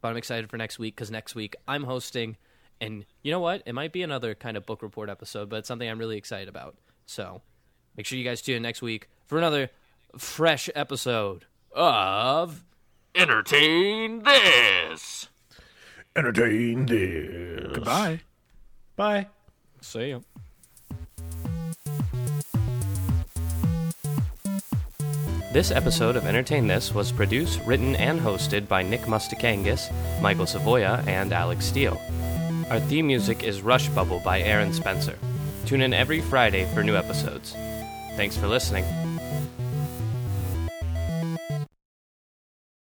but 0.00 0.08
I'm 0.08 0.16
excited 0.16 0.50
for 0.50 0.56
next 0.56 0.78
week 0.78 0.94
because 0.96 1.10
next 1.10 1.34
week 1.34 1.56
I'm 1.66 1.84
hosting, 1.84 2.36
and 2.80 3.04
you 3.22 3.30
know 3.32 3.40
what? 3.40 3.62
It 3.66 3.72
might 3.74 3.92
be 3.92 4.02
another 4.02 4.34
kind 4.34 4.56
of 4.56 4.66
book 4.66 4.82
report 4.82 5.08
episode, 5.08 5.48
but 5.48 5.56
it's 5.60 5.68
something 5.68 5.88
I'm 5.88 5.98
really 5.98 6.16
excited 6.18 6.48
about. 6.48 6.76
So 7.06 7.42
make 7.96 8.06
sure 8.06 8.18
you 8.18 8.24
guys 8.24 8.42
tune 8.42 8.56
in 8.56 8.62
next 8.62 8.82
week 8.82 9.08
for 9.26 9.38
another 9.38 9.70
fresh 10.16 10.68
episode 10.74 11.44
of 11.72 12.64
Entertain 13.14 14.22
This. 14.22 15.28
entertain 16.16 16.86
this. 16.86 17.72
Goodbye. 17.74 18.20
Bye. 18.96 19.26
See 19.80 20.10
ya. 20.10 20.20
This 25.50 25.70
episode 25.70 26.16
of 26.16 26.26
Entertain 26.26 26.66
This 26.66 26.92
was 26.92 27.10
produced, 27.10 27.62
written, 27.64 27.96
and 27.96 28.20
hosted 28.20 28.68
by 28.68 28.82
Nick 28.82 29.00
Mustakangas, 29.02 29.90
Michael 30.20 30.44
Savoya, 30.44 31.06
and 31.06 31.32
Alex 31.32 31.64
Steele. 31.64 31.98
Our 32.68 32.80
theme 32.80 33.06
music 33.06 33.44
is 33.44 33.62
Rush 33.62 33.88
Bubble 33.88 34.20
by 34.20 34.42
Aaron 34.42 34.74
Spencer. 34.74 35.16
Tune 35.64 35.80
in 35.80 35.94
every 35.94 36.20
Friday 36.20 36.66
for 36.74 36.82
new 36.82 36.96
episodes. 36.96 37.54
Thanks 38.14 38.36
for 38.36 38.46
listening. 38.46 38.84